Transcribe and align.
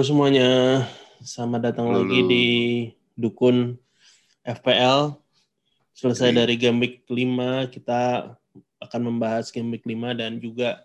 Halo 0.00 0.16
semuanya, 0.16 0.80
selamat 1.20 1.60
datang 1.60 1.92
Halo, 1.92 2.08
lagi 2.08 2.24
di 2.24 2.46
Dukun 3.20 3.76
FPL. 4.40 5.12
Selesai 5.92 6.32
Yoi. 6.32 6.40
dari 6.40 6.54
game 6.56 6.80
week 6.80 7.04
5, 7.04 7.68
kita 7.68 8.32
akan 8.80 9.00
membahas 9.04 9.52
game 9.52 9.76
week 9.76 9.84
5 9.84 10.16
dan 10.16 10.40
juga 10.40 10.80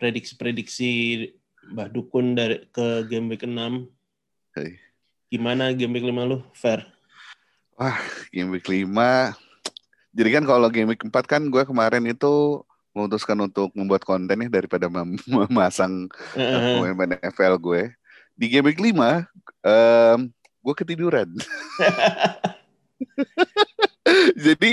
prediksi-prediksi 0.00 0.88
Mbah 1.68 1.92
Dukun 1.92 2.32
dari 2.32 2.64
ke 2.72 3.04
game 3.12 3.28
week 3.28 3.44
6. 3.44 3.92
Hei. 4.56 4.80
Gimana 5.28 5.76
game 5.76 5.92
week 5.92 6.08
5 6.08 6.24
lu? 6.24 6.40
Fair. 6.56 6.80
Wah, 7.76 8.00
game 8.32 8.56
week 8.56 8.64
5. 8.64 9.36
Jadi 10.16 10.28
kan 10.32 10.48
kalau 10.48 10.72
game 10.72 10.96
week 10.96 11.04
4 11.04 11.12
kan 11.28 11.44
gue 11.44 11.60
kemarin 11.68 12.08
itu 12.08 12.64
memutuskan 12.96 13.36
untuk 13.36 13.68
membuat 13.76 14.00
konten 14.00 14.32
nih 14.32 14.48
daripada 14.48 14.88
mem- 14.88 15.20
memasang 15.28 16.08
Eh, 16.32 16.40
uh, 16.40 16.88
pemain 16.88 17.20
NFL 17.20 17.60
gue. 17.60 17.92
Di 18.34 18.50
game 18.50 18.70
week 18.70 18.82
5, 18.82 19.26
em, 19.62 20.20
gue 20.34 20.74
ketiduran. 20.74 21.30
jadi 24.44 24.70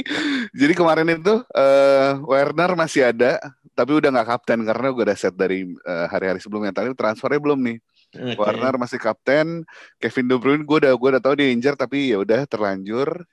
jadi 0.52 0.74
kemarin 0.76 1.08
itu 1.14 1.46
eh, 1.56 2.12
Werner 2.26 2.74
masih 2.74 3.14
ada, 3.14 3.38
tapi 3.78 3.96
udah 3.96 4.10
nggak 4.12 4.28
kapten 4.28 4.60
karena 4.66 4.88
gue 4.92 5.04
udah 5.06 5.18
set 5.18 5.36
dari 5.38 5.64
eh, 5.66 6.06
hari-hari 6.10 6.42
sebelumnya. 6.42 6.74
Tadi 6.74 6.92
transfernya 6.98 7.40
belum 7.40 7.60
nih. 7.62 7.78
Oke. 8.12 8.36
Warner 8.36 8.76
masih 8.76 9.00
kapten, 9.00 9.64
Kevin 9.96 10.28
De 10.28 10.36
Bruyne 10.36 10.68
gue 10.68 10.78
udah 10.84 10.92
gue 10.92 11.10
udah 11.16 11.24
tahu 11.24 11.40
dia 11.40 11.48
injured 11.48 11.80
tapi 11.80 12.12
ya 12.12 12.20
udah 12.20 12.44
terlanjur. 12.50 13.24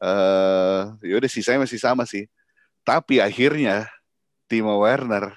Eh 0.00 0.82
ya 1.04 1.14
udah 1.20 1.30
sisanya 1.30 1.68
masih 1.68 1.80
sama 1.82 2.08
sih. 2.08 2.24
Tapi 2.82 3.22
akhirnya 3.22 3.86
Timo 4.48 4.80
Werner 4.80 5.36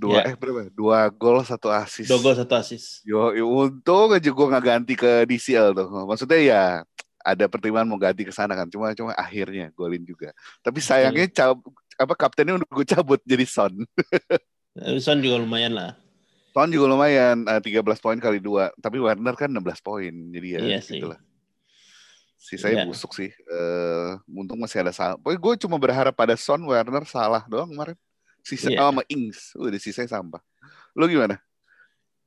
dua 0.00 0.24
Ya. 0.24 0.32
eh 0.32 0.34
berapa? 0.34 0.72
Dua 0.72 1.04
gol 1.12 1.44
satu 1.44 1.68
assist. 1.68 2.08
Dua 2.08 2.18
gol 2.18 2.32
satu 2.32 2.56
assist. 2.56 3.04
Yo, 3.04 3.36
yo, 3.36 3.44
untung 3.44 4.10
aja 4.10 4.24
gue 4.24 4.46
nggak 4.48 4.64
ganti 4.64 4.96
ke 4.96 5.28
DCL 5.28 5.76
tuh. 5.76 5.88
Maksudnya 6.08 6.40
ya 6.40 6.62
ada 7.20 7.44
pertimbangan 7.46 7.84
mau 7.84 8.00
ganti 8.00 8.24
ke 8.24 8.32
sana 8.32 8.56
kan. 8.56 8.64
Cuma 8.66 8.96
cuma 8.96 9.12
akhirnya 9.12 9.68
golin 9.76 10.00
juga. 10.02 10.32
Tapi 10.64 10.80
sayangnya 10.80 11.28
cab, 11.28 11.60
apa 11.94 12.14
kaptennya 12.16 12.56
udah 12.56 12.68
gue 12.72 12.86
cabut 12.88 13.20
jadi 13.22 13.44
Son. 13.44 13.76
Son 14.98 15.18
juga 15.20 15.36
lumayan 15.36 15.76
lah. 15.76 15.92
Son 16.50 16.66
juga 16.66 16.88
lumayan 16.88 17.44
eh, 17.44 17.60
13 17.60 17.84
poin 18.00 18.16
kali 18.16 18.40
dua. 18.40 18.72
Tapi 18.80 18.96
Werner 18.96 19.36
kan 19.36 19.52
16 19.52 19.60
poin. 19.78 20.08
Jadi 20.10 20.48
ya 20.48 20.60
Iya 20.64 20.80
sih. 20.80 20.96
gitulah. 20.96 21.20
Sisanya 22.40 22.82
Iya. 22.82 22.88
busuk 22.88 23.12
sih. 23.12 23.28
Eh 23.28 24.10
untung 24.26 24.56
masih 24.56 24.80
ada 24.80 24.90
salah. 24.90 25.20
Pokoknya 25.20 25.38
gue 25.38 25.54
cuma 25.68 25.76
berharap 25.76 26.16
pada 26.16 26.32
Son, 26.34 26.58
Werner 26.64 27.04
salah 27.04 27.44
doang 27.46 27.68
kemarin. 27.68 27.94
Sisa 28.42 28.68
oh, 28.72 28.90
sama 28.90 29.02
Ings. 29.06 29.52
Udah 29.54 29.80
sisanya 29.80 30.10
sampah. 30.10 30.42
Lu 30.96 31.06
gimana? 31.06 31.38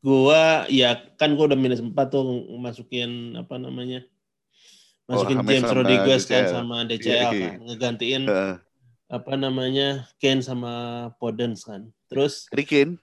Gua 0.03 0.67
ya 0.67 0.99
kan 1.15 1.31
gua 1.33 1.47
udah 1.47 1.59
minus 1.59 1.79
4 1.79 1.91
tuh 2.11 2.23
masukin 2.59 3.39
apa 3.39 3.55
namanya? 3.55 4.03
Masukin 5.03 5.39
James 5.43 5.47
James 5.47 5.63
Oh, 5.63 5.69
sama 5.71 5.79
Rodriguez 5.83 6.21
kan 6.23 6.43
sama 6.47 6.75
DCL 6.83 7.07
Iya, 7.07 7.23
kan. 7.23 7.33
iya. 7.35 7.51
Ngegantiin 7.59 8.23
Uh, 8.23 8.55
apa 9.07 9.31
namanya? 9.35 9.88
Kane 10.17 10.41
sama 10.41 10.71
Podence 11.19 11.63
kan. 11.63 11.88
Terus 12.07 12.47
Harry 12.51 12.65
Kane. 12.65 12.93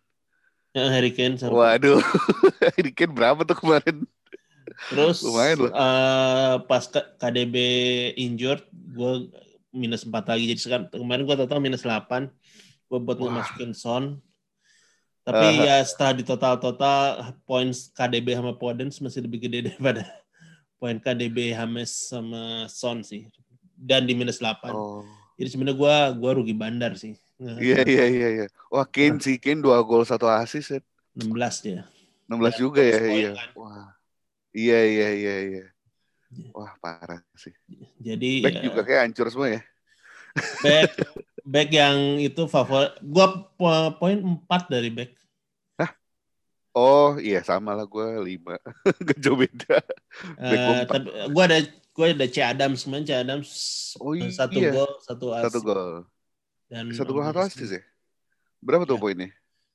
eh, 0.72 0.88
Harry 0.88 1.12
Kane 1.12 1.36
sama 1.36 1.52
Waduh. 1.56 2.00
Harry 2.76 2.92
Kane 2.92 3.12
berapa 3.12 3.40
tuh 3.44 3.56
kemarin? 3.56 4.04
Terus 4.88 5.20
lumayan 5.20 5.68
loh. 5.68 5.72
eh, 5.72 6.54
pas 6.64 6.84
KDB 7.16 7.54
injured 8.16 8.64
gua 8.92 9.24
minus 9.70 10.04
4 10.04 10.24
lagi. 10.24 10.44
Jadi 10.52 10.60
sekarang 10.60 10.84
kemarin 10.88 11.24
gua 11.24 11.36
total 11.36 11.60
minus 11.60 11.84
8. 11.84 12.28
Buat 12.90 13.22
Wah. 13.22 13.30
masukin 13.30 13.70
Son. 13.70 14.18
Tapi 15.22 15.46
Uh, 15.46 15.62
ya 15.62 15.76
setelah 15.86 16.12
di 16.18 16.24
total-total 16.26 17.00
poin 17.46 17.70
KDB 17.70 18.34
sama 18.34 18.52
Podence 18.58 18.98
masih 18.98 19.22
lebih 19.22 19.46
gede 19.46 19.62
daripada 19.70 20.02
poin 20.80 20.98
KDB 20.98 21.54
Hames 21.54 22.10
sama 22.10 22.66
Son 22.66 23.06
sih. 23.06 23.30
Dan 23.78 24.10
di 24.10 24.12
minus 24.18 24.42
8. 24.42 24.74
Oh. 24.74 25.06
Jadi 25.38 25.48
sebenarnya 25.56 25.78
gua 25.78 25.96
gua 26.12 26.36
rugi 26.36 26.52
bandar 26.52 26.98
sih. 26.98 27.14
Nge- 27.40 27.62
Iya 27.62 27.80
iya 27.86 28.04
iya 28.10 28.28
iya. 28.42 28.46
Wah 28.68 28.84
Kane 28.84 29.22
sih 29.22 29.38
Kane 29.40 29.62
dua 29.64 29.80
gol 29.86 30.02
satu 30.04 30.26
assist 30.28 30.74
ya. 30.74 30.80
16 31.16 31.62
dia. 31.64 31.80
16 32.28 32.52
Ya, 32.52 32.58
juga 32.58 32.82
ya. 32.82 32.98
Iya. 33.00 33.30
kan. 33.38 33.48
Wah. 33.56 33.88
Iya 34.50 34.78
iya 34.82 35.08
iya 35.14 35.36
iya. 35.46 35.64
Iya. 36.34 36.50
Wah 36.52 36.74
parah 36.82 37.22
sih. 37.38 37.54
Jadi 38.02 38.42
Back 38.44 38.56
ya, 38.58 38.62
juga 38.66 38.80
kayak 38.82 39.00
hancur 39.06 39.26
semua 39.30 39.48
ya. 39.56 39.62
back 40.62 40.90
back 41.42 41.68
yang 41.70 41.96
itu 42.16 42.42
favorit 42.44 42.94
gua 43.00 43.26
po- 43.50 43.94
poin 43.96 44.18
4 44.18 44.40
dari 44.68 44.88
back. 44.88 45.10
Oh 46.70 47.18
iya 47.18 47.42
sama 47.42 47.74
lah 47.74 47.82
gue 47.82 48.06
lima. 48.24 48.54
Gak 49.02 49.18
jauh 49.18 49.34
beda. 49.34 49.82
Back 50.36 50.60
gua 50.60 50.76
tapi 50.86 51.08
gua 51.28 51.44
ada 51.44 51.58
gua 51.90 52.06
ada 52.08 52.26
C 52.26 52.38
Adams 52.38 52.80
kemarin 52.80 53.02
C 53.02 53.12
Adams 53.12 53.50
Oh 53.98 54.14
eh, 54.14 54.30
satu 54.30 54.54
iya. 54.56 54.70
gol 54.70 54.90
satu 55.02 55.26
assist 55.34 55.50
Satu 55.50 55.58
gol. 55.60 56.06
dan 56.66 56.84
Satu 56.94 57.10
gol 57.10 57.26
satu 57.26 57.40
assist 57.42 57.74
ya. 57.74 57.82
Berapa 58.60 58.86
tuh 58.86 58.94
Iya. 58.94 59.02
poinnya? 59.02 59.28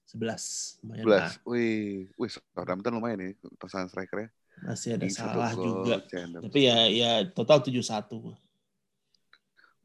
11 0.07 0.79
lumayan 0.79 1.03
11. 1.03 1.11
lah. 1.11 1.29
Wih, 1.43 2.07
wih 2.15 2.29
Southampton 2.31 2.93
lumayan 2.93 3.17
nih 3.19 3.31
pasangan 3.57 3.91
strikernya. 3.91 4.31
masih 4.55 4.95
ada 4.95 5.03
satu 5.03 5.35
salah 5.35 5.51
juga 5.51 5.95
tapi 6.39 6.59
ya 6.63 6.87
ya 6.87 7.11
total 7.27 7.59
71 7.59 7.83
gua. 8.15 8.39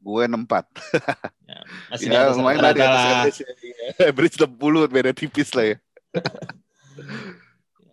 Gue 0.01 0.25
64. 0.25 0.65
ya, 1.51 1.59
masih 1.87 2.07
di 2.09 2.17
Ya 2.17 2.21
atas 2.25 2.35
lumayan 2.35 2.59
lah 2.59 2.73
di 2.73 2.81
atas 2.81 3.01
average. 3.05 3.39
ya. 3.45 3.49
Average 4.09 4.35
60 4.41 4.89
beda 4.89 5.11
tipis 5.13 5.49
lah 5.53 5.65
ya. 5.69 5.77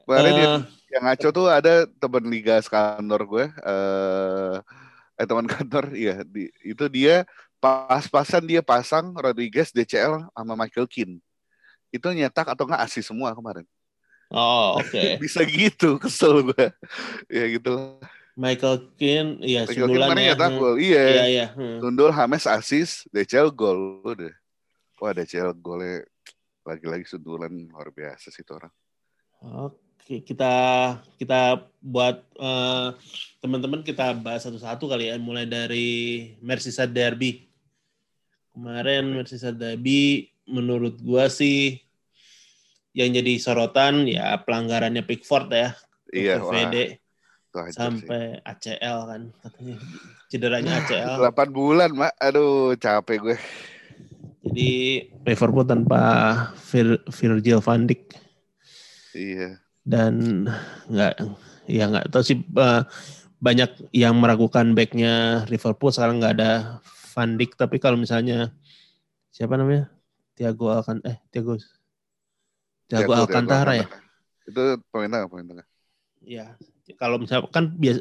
Kemarin 0.04 0.32
Eh, 0.32 0.40
yang, 0.40 0.54
yang 0.88 1.02
ngaco 1.04 1.28
tuh 1.30 1.46
ada 1.52 1.84
teman 2.00 2.24
liga 2.26 2.56
sekantor 2.64 3.20
gue. 3.28 3.44
Eh, 3.52 4.56
eh 5.20 5.26
teman 5.28 5.44
kantor, 5.44 5.92
iya. 6.00 6.24
Di, 6.24 6.48
itu 6.64 6.84
dia 6.88 7.28
pas-pasan 7.60 8.46
dia 8.46 8.64
pasang 8.64 9.12
Rodriguez, 9.12 9.68
DCL 9.74 10.32
sama 10.32 10.54
Michael 10.56 10.88
Keane. 10.88 11.20
Itu 11.92 12.08
nyetak 12.12 12.48
atau 12.48 12.64
nggak 12.64 12.84
asis 12.88 13.04
semua 13.08 13.32
kemarin. 13.36 13.64
oh 14.28 14.76
oke 14.76 15.16
Bisa 15.20 15.40
gitu, 15.44 15.96
kesel 15.96 16.44
gue. 16.52 16.66
ya 17.32 17.44
gitu. 17.48 17.96
Michael 18.38 18.94
Keane 18.94 19.42
ya 19.42 19.66
Michael 19.66 19.90
sundulan 19.90 20.14
ya 20.14 20.24
nyetak 20.30 20.50
hmm. 20.54 20.60
gol. 20.62 20.74
Iya. 20.78 21.02
iya 21.10 21.24
iya 21.26 21.46
hmm. 21.50 21.78
Tundul 21.82 22.14
Hames 22.14 22.46
asis, 22.46 23.02
DCL 23.10 23.50
gol. 23.50 23.98
Udah. 24.06 24.30
Wah 25.02 25.10
DCL 25.10 25.58
golnya 25.58 26.06
lagi-lagi 26.62 27.02
sundulan 27.10 27.50
luar 27.50 27.90
biasa 27.90 28.30
sih 28.30 28.46
itu 28.46 28.54
orang. 28.54 28.70
Oke, 29.66 30.22
kita 30.22 30.54
kita 31.18 31.66
buat 31.82 32.22
eh, 32.38 32.88
teman-teman 33.42 33.82
kita 33.82 34.14
bahas 34.14 34.46
satu-satu 34.46 34.86
kali 34.86 35.10
ya, 35.10 35.18
mulai 35.18 35.42
dari 35.42 35.90
Merseyside 36.38 36.94
Derby. 36.94 37.50
Kemarin 38.54 39.18
Merseyside 39.18 39.58
Derby 39.58 40.30
menurut 40.46 40.94
gua 41.02 41.26
sih 41.26 41.82
yang 42.94 43.10
jadi 43.10 43.34
sorotan 43.42 44.06
ya 44.06 44.38
pelanggarannya 44.42 45.02
Pickford 45.02 45.50
ya, 45.50 45.74
Iya, 46.14 46.40
wah. 46.40 46.54
Itu 47.58 47.64
hancur 47.64 47.74
sih. 47.74 48.06
sampai 48.06 48.22
ACL 48.40 48.98
kan 49.04 49.22
katanya 49.40 49.76
cederanya 50.26 50.72
ACL. 50.80 51.12
8 51.26 51.50
bulan, 51.50 51.90
Mak. 51.90 52.14
Aduh, 52.16 52.72
capek 52.74 53.18
gue. 53.18 53.36
Jadi 54.40 54.70
Liverpool 55.24 55.66
tanpa 55.66 56.00
Vir- 56.70 57.04
Virgil 57.04 57.58
van 57.58 57.84
Dijk. 57.84 58.02
Iya. 59.10 59.58
dan 59.82 60.44
nggak 60.86 61.14
ya 61.64 61.88
nggak 61.88 62.12
tahu 62.12 62.20
sih 62.20 62.38
eh, 62.38 62.82
banyak 63.40 63.88
yang 63.90 64.14
meragukan 64.14 64.76
backnya 64.76 65.42
Liverpool 65.48 65.88
sekarang 65.88 66.20
nggak 66.20 66.36
ada 66.38 66.52
Van 67.16 67.34
Dijk 67.34 67.56
tapi 67.56 67.80
kalau 67.80 67.96
misalnya 67.96 68.52
siapa 69.32 69.56
namanya 69.56 69.88
Thiago 70.36 70.68
Alcan 70.70 71.00
eh 71.02 71.18
Thiago 71.32 71.56
Thiago 72.86 73.10
Thiago, 73.10 73.12
Alcantara 73.16 73.72
Thiago 73.74 73.80
ya. 73.80 73.86
Itu 74.44 74.62
pemain 74.92 75.08
tengah, 75.08 75.26
pemain 75.26 75.46
tengah. 75.48 75.66
ya 76.20 76.46
kalau 76.96 77.20
misalnya 77.20 77.50
kan 77.52 77.68
bias, 77.76 78.00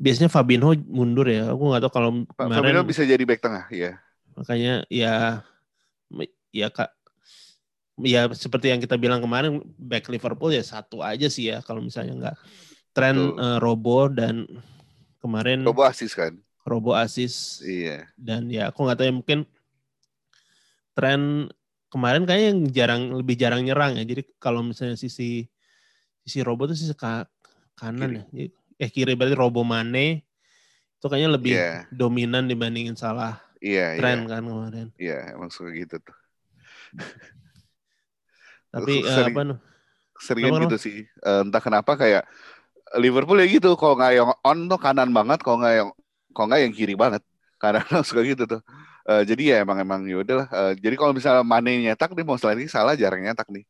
biasanya 0.00 0.32
Fabinho 0.32 0.72
mundur 0.88 1.28
ya 1.28 1.52
aku 1.52 1.62
nggak 1.68 1.82
tahu 1.84 1.92
kalau 1.92 2.10
kemarin 2.32 2.56
Fabinho 2.64 2.82
bisa 2.88 3.02
jadi 3.04 3.20
back 3.26 3.44
tengah, 3.44 3.64
iya. 3.68 4.00
makanya 4.38 4.86
ya 4.88 5.44
ya 6.50 6.68
kak 6.72 6.90
ya 8.00 8.24
seperti 8.32 8.72
yang 8.72 8.80
kita 8.80 8.96
bilang 8.96 9.20
kemarin 9.20 9.60
back 9.76 10.08
Liverpool 10.08 10.56
ya 10.56 10.64
satu 10.64 11.04
aja 11.04 11.28
sih 11.28 11.52
ya 11.52 11.60
kalau 11.60 11.84
misalnya 11.84 12.16
nggak 12.16 12.36
tren 12.96 13.16
Betul. 13.16 13.44
eh, 13.44 13.58
Robo 13.60 13.98
dan 14.08 14.48
kemarin 15.20 15.60
Robo 15.62 15.84
asis 15.84 16.16
kan? 16.16 16.32
Robo 16.64 16.96
asis 16.96 17.60
Iya. 17.60 18.08
dan 18.16 18.48
ya 18.48 18.72
aku 18.72 18.88
nggak 18.88 18.96
tahu 18.98 19.06
ya 19.08 19.14
mungkin 19.14 19.38
tren 20.96 21.52
kemarin 21.90 22.24
kayaknya 22.24 22.48
yang 22.54 22.60
jarang 22.72 23.02
lebih 23.20 23.36
jarang 23.36 23.62
nyerang 23.66 23.98
ya 24.00 24.04
jadi 24.06 24.22
kalau 24.40 24.64
misalnya 24.64 24.96
sisi 24.96 25.44
sisi 26.24 26.38
Robo 26.40 26.64
tuh 26.70 26.76
sisi 26.78 26.94
ka- 27.80 27.88
kanan 27.88 28.20
ya 28.20 28.24
Jadi- 28.28 28.52
eh 28.76 28.90
kiri 28.92 29.16
berarti 29.16 29.32
Robo 29.32 29.64
Mane 29.64 30.20
itu 31.00 31.06
kayaknya 31.08 31.30
lebih 31.32 31.52
Iya. 31.56 31.88
dominan 31.88 32.44
dibandingin 32.44 32.92
salah 32.92 33.40
Iya, 33.60 33.96
tren 33.96 34.24
iya. 34.24 34.28
kan 34.28 34.42
kemarin 34.44 34.88
Iya, 35.00 35.18
emang 35.32 35.48
suka 35.48 35.72
gitu 35.72 35.96
tuh. 35.96 36.16
tapi 38.72 39.02
eh, 39.02 39.08
Sering- 39.10 39.34
apa 39.34 39.42
nu- 39.44 39.62
seringan 40.20 40.60
gitu 40.68 40.76
sih. 40.78 40.96
Eh, 41.04 41.40
entah 41.42 41.58
kenapa 41.58 41.96
kayak 41.96 42.28
Liverpool 43.00 43.40
ya 43.40 43.46
gitu. 43.48 43.72
Kalau 43.74 43.96
nggak 43.96 44.12
yang 44.12 44.30
on 44.44 44.58
tuh 44.68 44.76
kanan 44.76 45.10
banget, 45.10 45.40
kalau 45.40 45.62
nggak 45.62 45.74
yang 45.80 45.88
kalau 46.30 46.46
nggak 46.52 46.60
yang 46.68 46.74
kiri 46.74 46.94
banget. 46.94 47.22
Karena 47.56 47.80
suka 48.06 48.20
gitu 48.22 48.44
tuh. 48.44 48.60
Eh, 49.08 49.22
jadi 49.24 49.42
ya 49.42 49.56
emang 49.64 49.80
emang 49.80 50.00
ya 50.04 50.20
udahlah. 50.20 50.46
Eh, 50.48 50.72
jadi 50.78 50.94
kalau 50.94 51.12
misalnya 51.12 51.42
Mane 51.42 51.80
nyetak 51.80 52.12
nih 52.12 52.24
mau 52.26 52.36
selain 52.36 52.60
ini 52.60 52.68
salah 52.68 52.94
jarang 52.94 53.24
nyetak 53.24 53.48
nih. 53.48 53.64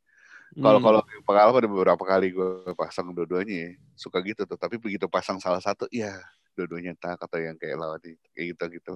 Kalau 0.58 0.78
Hmm. 0.82 0.86
kalau 0.86 1.00
pengalaman 1.22 1.60
ada 1.62 1.70
beberapa 1.70 2.04
kali 2.04 2.34
gue 2.34 2.74
pasang 2.74 3.14
dua-duanya 3.14 3.70
ya, 3.70 3.70
suka 3.94 4.18
gitu 4.26 4.42
tuh. 4.44 4.58
Tapi 4.58 4.76
begitu 4.82 5.06
pasang 5.06 5.38
salah 5.38 5.62
satu, 5.62 5.86
ya 5.94 6.18
dua-duanya 6.58 6.92
nyetak 6.92 7.16
atau 7.22 7.38
yang 7.38 7.54
kayak 7.56 7.78
lawan 7.78 8.02
ini 8.02 8.18
kayak 8.34 8.46
gitu 8.58 8.64
gitu. 8.82 8.92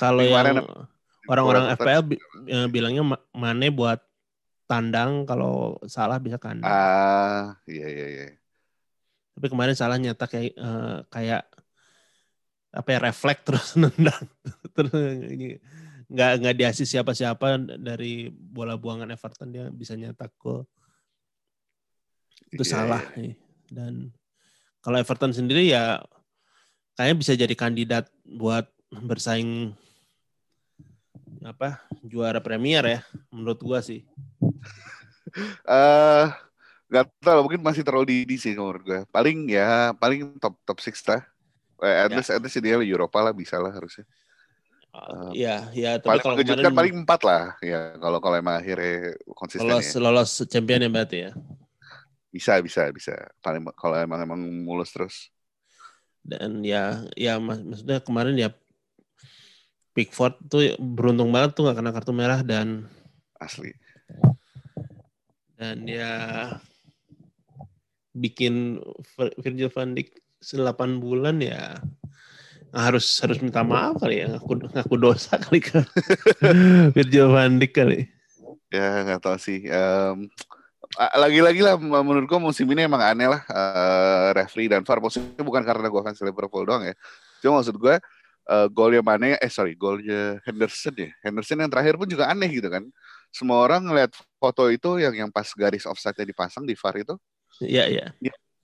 kalau 0.00 0.24
yang 0.24 0.64
orang-orang 1.28 1.64
FPL 1.76 2.02
bi- 2.02 2.22
eh, 2.48 2.66
bilangnya 2.72 3.02
Ma- 3.04 3.24
Mane 3.36 3.68
buat 3.70 4.00
tandang 4.66 5.28
kalau 5.28 5.78
salah 5.86 6.18
bisa 6.18 6.40
kandang. 6.40 6.66
Ah, 6.66 7.54
iya 7.68 7.86
iya 7.86 8.06
iya. 8.10 8.26
Tapi 9.36 9.46
kemarin 9.52 9.76
salah 9.76 10.00
nyetak 10.00 10.32
kayak 10.32 10.52
eh, 10.56 10.98
kayak 11.12 11.42
apa 12.76 12.88
ya 12.92 12.98
refleks 13.00 13.42
terus 13.46 13.66
nendang 13.80 14.24
terus 14.76 14.92
ini 15.32 15.56
nggak 16.12 16.30
nggak 16.44 16.54
diasis 16.60 16.88
siapa-siapa 16.92 17.56
dari 17.80 18.28
bola 18.30 18.76
buangan 18.76 19.10
Everton 19.10 19.48
dia 19.50 19.64
bisa 19.72 19.96
nyetak 19.96 20.36
gol 20.38 20.68
itu 22.48 22.62
Iya, 22.62 22.70
salah 22.70 23.02
iya. 23.14 23.16
nih. 23.18 23.34
dan 23.68 23.92
kalau 24.80 24.96
Everton 24.96 25.32
sendiri 25.32 25.66
ya 25.66 25.98
kayaknya 26.94 27.16
bisa 27.18 27.32
jadi 27.34 27.54
kandidat 27.54 28.06
buat 28.22 28.66
bersaing 28.90 29.74
apa 31.42 31.78
juara 32.02 32.38
Premier 32.38 32.82
ya 32.82 33.00
menurut 33.28 33.58
gua 33.60 33.78
sih 33.80 34.02
Eh, 35.66 36.24
nggak 36.88 37.04
tahu 37.20 37.44
mungkin 37.44 37.60
masih 37.60 37.84
terlalu 37.84 38.08
dini 38.24 38.40
sih 38.40 38.56
menurut 38.56 38.80
gue. 38.80 39.00
Paling 39.10 39.50
ya 39.52 39.92
paling 39.92 40.38
top 40.40 40.56
top 40.64 40.78
six 40.80 41.02
lah. 41.04 41.20
Eh, 41.82 41.92
at 42.06 42.08
Ya. 42.08 42.16
least 42.16 42.30
at 42.32 42.40
least 42.40 42.56
dia 42.56 42.78
Eropa 42.80 43.20
lah 43.20 43.36
bisa 43.36 43.60
lah 43.60 43.68
harusnya. 43.68 44.06
Uh, 44.96 45.28
ya 45.36 45.68
ya 45.76 46.00
tapi 46.00 46.08
Paling 46.08 46.22
kalau 46.24 46.34
mengejutkan 46.40 46.62
kemarin 46.64 46.78
paling 46.78 46.94
empat 47.04 47.20
lah 47.20 47.42
ya 47.60 47.80
kalau 48.00 48.16
kalau 48.16 48.36
emang 48.40 48.56
akhirnya 48.56 49.12
konsisten 49.36 49.68
lolos 49.68 49.92
ya. 49.92 50.00
lolos 50.00 50.30
champion 50.48 50.80
ya 50.80 50.88
berarti 50.88 51.18
ya 51.20 51.30
Bisa 52.36 52.60
bisa 52.60 52.92
bisa. 52.92 53.16
Paling 53.40 53.64
kalau 53.72 53.96
emang 53.96 54.20
emang 54.20 54.36
mulus 54.60 54.92
terus. 54.92 55.32
dan 56.20 56.58
ya 56.60 57.06
ya 57.14 57.38
mak- 57.38 57.62
maksudnya 57.62 58.02
kemarin 58.02 58.34
ya 58.34 58.50
Pickford 59.94 60.34
tuh 60.50 60.74
beruntung 60.76 61.30
banget 61.30 61.54
tuh 61.54 61.70
gak 61.70 61.78
kena 61.78 61.94
kartu 61.94 62.10
merah 62.10 62.42
dan 62.42 62.90
Asli. 63.38 63.70
dan 65.54 65.86
ya 65.86 66.12
bikin 68.10 68.82
Vir- 69.14 69.38
Virgil 69.38 69.70
van 69.70 69.94
Dijk 69.94 70.18
8 70.42 70.98
bulan 70.98 71.38
ya 71.38 71.78
harus 72.74 73.06
harus 73.22 73.38
minta 73.38 73.62
maaf 73.62 73.96
kali 73.96 74.20
ya 74.20 74.36
ngaku 74.36 74.66
ngaku 74.66 74.94
dosa 74.98 75.38
kali 75.46 75.62
ke 75.62 75.78
Virgil 76.98 77.30
van 77.30 77.56
Dijk 77.56 77.72
kali 77.72 78.00
Ya 78.66 79.06
nggak 79.06 79.22
tahu 79.22 79.38
sih. 79.38 79.70
A- 79.70 80.18
lagi-lagi 80.96 81.60
lah 81.60 81.76
menurut 81.78 82.26
gua 82.26 82.40
musim 82.40 82.64
ini 82.72 82.88
emang 82.88 83.02
aneh 83.04 83.28
lah 83.28 83.42
eh, 83.44 84.28
referee 84.36 84.72
dan 84.72 84.82
VAR. 84.82 84.98
Maksudnya 84.98 85.44
bukan 85.44 85.62
karena 85.62 85.86
gua 85.92 86.02
fans 86.04 86.20
Liverpool 86.24 86.64
doang 86.64 86.82
ya. 86.88 86.94
Cuma 87.44 87.60
maksud 87.60 87.76
gua 87.76 88.00
eh, 88.48 88.66
golnya 88.72 89.04
Mane 89.04 89.36
eh 89.36 89.52
sorry 89.52 89.76
golnya 89.76 90.40
Henderson 90.48 90.96
ya. 90.96 91.10
Henderson 91.20 91.60
yang 91.60 91.70
terakhir 91.70 91.94
pun 92.00 92.08
juga 92.08 92.32
aneh 92.32 92.48
gitu 92.48 92.72
kan. 92.72 92.84
Semua 93.28 93.60
orang 93.60 93.84
ngeliat 93.84 94.16
foto 94.40 94.72
itu 94.72 94.96
yang 94.96 95.12
yang 95.12 95.30
pas 95.30 95.46
garis 95.52 95.84
offside-nya 95.84 96.24
dipasang 96.24 96.64
di 96.64 96.72
VAR 96.72 96.96
itu. 96.96 97.14
Ya 97.60 97.88
ya 97.88 98.12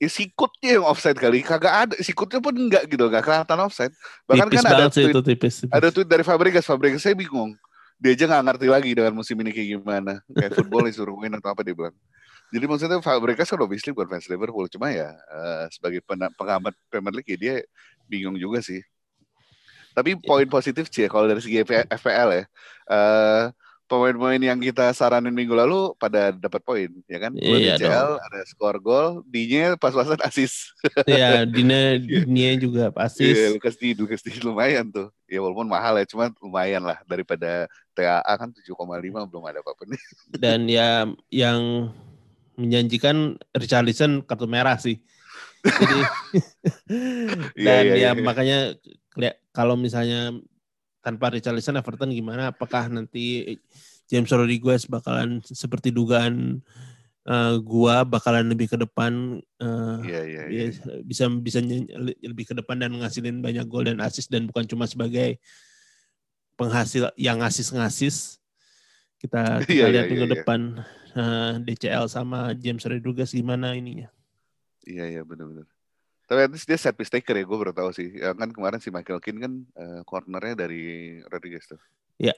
ya 0.03 0.09
sikutnya 0.11 0.81
yang 0.81 0.85
offside 0.89 1.15
kali. 1.15 1.47
Kagak 1.47 1.75
ada 1.87 1.95
sikutnya 2.03 2.43
pun 2.43 2.55
enggak 2.57 2.91
gitu 2.91 3.07
nggak 3.07 3.23
kelihatan 3.23 3.59
offside. 3.63 3.95
Bahkan 4.27 4.49
tipis 4.51 4.65
kan 4.65 4.73
ada 4.75 4.87
tweet 4.91 5.13
itu 5.15 5.23
tipis, 5.23 5.55
tipis. 5.63 5.75
ada 5.75 5.89
tweet 5.95 6.09
dari 6.11 6.25
Fabregas. 6.27 6.65
Fabregas 6.67 7.03
saya 7.05 7.15
bingung. 7.15 7.55
Dia 8.03 8.19
aja 8.19 8.27
nggak 8.27 8.43
ngerti 8.51 8.67
lagi 8.67 8.91
dengan 8.99 9.15
musim 9.15 9.39
ini 9.39 9.55
kayak 9.55 9.69
gimana. 9.79 10.19
Kayak 10.27 10.59
football 10.59 10.91
disuruh 10.91 11.15
win 11.15 11.39
atau 11.39 11.55
apa 11.55 11.63
dia 11.63 11.77
bilang 11.77 11.95
jadi 12.53 12.65
maksudnya 12.69 13.01
Fabregas 13.01 13.49
kan 13.49 13.59
obviously 13.65 13.97
bukan 13.97 14.13
fans 14.13 14.29
Liverpool 14.29 14.69
cuma 14.69 14.93
ya 14.93 15.17
eh, 15.17 15.65
sebagai 15.73 16.05
pengamat 16.37 16.77
Premier 16.93 17.17
League 17.17 17.33
ya 17.33 17.37
dia 17.41 17.55
bingung 18.05 18.37
juga 18.37 18.61
sih. 18.61 18.85
Tapi 19.93 20.17
poin 20.21 20.45
positif 20.49 20.89
sih 20.89 21.05
ya, 21.05 21.09
kalau 21.09 21.29
dari 21.29 21.41
segi 21.41 21.65
FP- 21.65 21.89
FPL 21.89 22.29
ya 22.33 22.45
eh, 22.93 23.45
pemain-pemain 23.89 24.41
yang 24.41 24.57
kita 24.57 24.89
saranin 24.97 25.37
minggu 25.37 25.53
lalu 25.53 25.93
pada 26.01 26.33
dapat 26.33 26.65
poin 26.65 26.89
ya 27.05 27.19
kan? 27.21 27.33
Iya 27.37 27.77
DCL 27.77 28.11
ada 28.21 28.41
skor 28.49 28.81
gol 28.81 29.21
D-nya 29.29 29.77
pas-pasan 29.77 30.17
asis 30.25 30.73
ya 31.09 31.45
Dina 31.45 32.01
Dina 32.01 32.53
juga 32.57 32.89
pasti 32.89 33.33
Iya, 33.33 33.53
Lukas 33.53 33.77
di 33.77 33.93
Lukas 33.93 34.25
di 34.25 34.33
lumayan 34.41 34.89
tuh. 34.89 35.13
Ya 35.29 35.41
walaupun 35.45 35.69
mahal 35.69 36.01
ya, 36.01 36.09
cuma 36.09 36.33
lumayan 36.41 36.85
lah 36.85 37.01
daripada 37.05 37.69
TAA 37.93 38.33
kan 38.37 38.49
7,5 38.49 39.29
belum 39.29 39.45
ada 39.45 39.61
apa-apa 39.61 39.85
nih. 39.85 40.03
dan 40.41 40.65
ya 40.65 41.05
yang 41.29 41.93
menjanjikan 42.57 43.39
Richarlison 43.57 44.25
kartu 44.25 44.47
merah 44.49 44.77
sih. 44.77 45.01
Jadi 45.63 45.99
Iya, 47.59 47.65
dan 47.65 47.85
iya, 47.87 47.95
ya 47.97 48.11
iya. 48.13 48.23
makanya 48.23 48.59
kalau 49.53 49.77
misalnya 49.77 50.33
tanpa 51.03 51.35
Richarlison 51.35 51.77
Everton 51.77 52.15
gimana? 52.15 52.55
Apakah 52.55 52.89
nanti 52.89 53.59
James 54.07 54.31
Rodriguez 54.31 54.87
bakalan 54.87 55.43
seperti 55.43 55.91
dugaan 55.91 56.63
eh, 57.27 57.55
gua 57.63 58.07
bakalan 58.07 58.47
lebih 58.51 58.71
ke 58.71 58.77
depan 58.79 59.43
eh, 59.61 59.97
Iya, 60.07 60.21
iya, 60.27 60.43
iya. 60.49 60.67
dia 60.71 61.03
bisa 61.03 61.27
bisa 61.29 61.59
lebih 62.23 62.45
ke 62.47 62.55
depan 62.55 62.79
dan 62.79 62.95
ngasilin 62.99 63.43
banyak 63.43 63.67
gol 63.67 63.87
dan 63.87 63.99
assist 64.03 64.31
dan 64.31 64.47
bukan 64.47 64.67
cuma 64.67 64.87
sebagai 64.87 65.39
penghasil 66.55 67.11
yang 67.19 67.41
ngasis-ngasis. 67.43 68.39
Kita, 69.19 69.63
kita 69.63 69.71
Iya, 69.71 69.85
iya, 69.87 69.93
lihat 69.95 70.05
minggu 70.11 70.27
iya, 70.27 70.31
iya. 70.35 70.39
depan 70.43 70.61
eh, 71.17 71.53
DCL 71.63 72.07
sama 72.09 72.53
James 72.57 72.83
Rodriguez 72.85 73.31
gimana 73.33 73.77
ininya. 73.77 74.09
Iya, 74.83 75.19
iya 75.19 75.23
benar-benar. 75.23 75.69
Tapi 76.27 76.41
at 76.49 76.51
least 76.51 76.67
dia 76.67 76.79
set 76.81 76.97
piece 76.97 77.13
taker 77.13 77.37
ya, 77.37 77.45
gue 77.45 77.59
baru 77.59 77.75
tahu 77.77 77.91
sih. 77.93 78.09
Ya, 78.17 78.33
kan 78.33 78.51
kemarin 78.51 78.81
si 78.81 78.89
Michael 78.89 79.21
Keane 79.21 79.41
kan 79.41 79.53
eh, 79.77 80.01
cornernya 80.09 80.55
dari 80.67 81.19
Rodriguez 81.29 81.69
tuh. 81.69 81.81
Dia 82.17 82.35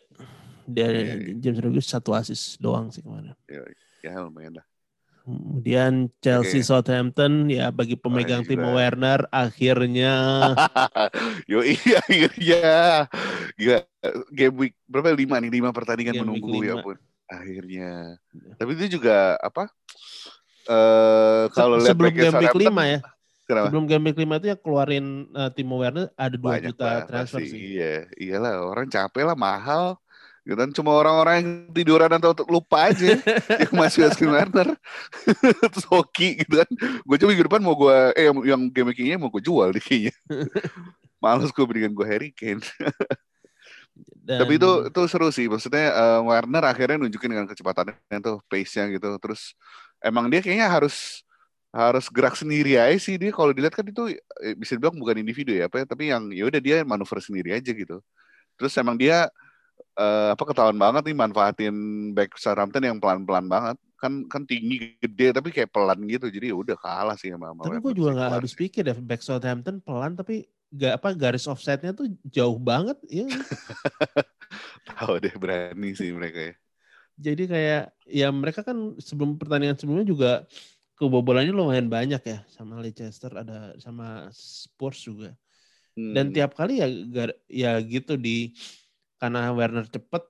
Iya, 0.65 0.89
iya. 0.89 1.15
James 1.37 1.61
Rodriguez 1.61 1.89
satu 1.89 2.17
assist 2.17 2.57
doang 2.57 2.89
sih 2.89 3.05
kemarin. 3.05 3.37
Ya 4.01 4.21
lumayan 4.21 4.61
lah. 4.61 4.67
Kemudian 5.25 6.13
Chelsea 6.21 6.61
Oke. 6.61 6.69
Southampton 6.69 7.49
ya 7.49 7.73
bagi 7.73 7.97
pemegang 7.97 8.45
Timo 8.45 8.77
juga. 8.77 8.77
Werner 8.77 9.21
akhirnya 9.33 10.13
Yo 11.51 11.65
iya 11.65 12.05
akhirnya 12.05 12.65
gila 13.57 13.79
game 14.29 14.57
week 14.61 14.75
berapa 14.85 15.17
lima 15.17 15.41
nih 15.41 15.49
lima 15.49 15.73
pertandingan 15.73 16.21
Game 16.21 16.29
menunggu 16.29 16.61
ya 16.61 16.77
pun 16.77 17.01
akhirnya. 17.41 17.91
Tapi 18.59 18.71
itu 18.79 18.99
juga 19.01 19.35
apa 19.41 19.71
eh 20.65 21.45
kalau 21.53 21.77
Se- 21.81 21.93
sebelum 21.93 22.13
game 22.15 22.37
week 22.41 22.57
5 22.57 22.73
ya. 22.89 22.99
kenapa? 23.45 23.67
Sebelum 23.69 23.85
game 23.85 24.05
week 24.09 24.19
5 24.19 24.41
itu 24.41 24.47
ya 24.49 24.57
keluarin 24.57 25.07
eh, 25.29 25.51
Timo 25.53 25.77
Werner 25.77 26.09
ada 26.17 26.37
2 26.37 26.41
banyak 26.41 26.73
juta 26.73 26.85
lah 26.85 27.03
transfer 27.05 27.41
pasti 27.45 27.53
sih. 27.53 27.61
iya 27.77 28.09
iyalah 28.17 28.65
orang 28.65 28.89
capek 28.89 29.25
lah 29.29 29.37
mahal. 29.37 30.01
Gitu 30.45 30.61
kan 30.61 30.69
cuma 30.77 30.93
orang-orang 30.93 31.35
yang 31.41 31.49
tiduran 31.73 32.13
atau 32.21 32.37
lupa 32.53 32.93
aja 32.93 33.17
yang 33.65 33.73
masih 33.73 34.05
Wesley 34.05 34.29
Werner 34.29 34.77
terus 35.73 35.89
hoki 35.89 36.45
gitu 36.45 36.61
kan. 36.61 36.69
Gue 37.05 37.17
coba 37.17 37.29
minggu 37.33 37.47
depan 37.49 37.61
mau 37.65 37.73
gue 37.73 37.97
eh 38.13 38.29
yang, 38.29 38.37
yang 38.45 38.61
game 38.69 38.93
week-nya 38.93 39.17
mau 39.17 39.33
gue 39.33 39.41
jual 39.41 39.73
nih 39.73 39.81
kayaknya. 39.81 40.15
Males 41.25 41.49
gue 41.49 41.65
berikan 41.65 41.97
gue 41.97 42.05
Harry 42.05 42.29
Kane 42.37 42.61
Dan, 44.25 44.41
Tapi 44.41 44.57
itu 44.57 44.71
itu 44.89 45.01
seru 45.05 45.29
sih. 45.29 45.45
Maksudnya 45.53 45.93
eh, 45.93 46.21
Warner 46.25 46.65
akhirnya 46.65 46.97
nunjukin 46.97 47.29
dengan 47.29 47.45
kecepatannya 47.45 48.19
tuh, 48.25 48.41
pace-nya 48.49 48.89
gitu. 48.97 49.21
Terus 49.21 49.53
emang 50.01 50.33
dia 50.33 50.41
kayaknya 50.41 50.73
harus 50.73 51.21
harus 51.75 52.07
gerak 52.09 52.39
sendiri 52.39 52.79
aja 52.79 52.95
sih 52.97 53.19
dia 53.19 53.35
kalau 53.35 53.51
dilihat 53.51 53.75
kan 53.75 53.85
itu 53.85 54.17
eh, 54.17 54.55
bisa 54.57 54.79
dibilang 54.79 54.97
bukan 54.97 55.21
individu 55.21 55.53
ya 55.53 55.69
apa 55.69 55.83
ya, 55.83 55.85
tapi 55.85 56.09
yang 56.09 56.33
ya 56.33 56.49
udah 56.49 56.61
dia 56.63 56.77
manuver 56.89 57.21
sendiri 57.21 57.53
aja 57.53 57.69
gitu. 57.69 58.01
Terus 58.57 58.73
emang 58.81 58.97
dia 58.97 59.29
eh, 60.01 60.29
apa 60.33 60.43
ketahuan 60.49 60.79
banget 60.81 61.13
nih 61.13 61.17
manfaatin 61.21 61.77
back 62.17 62.41
Southampton 62.41 62.81
yang 62.81 62.97
pelan-pelan 62.97 63.45
banget. 63.45 63.77
Kan 64.01 64.25
kan 64.33 64.49
tinggi 64.49 64.97
gede 65.05 65.37
tapi 65.37 65.53
kayak 65.53 65.69
pelan 65.69 66.01
gitu. 66.09 66.33
Jadi 66.33 66.49
ya 66.49 66.57
udah 66.57 66.81
kalah 66.81 67.17
sih 67.21 67.29
sama, 67.29 67.53
sama 67.53 67.69
tapi 67.69 67.77
gue 67.85 67.93
juga 67.93 68.11
nggak 68.17 68.33
habis 68.41 68.57
pikir 68.57 68.89
deh 68.89 68.97
back 69.05 69.21
Southampton 69.21 69.85
pelan 69.85 70.17
tapi 70.17 70.49
gak 70.75 70.93
apa 70.99 71.09
garis 71.15 71.47
offside-nya 71.47 71.95
tuh 71.95 72.11
jauh 72.27 72.59
banget 72.59 72.99
ya. 73.07 73.25
Tahu 74.89 75.15
deh 75.23 75.35
berani 75.39 75.95
sih 75.95 76.11
mereka 76.11 76.53
ya. 76.53 76.55
Jadi 77.15 77.43
kayak 77.47 77.83
ya 78.11 78.29
mereka 78.35 78.67
kan 78.67 78.99
sebelum 78.99 79.39
pertandingan 79.39 79.79
sebelumnya 79.79 80.07
juga 80.07 80.31
kebobolannya 80.99 81.55
lumayan 81.55 81.87
banyak 81.87 82.23
ya 82.27 82.39
sama 82.51 82.83
Leicester 82.83 83.31
ada 83.35 83.75
sama 83.79 84.29
Spurs 84.35 84.99
juga. 85.07 85.31
Dan 85.95 86.31
Hmm. 86.31 86.35
tiap 86.35 86.59
kali 86.59 86.83
ya 86.83 86.89
gar- 86.91 87.39
ya 87.47 87.79
gitu 87.87 88.19
di 88.19 88.51
karena 89.23 89.55
Werner 89.55 89.87
cepet 89.87 90.23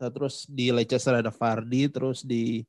terus 0.00 0.48
di 0.48 0.72
Leicester 0.72 1.20
ada 1.20 1.28
Vardy 1.28 1.92
terus 1.92 2.24
di 2.24 2.64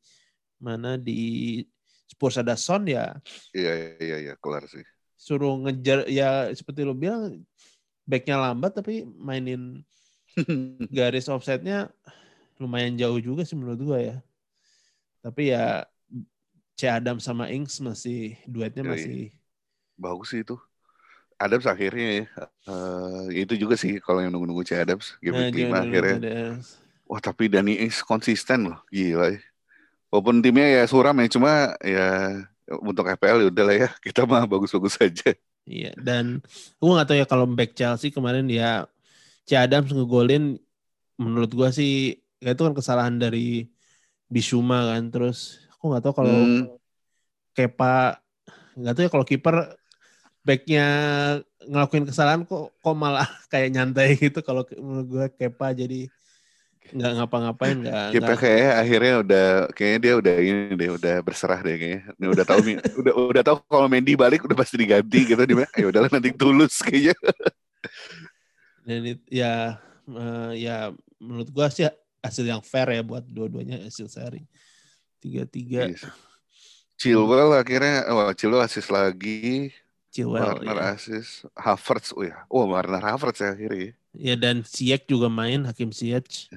mana 0.60 1.00
di 1.00 1.64
Spurs 2.12 2.36
ada 2.44 2.60
Son 2.60 2.84
ya 2.84 3.16
Iya 3.56 3.96
iya 4.04 4.18
iya 4.28 4.34
kelar 4.44 4.68
sih. 4.68 4.84
Suruh 5.26 5.54
ngejar 5.64 6.00
ya 6.18 6.50
seperti 6.60 6.82
lo 6.88 6.94
bilang 7.04 7.22
backnya 8.10 8.36
lambat 8.44 8.72
tapi 8.80 8.94
mainin 9.28 9.62
garis 10.98 11.28
offsetnya 11.36 11.78
lumayan 12.62 12.96
jauh 13.02 13.20
juga 13.28 13.42
sih 13.48 13.58
menurut 13.60 13.82
gua 13.88 14.00
ya. 14.02 14.16
Tapi 15.22 15.42
ya 15.54 15.86
C 16.78 16.82
Adam 16.98 17.18
sama 17.28 17.46
Ings 17.56 17.76
masih 17.88 18.36
duetnya 18.54 18.84
masih 18.94 19.18
Bagus 20.00 20.34
sih 20.34 20.42
itu. 20.46 20.56
Adams 21.42 21.66
akhirnya 21.68 22.08
ya. 22.22 22.26
eh, 22.70 23.26
itu 23.44 23.54
juga 23.62 23.76
sih 23.80 23.98
kalau 24.06 24.20
yang 24.24 24.32
nunggu-nunggu 24.34 24.66
C 24.70 24.74
Adams 24.78 25.18
game 25.24 25.36
Nah, 25.36 25.46
week 25.46 25.52
lima 25.58 25.84
jangan 25.86 25.86
akhirnya. 25.86 26.22
deh. 26.24 26.62
Wah 27.10 27.20
tapi 27.24 27.52
Dani 27.52 27.82
Ings 27.84 28.02
konsisten 28.06 28.72
loh, 28.72 28.80
gila 28.94 29.36
ya. 29.36 29.40
Walaupun 30.12 30.44
timnya 30.44 30.68
ya 30.82 30.84
suram 30.90 31.16
ya, 31.24 31.28
cuma 31.32 31.52
ya 31.84 32.06
untuk 32.80 33.06
FPL 33.10 33.40
ya 33.44 33.48
udah 33.54 33.64
lah 33.68 33.76
ya, 33.88 33.90
kita 34.06 34.22
mah 34.30 34.44
bagus-bagus 34.48 34.96
saja. 35.02 35.30
Iya, 35.70 35.90
dan 36.08 36.26
gue 36.80 36.90
nggak 36.94 37.08
tahu 37.08 37.18
ya 37.22 37.26
kalau 37.32 37.46
back 37.58 37.72
Chelsea 37.78 38.10
kemarin 38.16 38.46
ya 38.50 38.90
C 39.48 39.50
Adams 39.64 39.90
ngegolin 39.96 40.44
menurut 41.24 41.52
gua 41.60 41.70
sih 41.78 41.92
ya 42.44 42.50
itu 42.54 42.64
kan 42.68 42.76
kesalahan 42.80 43.16
dari 43.24 43.40
Bisuma 44.36 44.78
kan 44.92 45.04
terus 45.14 45.38
aku 45.74 45.84
nggak 45.92 46.04
tahu 46.06 46.16
kalau 46.22 46.38
Hmm. 46.38 46.78
Kepa 47.56 48.22
nggak 48.80 48.94
tahu 48.96 49.04
ya 49.06 49.12
kalau 49.14 49.28
kiper 49.28 49.56
backnya 50.48 50.82
ngelakuin 51.70 52.06
kesalahan 52.10 52.42
kok 52.50 52.74
kok 52.82 52.96
malah 52.98 53.28
kayak 53.52 53.70
nyantai 53.76 54.18
gitu 54.18 54.40
kalau 54.48 54.64
menurut 54.88 55.08
gua 55.14 55.26
Kepa 55.30 55.68
jadi 55.82 56.10
nggak 56.92 57.12
ngapa-ngapain 57.18 57.78
nggak 57.84 58.04
Kita 58.12 58.24
nggak- 58.36 58.40
kayaknya 58.42 58.72
akhirnya 58.84 59.14
udah 59.24 59.46
kayaknya 59.72 60.00
dia 60.04 60.14
udah 60.20 60.36
ini 60.44 60.74
deh, 60.76 60.90
udah 60.98 61.16
berserah 61.24 61.60
deh 61.64 61.76
kayaknya. 61.80 62.02
Ini 62.20 62.26
udah 62.36 62.46
tahu 62.46 62.60
udah 63.02 63.14
udah 63.32 63.44
tahu 63.48 63.58
kalau 63.72 63.88
Mendy 63.88 64.14
balik 64.20 64.44
udah 64.44 64.58
pasti 64.60 64.76
diganti 64.76 65.20
gitu 65.24 65.42
dia. 65.48 65.56
bilang, 65.56 65.72
Ya 65.76 65.86
udahlah 65.88 66.10
nanti 66.12 66.30
tulus 66.36 66.84
kayaknya. 66.84 67.16
dan 68.88 69.02
it- 69.06 69.28
ya 69.30 69.78
eh, 70.10 70.52
ya 70.62 70.76
menurut 71.22 71.50
gua 71.54 71.70
sih 71.70 71.86
hasil 72.22 72.46
yang 72.46 72.62
fair 72.62 72.90
ya 72.94 73.02
buat 73.02 73.26
dua-duanya 73.26 73.82
hasil 73.86 74.06
seri 74.10 74.46
tiga 75.22 75.46
tiga 75.46 75.90
Yes. 75.90 76.06
Chilwell 77.02 77.58
akhirnya, 77.58 78.06
wah 78.14 78.30
Chilwell 78.38 78.62
asis 78.62 78.86
lagi, 78.94 79.74
Chilwell 80.14 80.62
Warner 80.62 80.78
ya. 80.78 80.94
asis, 80.94 81.42
Havertz, 81.58 82.14
oh 82.14 82.22
ya, 82.22 82.46
oh 82.46 82.70
Warner 82.70 83.02
Havertz 83.02 83.42
ya 83.42 83.58
akhirnya. 83.58 83.98
ya 84.14 84.36
dan 84.38 84.62
Ziyech 84.62 85.10
juga 85.10 85.26
main 85.26 85.66
Hakim 85.66 85.90
Ziyech 85.90 86.54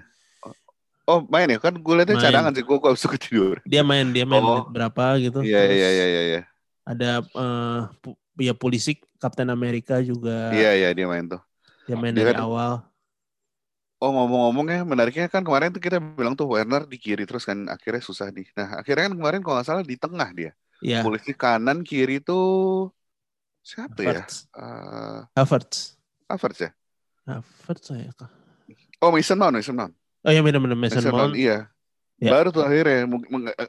Oh 1.04 1.20
main 1.28 1.44
ya 1.46 1.60
kan 1.60 1.76
gue 1.76 1.94
liatnya 1.94 2.16
Main. 2.16 2.24
cadangan 2.24 2.52
sih, 2.56 2.64
gue 2.64 2.76
kok 2.80 2.96
suka 2.96 3.16
tidur. 3.20 3.60
dia 3.68 3.84
main 3.84 4.08
dia 4.08 4.24
main 4.24 4.40
Oh. 4.40 4.64
berapa 4.64 5.20
gitu 5.20 5.44
Iya 5.44 5.60
iya 5.68 5.88
iya 5.92 6.06
iya. 6.08 6.22
iya. 6.32 6.40
ada 6.84 7.20
eh, 7.20 7.80
pu- 8.00 8.16
ya 8.40 8.52
Pulisic 8.56 9.04
Kapten 9.20 9.48
Amerika 9.48 10.00
juga 10.00 10.48
Iya 10.52 10.72
iya 10.76 10.88
dia 10.96 11.04
main 11.04 11.24
tuh. 11.28 11.40
dia 11.84 11.96
main 11.96 12.12
Dia 12.16 12.24
dari 12.24 12.32
kan- 12.32 12.44
awal 12.44 12.72
Oh 14.00 14.12
ngomong-ngomong 14.12 14.66
ya 14.68 14.80
menariknya 14.84 15.32
kan 15.32 15.40
kemarin 15.40 15.72
tuh 15.72 15.80
kita 15.80 15.96
bilang 15.96 16.36
tuh 16.36 16.44
Werner 16.44 16.84
di 16.84 17.00
kiri 17.00 17.24
terus 17.24 17.48
kan 17.48 17.56
akhirnya 17.72 18.04
susah 18.04 18.28
nih. 18.28 18.44
Nah 18.52 18.84
akhirnya 18.84 19.08
kan 19.08 19.14
kemarin 19.16 19.40
kalau 19.40 19.56
nggak 19.56 19.64
salah 19.64 19.80
di 19.80 19.96
tengah 19.96 20.28
dia. 20.36 20.52
ya 20.84 21.00
Polisi 21.00 21.32
kanan 21.32 21.80
kiri 21.80 22.20
tuh 22.20 22.92
siapa 23.64 23.96
ya? 24.04 24.20
Havertz 24.20 24.44
Eh, 24.52 25.20
Havertz 25.40 25.76
Havertz 26.28 26.60
ya? 26.68 26.70
Havertz 27.24 27.84
saya 27.88 28.12
Oh 29.00 29.08
Mason 29.08 29.40
Mount, 29.40 29.56
Mason 29.56 29.72
Mount. 29.72 29.92
Oh 30.24 30.30
ya 30.30 30.40
benar-benar 30.40 30.74
Mason 30.74 31.04
Mount 31.06 31.36
iya. 31.36 31.68
Ya. 32.14 32.30
Baru 32.30 32.48
tuh 32.48 32.62
akhirnya 32.62 33.10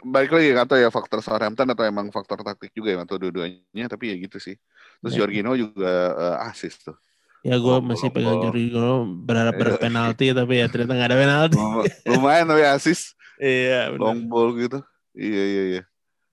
balik 0.02 0.32
lagi 0.32 0.54
atau 0.54 0.78
ya 0.78 0.88
faktor 0.88 1.20
Southampton 1.20 1.66
atau 1.66 1.82
emang 1.82 2.08
faktor 2.10 2.40
taktik 2.40 2.70
juga 2.72 2.94
ya 2.94 3.02
atau 3.02 3.18
dua-duanya 3.18 3.86
tapi 3.86 4.14
ya 4.14 4.16
gitu 4.18 4.38
sih. 4.38 4.56
Terus 5.02 5.14
Ya. 5.14 5.20
Jorginho 5.20 5.52
juga 5.54 5.92
eh, 6.14 6.48
asis 6.48 6.78
tuh. 6.80 6.96
ya 7.42 7.58
gue 7.58 7.78
masih 7.80 8.10
pegang 8.10 8.42
juri 8.42 8.70
gue 8.70 8.90
berharap 9.22 9.54
Iya. 9.54 9.62
berpenalti 9.62 10.26
tapi 10.32 10.54
ya 10.58 10.66
ternyata 10.66 10.94
nggak 10.94 11.10
ada 11.10 11.18
penalti 11.22 11.58
Lum- 11.58 11.86
Lumayan 12.08 12.46
tapi 12.48 12.64
asis 12.64 13.14
iya 13.38 13.90
long 13.92 14.26
ball 14.26 14.54
gitu. 14.56 14.80
Iya 15.14 15.44
iya 15.44 15.64
iya. 15.68 15.82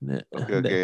Nah, 0.01 0.21
Oke 0.33 0.53
oke. 0.59 0.83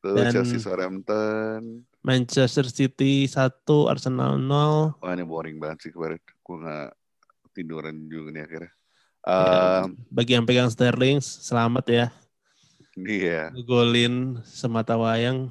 Tuh 0.00 0.10
Dan- 0.12 0.32
Chelsea 0.32 0.58
Southampton. 0.58 1.82
Manchester 2.00 2.66
City 2.66 3.24
1 3.24 3.40
Arsenal 3.88 4.36
0 4.36 4.98
Wah 4.98 5.12
ini 5.12 5.24
boring 5.24 5.56
banget 5.56 5.78
sih 5.82 5.90
kemarin. 5.90 6.18
Gue 6.40 6.56
nggak 6.58 6.88
tiduran 7.54 7.94
juga 8.10 8.28
nih 8.30 8.42
akhirnya. 8.44 8.72
Ya. 9.24 9.80
Um, 9.80 9.96
bagi 10.12 10.36
yang 10.36 10.44
pegang 10.44 10.68
Sterling 10.68 11.16
selamat 11.24 11.84
ya 11.88 12.06
Iya. 12.94 13.50
golin 13.64 14.36
semata 14.44 15.00
wayang 15.00 15.48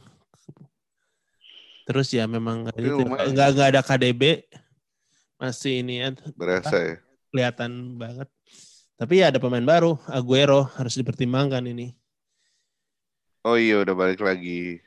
terus 1.83 2.13
ya 2.13 2.23
memang 2.23 2.69
Tapi 2.69 2.85
itu, 2.85 3.01
lumayan. 3.01 3.33
nggak 3.33 3.47
nggak 3.57 3.69
ada 3.73 3.81
KDB 3.81 4.45
masih 5.35 5.81
ini 5.81 5.99
ya 5.99 6.09
Berasa 6.37 6.77
ya. 6.77 6.95
kelihatan 7.33 7.97
banget 7.97 8.29
tapi 8.95 9.19
ya 9.19 9.33
ada 9.33 9.41
pemain 9.41 9.65
baru 9.65 9.97
Aguero 10.07 10.69
harus 10.77 10.93
dipertimbangkan 10.93 11.65
ini 11.65 11.91
Oh 13.43 13.59
iya 13.59 13.83
udah 13.83 13.91
balik 13.91 14.23
lagi. 14.23 14.79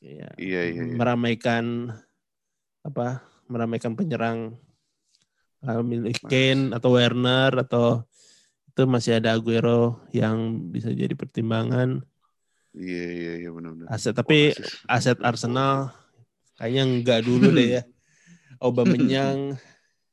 ya, 0.00 0.32
Iya 0.40 0.60
iya. 0.64 0.80
iya. 0.80 0.94
meramaikan 0.96 1.92
apa 2.80 3.20
meramaikan 3.50 3.92
penyerang 3.92 4.56
milik 5.60 6.22
Kane 6.22 6.70
atau 6.70 6.90
Werner 6.92 7.50
atau 7.58 8.06
itu 8.68 8.82
masih 8.84 9.18
ada 9.18 9.34
Aguero 9.34 9.80
yang 10.10 10.38
bisa 10.68 10.88
jadi 10.88 11.12
pertimbangan 11.12 12.02
Iya 12.70 13.06
iya 13.10 13.32
iya 13.42 13.50
benar-benar. 13.50 13.90
aset 13.90 14.14
tapi 14.14 14.54
asis. 14.54 14.86
aset 14.86 15.18
Arsenal 15.18 15.90
kayaknya 16.54 16.82
enggak 16.84 17.20
dulu 17.22 17.50
deh 17.50 17.68
ya 17.74 17.82
Aubameyang 18.58 19.58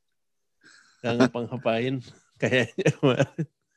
nggak 0.98 1.14
ngapa-ngapain 1.16 2.02
kayaknya 2.36 2.90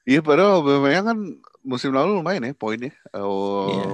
Iya 0.04 0.20
padahal 0.20 0.58
Aubameyang 0.58 1.06
kan 1.06 1.20
musim 1.62 1.94
lalu 1.94 2.18
lumayan 2.18 2.42
ya 2.42 2.54
poinnya. 2.54 2.90
Um, 3.14 3.70
Iya. 3.70 3.90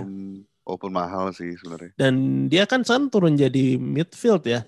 Walaupun 0.64 0.90
mahal 0.90 1.30
sih 1.30 1.54
sebenarnya. 1.54 1.92
dan 1.94 2.14
dia 2.48 2.64
kan 2.64 2.82
sekarang 2.82 3.12
turun 3.12 3.36
jadi 3.36 3.76
midfield 3.76 4.42
ya 4.44 4.64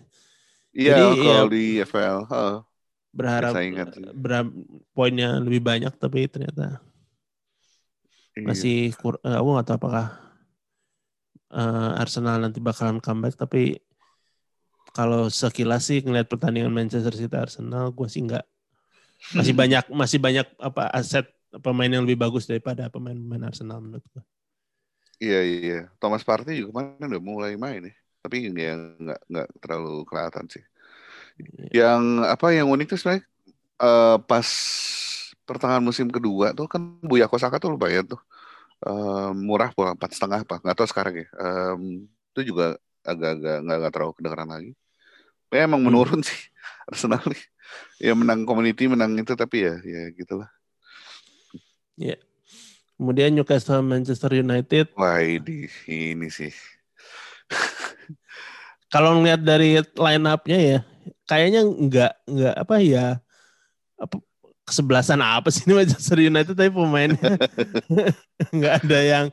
Iya 0.69 0.93
Jadi, 0.93 1.05
kalau 1.17 1.45
ya- 1.47 1.49
di 1.49 1.63
FPL. 1.81 2.19
heeh. 2.27 2.55
Berharap 3.17 3.53
poinnya 4.93 5.41
lebih 5.41 5.61
banyak 5.65 5.93
tapi 5.97 6.29
ternyata 6.29 6.85
Iya. 8.37 8.45
masih 8.45 8.77
kur 8.93 9.17
eh, 9.25 9.33
aku 9.33 9.49
nggak 9.57 9.65
tahu 9.65 9.77
apakah 9.81 10.05
eh, 11.49 12.01
Arsenal 12.01 12.37
nanti 12.37 12.61
bakalan 12.61 13.01
comeback 13.01 13.33
tapi 13.33 13.81
kalau 14.93 15.29
sekilas 15.29 15.89
sih 15.89 16.05
ngelihat 16.05 16.29
pertandingan 16.29 16.73
Manchester 16.73 17.13
City 17.17 17.33
Arsenal 17.33 17.89
gue 17.93 18.05
sih 18.05 18.21
nggak 18.25 18.45
masih 19.33 19.53
banyak 19.57 19.83
masih 19.89 20.19
banyak 20.21 20.45
apa 20.61 20.93
aset 20.93 21.25
pemain 21.65 21.89
yang 21.89 22.05
lebih 22.05 22.21
bagus 22.21 22.45
daripada 22.45 22.85
pemain-pemain 22.93 23.49
Arsenal 23.49 23.81
menurut 23.81 24.05
gue. 24.13 24.23
Iya 25.17 25.41
iya. 25.41 25.79
Thomas 25.97 26.21
Partey 26.21 26.61
juga 26.61 26.77
kemarin 26.77 27.09
udah 27.09 27.23
mulai 27.23 27.53
main 27.57 27.89
ya. 27.89 27.95
Tapi 28.21 28.53
ya 28.53 28.77
nggak 28.77 29.19
nggak 29.25 29.47
terlalu 29.57 30.05
kelihatan 30.05 30.45
sih. 30.45 30.61
Iya. 31.37 31.85
Yang 31.85 32.03
apa 32.33 32.45
yang 32.55 32.67
unik 32.73 32.85
tuh 32.93 32.97
sebenarnya 32.99 33.23
eh, 33.81 34.17
pas 34.29 34.47
pertengahan 35.47 35.83
musim 35.83 36.07
kedua 36.11 36.51
tuh 36.57 36.67
kan 36.67 36.81
Buya 37.03 37.27
Kosaka 37.31 37.57
tuh 37.61 37.75
lumayan 37.75 38.05
tuh 38.07 38.21
Eh, 38.77 39.29
murah 39.33 39.73
pula 39.73 39.97
empat 39.97 40.13
setengah 40.13 40.45
apa 40.45 40.61
nggak 40.61 40.77
tahu 40.77 40.87
sekarang 40.93 41.13
ya. 41.25 41.27
Em, 41.41 41.81
itu 42.35 42.53
juga 42.53 42.77
agak-agak 43.01 43.55
nggak 43.65 43.77
nggak 43.81 43.93
terlalu 43.93 44.13
kedengeran 44.21 44.49
lagi. 44.53 44.71
Ya, 45.53 45.59
emang 45.67 45.81
Hmm. 45.81 45.87
menurun 45.91 46.21
sih 46.29 46.39
Arsenal 46.89 47.21
nih. 47.29 47.43
Ya 48.01 48.13
menang 48.17 48.45
community 48.49 48.85
menang 48.91 49.13
itu 49.17 49.33
tapi 49.33 49.65
ya 49.67 49.75
ya 49.81 50.01
gitulah. 50.13 50.49
Kemudian 52.97 53.29
Newcastle 53.37 53.85
Manchester 53.85 54.33
United 54.33 54.89
Wah 54.97 55.21
ini 55.21 55.69
ini 55.85 56.27
sih. 56.33 56.49
kalau 58.93 59.19
ngelihat 59.19 59.41
dari 59.43 59.77
line 59.81 60.25
up-nya 60.25 60.59
ya 60.59 60.79
kayaknya 61.25 61.61
nggak 61.65 62.11
nggak 62.25 62.55
apa 62.57 62.75
ya 62.83 63.05
apa 63.97 64.15
kesebelasan 64.67 65.23
apa 65.23 65.47
sih 65.47 65.63
ini 65.63 65.79
Manchester 65.79 66.19
United 66.19 66.51
tapi 66.51 66.71
pemainnya 66.71 67.39
nggak 68.55 68.73
ada 68.83 68.99
yang 68.99 69.25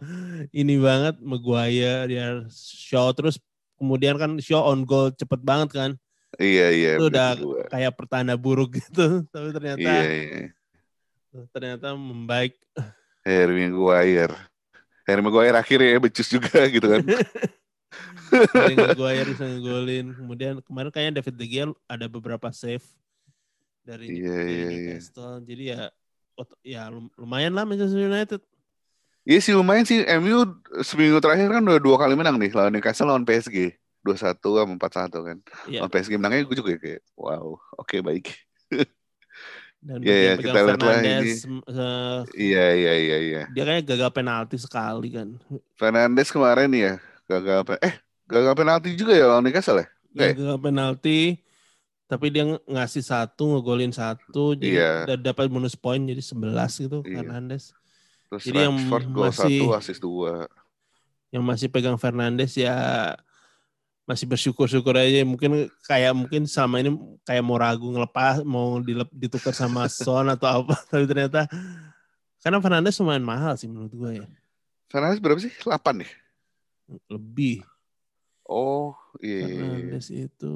ini 0.54 0.78
banget 0.78 1.18
Maguire 1.18 2.06
dia 2.06 2.46
Shaw 2.54 3.10
terus 3.12 3.42
kemudian 3.74 4.14
kan 4.14 4.38
Shaw 4.38 4.62
on 4.70 4.86
goal 4.86 5.10
cepet 5.10 5.42
banget 5.42 5.70
kan 5.74 5.90
Iya 6.34 6.66
iya. 6.74 6.92
Itu 6.98 7.14
udah 7.14 7.38
juga. 7.38 7.62
kayak 7.70 7.92
pertanda 7.94 8.34
buruk 8.34 8.74
gitu 8.82 9.22
tapi 9.34 9.54
ternyata 9.54 9.86
Iya 9.86 10.02
iya. 10.10 10.42
ternyata 11.54 11.94
membaik 11.94 12.58
Harry 13.22 13.70
Maguire. 13.70 14.34
Harry 15.06 15.22
Maguire 15.22 15.56
akhirnya 15.56 15.94
ya 15.94 15.98
becus 16.02 16.28
juga 16.30 16.66
gitu 16.66 16.86
kan. 16.90 17.02
dari 18.52 18.74
Maguire 18.80 19.26
bisa 19.28 19.44
ngegolin 19.46 20.06
kemudian 20.14 20.54
kemarin 20.64 20.90
kayaknya 20.90 21.20
David 21.20 21.34
De 21.38 21.46
Gea 21.46 21.66
ada 21.86 22.06
beberapa 22.08 22.48
save 22.50 22.84
dari, 23.84 24.22
Iya, 24.22 24.36
dari 24.36 24.52
iya. 24.52 24.68
Newcastle 24.70 25.34
jadi 25.44 25.64
ya 25.64 25.80
ya 26.64 26.82
lum- 26.90 27.12
lumayan 27.14 27.54
lah 27.54 27.62
Manchester 27.68 28.00
United 28.00 28.40
Iya 29.24 29.40
sih 29.40 29.56
lumayan 29.56 29.88
sih. 29.88 30.04
MU 30.04 30.44
seminggu 30.84 31.16
terakhir 31.16 31.48
kan 31.48 31.64
udah 31.64 31.80
dua 31.80 31.96
kali 31.96 32.12
menang 32.12 32.36
nih 32.36 32.52
lawan 32.52 32.76
Newcastle 32.76 33.08
lawan 33.08 33.24
PSG. 33.24 33.72
2-1 34.04 34.36
sama 34.36 34.76
4-1 34.76 35.16
kan. 35.24 35.38
Iya. 35.64 35.80
Lawan 35.80 35.90
PSG 35.96 36.20
menangnya 36.20 36.44
gue 36.44 36.56
juga 36.60 36.76
kayak 36.76 37.00
wow, 37.16 37.56
oke 37.80 38.04
baik. 38.04 38.36
Dan 39.84 40.04
Iya, 40.04 40.16
iya, 40.16 40.32
kita 40.36 40.52
lihat 40.52 40.76
lah 40.76 40.76
Fernandes, 40.76 41.40
eh, 41.44 42.20
Iya 42.36 42.64
iya 42.72 42.92
iya 43.00 43.16
iya. 43.20 43.42
dia 43.52 43.62
kayaknya 43.68 43.84
gagal 43.96 44.10
penalti 44.16 44.56
sekali 44.60 45.08
kan. 45.12 45.40
Fernandes 45.76 46.28
kemarin 46.28 46.72
ya 46.72 46.92
gagal 47.24 47.64
eh 47.80 47.94
gagal 48.24 48.54
penalti 48.54 48.88
juga 48.94 49.12
ya 49.12 49.28
lawan 49.28 49.44
Newcastle 49.44 49.80
ya? 49.80 49.86
Dia 50.10 50.22
Oke. 50.30 50.34
gagal 50.38 50.58
penalti, 50.60 51.18
tapi 52.06 52.26
dia 52.28 52.44
ng- 52.44 52.62
ngasih 52.64 53.02
satu, 53.02 53.44
ngegolin 53.50 53.90
satu, 53.90 54.54
jadi 54.54 55.04
da- 55.04 55.32
dapat 55.32 55.48
bonus 55.48 55.74
poin 55.74 55.98
jadi 55.98 56.20
11 56.20 56.78
gitu 56.78 57.02
Iya. 57.02 57.20
Fernandes. 57.20 57.74
Terus 58.30 58.42
Jadi 58.44 58.58
yang 58.60 58.74
masih- 59.10 59.60
satu, 59.62 59.66
assist 59.74 60.00
dua. 60.00 60.46
Yang 61.30 61.44
masih 61.44 61.66
pegang 61.68 61.98
Fernandes 61.98 62.54
ya 62.54 62.74
masih 64.04 64.28
bersyukur-syukur 64.28 64.92
aja 64.94 65.24
mungkin 65.24 65.64
kayak 65.82 66.12
mungkin 66.12 66.44
sama 66.44 66.76
ini 66.76 66.92
kayak 67.24 67.40
mau 67.40 67.56
ragu 67.56 67.88
ngelepas 67.88 68.44
mau 68.44 68.76
dilep, 68.76 69.08
ditukar 69.08 69.56
sama 69.56 69.88
Son 69.88 70.28
atau 70.28 70.44
apa 70.60 70.76
tapi 70.92 71.08
ternyata 71.08 71.48
karena 72.38 72.60
Fernandes 72.60 73.00
lumayan 73.00 73.24
mahal 73.24 73.56
sih 73.56 73.64
menurut 73.64 73.88
gue 73.90 74.10
ya 74.20 74.26
Fernandes 74.92 75.24
berapa 75.24 75.40
sih? 75.40 75.48
8 75.56 76.04
ya? 76.04 76.08
Lebih 77.06 77.64
Oh 78.44 78.92
iya. 79.18 79.40
iya, 79.40 79.46
iya. 79.46 79.56
Fernandes 79.56 80.08
itu 80.08 80.54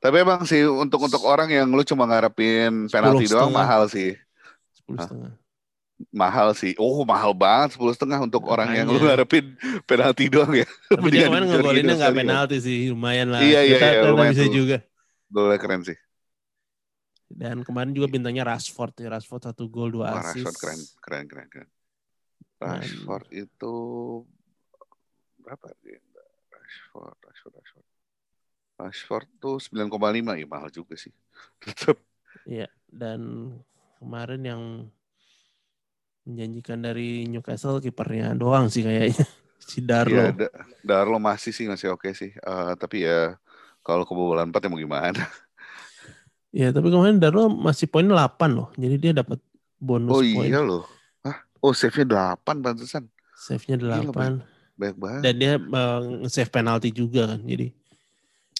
Tapi 0.00 0.16
emang 0.16 0.44
sih 0.44 0.64
untuk 0.64 1.04
untuk 1.04 1.20
orang 1.22 1.46
yang 1.46 1.68
lu 1.68 1.84
cuma 1.84 2.04
ngarepin 2.04 2.88
penalti 2.88 3.28
doang 3.28 3.52
mahal 3.52 3.84
sih. 3.84 4.16
sepuluh 4.72 4.96
setengah 4.98 5.32
Mahal 6.08 6.56
sih. 6.56 6.72
Oh 6.80 7.04
mahal 7.04 7.36
banget 7.36 7.76
sepuluh 7.76 7.92
setengah 7.92 8.16
untuk 8.18 8.40
orang 8.48 8.72
yang 8.72 8.88
lu 8.88 8.96
ngarepin 8.98 9.52
penalti 9.84 10.32
doang 10.32 10.56
ya. 10.56 10.64
tapi 10.88 11.12
dia 11.12 11.28
kemarin 11.28 11.44
Jorginho 11.44 11.60
ngegolinnya 11.60 11.94
nggak 11.94 12.16
penalti 12.16 12.56
sih 12.58 12.88
lumayan 12.88 13.28
lah 13.28 13.44
Iya, 13.44 13.60
iya, 13.60 13.76
Ternyata- 13.76 13.92
iya, 13.94 14.08
lumayan 14.08 14.32
bisa 14.32 14.44
tuh. 14.44 14.54
juga 14.56 14.76
Golnya 15.28 15.58
keren 15.60 15.82
sih. 15.84 15.98
dan 17.30 17.60
kemarin 17.60 17.92
juga 17.92 18.08
bintangnya 18.08 18.42
Rashford 18.42 18.96
ya 18.96 19.12
Rashford 19.12 19.44
satu 19.44 19.68
gol 19.68 19.92
dua 19.92 20.10
Wah, 20.10 20.24
assist 20.24 20.40
Rashford 20.42 20.56
keren, 20.56 20.80
keren, 20.98 21.24
keren, 21.28 21.46
keren. 21.46 21.68
Rashford 22.58 23.26
itu 23.30 23.74
berapa 25.42 25.66
dia? 25.82 25.98
Rashford, 26.50 27.16
Rashford, 27.24 27.54
Rashford. 27.58 27.86
Rashford 28.80 29.28
tuh 29.42 29.56
9,5 29.60 30.32
ya 30.38 30.46
mahal 30.48 30.70
juga 30.72 30.94
sih. 30.96 31.12
Tetap. 31.62 31.96
Iya, 32.48 32.68
dan 32.88 33.52
kemarin 34.00 34.42
yang 34.46 34.62
menjanjikan 36.24 36.78
dari 36.80 37.26
Newcastle 37.26 37.80
kipernya 37.82 38.36
doang 38.36 38.68
sih 38.70 38.84
kayaknya 38.84 39.24
si 39.70 39.82
Darlow. 39.84 40.14
Iya, 40.14 40.24
Da- 40.32 40.54
Darlow 40.84 41.20
masih 41.20 41.52
sih 41.52 41.66
masih 41.68 41.92
oke 41.92 42.12
sih. 42.16 42.32
Eh, 42.32 42.72
tapi 42.80 43.04
ya 43.04 43.36
kalau 43.84 44.04
kebobolan 44.08 44.48
4 44.48 44.64
ya 44.64 44.68
mau 44.72 44.80
gimana? 44.80 45.20
Iya, 46.50 46.74
tapi 46.74 46.90
kemarin 46.90 47.22
Darlow 47.22 47.46
masih 47.46 47.86
poin 47.86 48.02
8 48.02 48.50
loh. 48.58 48.68
Jadi 48.74 48.96
dia 48.98 49.12
dapat 49.14 49.38
bonus 49.78 50.18
Oh 50.18 50.18
poin. 50.18 50.50
iya 50.50 50.58
loh. 50.58 50.82
Hah? 51.22 51.46
Oh 51.62 51.70
save-nya 51.70 52.02
8 52.10 52.58
pantesan. 52.58 53.06
Save-nya 53.38 53.78
Gila, 53.78 54.10
8 54.10 54.42
Banyak 54.80 54.96
banget. 55.04 55.24
dan 55.24 55.34
dia 55.40 55.54
eh, 55.60 55.98
nge-save 56.24 56.52
penalti 56.56 56.88
juga 57.00 57.22
kan. 57.36 57.40
Jadi 57.44 57.66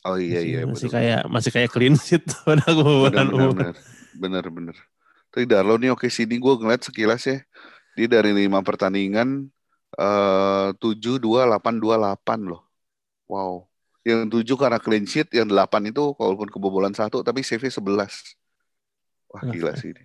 Oh 0.08 0.16
iya 0.16 0.40
iya 0.40 0.60
masih 0.64 0.88
betul. 0.88 0.96
kayak 0.96 1.20
masih 1.28 1.50
kayak 1.52 1.70
clean 1.74 1.96
sheet 2.04 2.24
pada 2.44 2.64
bener 2.68 2.76
kebobolan 2.76 3.28
bener 3.28 3.50
bener 3.52 3.74
bener 4.16 4.44
bener. 4.56 4.76
Tapi 5.32 5.44
Darlow 5.48 5.76
nih 5.80 5.92
oke 5.94 6.08
sih 6.08 6.24
ini 6.28 6.36
gue 6.40 6.54
ngeliat 6.60 6.82
sekilas 6.84 7.22
ya. 7.28 7.38
Dia 7.96 8.06
dari 8.08 8.32
lima 8.32 8.60
pertandingan 8.64 9.48
eh 10.00 10.68
tujuh 10.80 11.20
dua 11.20 11.44
delapan 11.48 11.74
dua 11.82 11.94
delapan 12.00 12.38
loh. 12.48 12.62
Wow. 13.28 13.68
Yang 14.00 14.32
tujuh 14.32 14.56
karena 14.56 14.80
clean 14.80 15.04
sheet, 15.04 15.28
yang 15.36 15.44
delapan 15.52 15.92
itu 15.92 16.16
walaupun 16.16 16.48
kebobolan 16.48 16.96
satu 16.96 17.20
tapi 17.20 17.44
save 17.44 17.68
sebelas. 17.68 18.34
Wah 19.28 19.44
gila 19.44 19.76
sih 19.76 19.92
ini. 19.92 20.02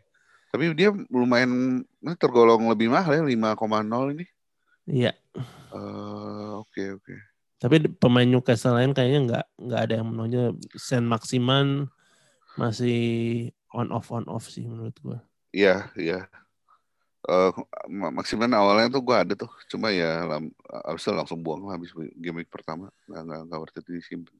Tapi 0.52 0.72
dia 0.76 0.92
lumayan 1.12 1.84
tergolong 2.20 2.68
lebih 2.68 2.92
mahal 2.92 3.16
ya 3.16 3.24
5,0 3.24 4.12
ini. 4.12 4.26
Iya, 4.86 5.12
Eh, 5.76 6.50
Oke 6.62 6.82
oke. 6.94 7.14
tapi 7.58 7.82
pemain 7.98 8.28
Newcastle 8.30 8.78
lain 8.78 8.94
kayaknya 8.94 9.20
nggak 9.26 9.46
nggak 9.66 9.82
ada 9.82 9.94
yang 9.98 10.08
menonjol. 10.14 10.48
Sen 10.78 11.04
Maximan 11.10 11.90
masih 12.56 12.98
on 13.74 13.90
off 13.92 14.14
on 14.14 14.24
off 14.30 14.46
sih 14.48 14.64
menurut 14.70 14.96
gua. 15.02 15.18
Iya, 15.52 15.90
iya. 15.98 16.30
Ma- 17.90 18.14
Maximan 18.14 18.54
awalnya 18.54 18.94
tuh 18.94 19.02
gua 19.02 19.26
ada 19.26 19.34
tuh, 19.34 19.50
cuma 19.66 19.90
ya 19.90 20.30
abis 20.86 21.02
itu 21.10 21.12
langsung 21.12 21.42
buang 21.42 21.66
lah 21.66 21.74
habis 21.82 21.90
game 22.22 22.38
week 22.46 22.50
pertama, 22.54 22.94
nggak 23.10 23.22
nggak 23.26 23.40
nggak 23.50 23.60
worth 23.60 23.78
it 23.82 23.86
disimpan. 23.90 24.36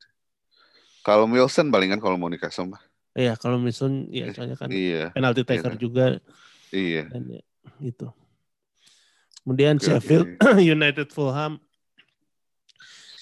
Kalau 1.02 1.26
Wilson 1.30 1.70
palingan 1.74 1.98
kalau 2.02 2.18
mau 2.18 2.30
Newcastle 2.30 2.70
mah, 2.70 2.82
Iya, 3.16 3.40
kalau 3.40 3.58
Mason 3.58 4.06
ya 4.12 4.28
soalnya 4.36 4.58
kan 4.60 4.70
iya, 4.70 5.10
penalti 5.16 5.42
taker 5.48 5.74
kan. 5.74 5.82
juga 5.82 6.06
iya. 6.70 7.08
dan 7.10 7.24
ya, 7.32 7.42
itu. 7.82 8.06
Kemudian 9.46 9.78
Oke, 9.78 9.86
Sheffield 9.86 10.42
oke. 10.42 10.58
United 10.76 11.14
Fulham 11.14 11.62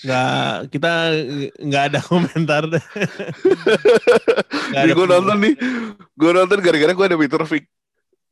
nggak 0.04 0.68
kita 0.72 0.92
nggak 1.64 1.84
ada 1.92 2.00
komentar 2.12 2.64
deh. 2.68 2.86
Ada 4.76 4.92
gue 4.92 5.08
nonton 5.08 5.38
nih, 5.40 5.56
gue 6.16 6.32
nonton 6.32 6.60
gara-gara 6.60 6.92
gue 6.92 7.06
ada 7.08 7.20
Mitrovic. 7.20 7.64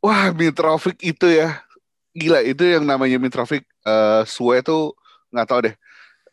Wah 0.03 0.31
Mitrovic 0.35 0.99
itu 0.99 1.27
ya, 1.31 1.63
gila 2.11 2.43
itu 2.43 2.63
yang 2.63 2.83
namanya 2.83 3.15
Mitrovic. 3.19 3.63
eh 3.87 4.23
Sue 4.27 4.59
tuh 4.63 4.95
nggak 5.31 5.47
tahu 5.47 5.59
deh, 5.71 5.75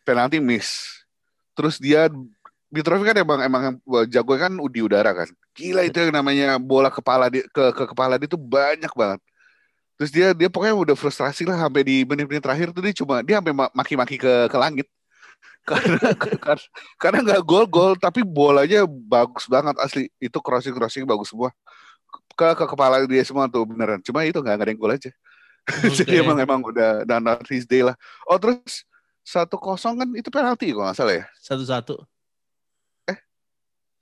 penalti 0.03 0.42
miss. 0.42 1.03
Terus 1.55 1.79
dia 1.79 2.11
Mitrovic 2.71 3.14
kan 3.14 3.18
emang 3.23 3.38
emang 3.42 3.62
jago 4.11 4.35
kan 4.35 4.59
di 4.71 4.81
udara 4.83 5.14
kan. 5.14 5.31
Gila 5.55 5.87
itu 5.87 6.03
yang 6.03 6.18
namanya 6.18 6.59
bola 6.59 6.90
kepala 6.90 7.31
di, 7.31 7.47
ke 7.47 7.64
ke 7.75 7.85
kepala 7.94 8.18
dia 8.18 8.27
tuh 8.27 8.42
banyak 8.42 8.90
banget. 8.90 9.23
Terus 9.98 10.11
dia 10.14 10.30
dia 10.30 10.46
pokoknya 10.46 10.78
udah 10.78 10.96
frustrasi 10.96 11.42
lah 11.42 11.58
sampai 11.58 11.82
di 11.82 11.96
menit-menit 12.06 12.38
terakhir 12.38 12.70
tuh 12.70 12.87
dia 12.87 12.94
cuma 12.94 13.18
dia 13.18 13.42
sampai 13.42 13.50
ma- 13.50 13.72
maki-maki 13.74 14.14
ke 14.14 14.46
ke 14.46 14.56
langit. 14.56 14.87
Karena 15.68 16.00
karena 16.16 16.64
karena 16.96 17.18
nggak 17.20 17.42
gol-gol 17.44 17.92
tapi 17.98 18.24
bolanya 18.24 18.88
bagus 18.88 19.44
banget 19.50 19.76
asli. 19.82 20.08
Itu 20.16 20.40
crossing-crossing 20.40 21.04
bagus 21.04 21.28
semua. 21.34 21.52
Ke 22.32 22.56
ke 22.56 22.64
kepala 22.64 23.04
dia 23.04 23.20
semua 23.26 23.50
tuh 23.50 23.68
beneran. 23.68 24.00
Cuma 24.00 24.24
itu 24.24 24.40
nggak 24.40 24.64
ada 24.64 24.70
yang 24.72 24.80
gol 24.80 24.96
aja. 24.96 25.12
Jadi 25.98 26.14
Oke. 26.16 26.24
emang 26.24 26.38
emang 26.40 26.61
udah 26.64 27.04
not 27.20 27.44
his 27.52 27.68
day 27.68 27.84
lah. 27.84 27.92
Oh 28.24 28.40
terus 28.40 28.87
satu 29.20 29.61
kosong 29.61 30.00
kan 30.00 30.08
itu 30.16 30.32
penalti 30.32 30.72
kalau 30.72 30.88
nggak 30.88 30.96
salah 30.96 31.14
ya. 31.20 31.24
Satu-satu. 31.37 32.00
Eh? 33.12 33.18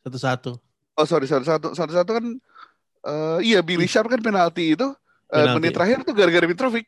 Satu-satu. 0.06 0.52
Oh 0.94 1.06
sorry 1.08 1.26
satu 1.26 1.42
satu 1.42 1.68
satu 1.74 1.92
satu 1.98 2.10
kan 2.14 2.24
eh 3.10 3.38
iya 3.42 3.58
Billy 3.58 3.90
Sharp 3.90 4.06
kan 4.06 4.22
penalti 4.22 4.78
itu 4.78 4.86
Penalti. 5.44 5.56
menit 5.60 5.72
terakhir 5.76 5.98
tuh 6.06 6.14
gara-gara 6.16 6.46
Mitrovic. 6.48 6.86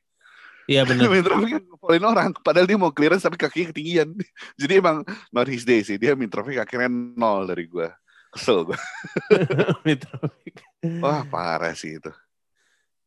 Iya 0.68 0.84
benar. 0.84 1.08
Mitrovic 1.16 1.50
kan 1.56 1.64
ngepolin 1.64 2.04
orang 2.04 2.28
padahal 2.44 2.68
dia 2.68 2.76
mau 2.76 2.92
clearance 2.92 3.24
tapi 3.24 3.40
kakinya 3.40 3.72
ketinggian. 3.72 4.08
Jadi 4.60 4.72
emang 4.76 5.02
not 5.32 5.48
his 5.48 5.64
day 5.64 5.80
sih. 5.80 5.96
Dia 5.96 6.12
Mitrovic 6.12 6.60
akhirnya 6.60 6.92
nol 6.92 7.48
dari 7.48 7.64
gua. 7.64 7.96
Kesel 8.28 8.68
gua. 8.68 8.78
Mitrovic. 9.88 10.60
Wah 11.00 11.24
parah 11.24 11.72
sih 11.72 11.96
itu. 11.96 12.12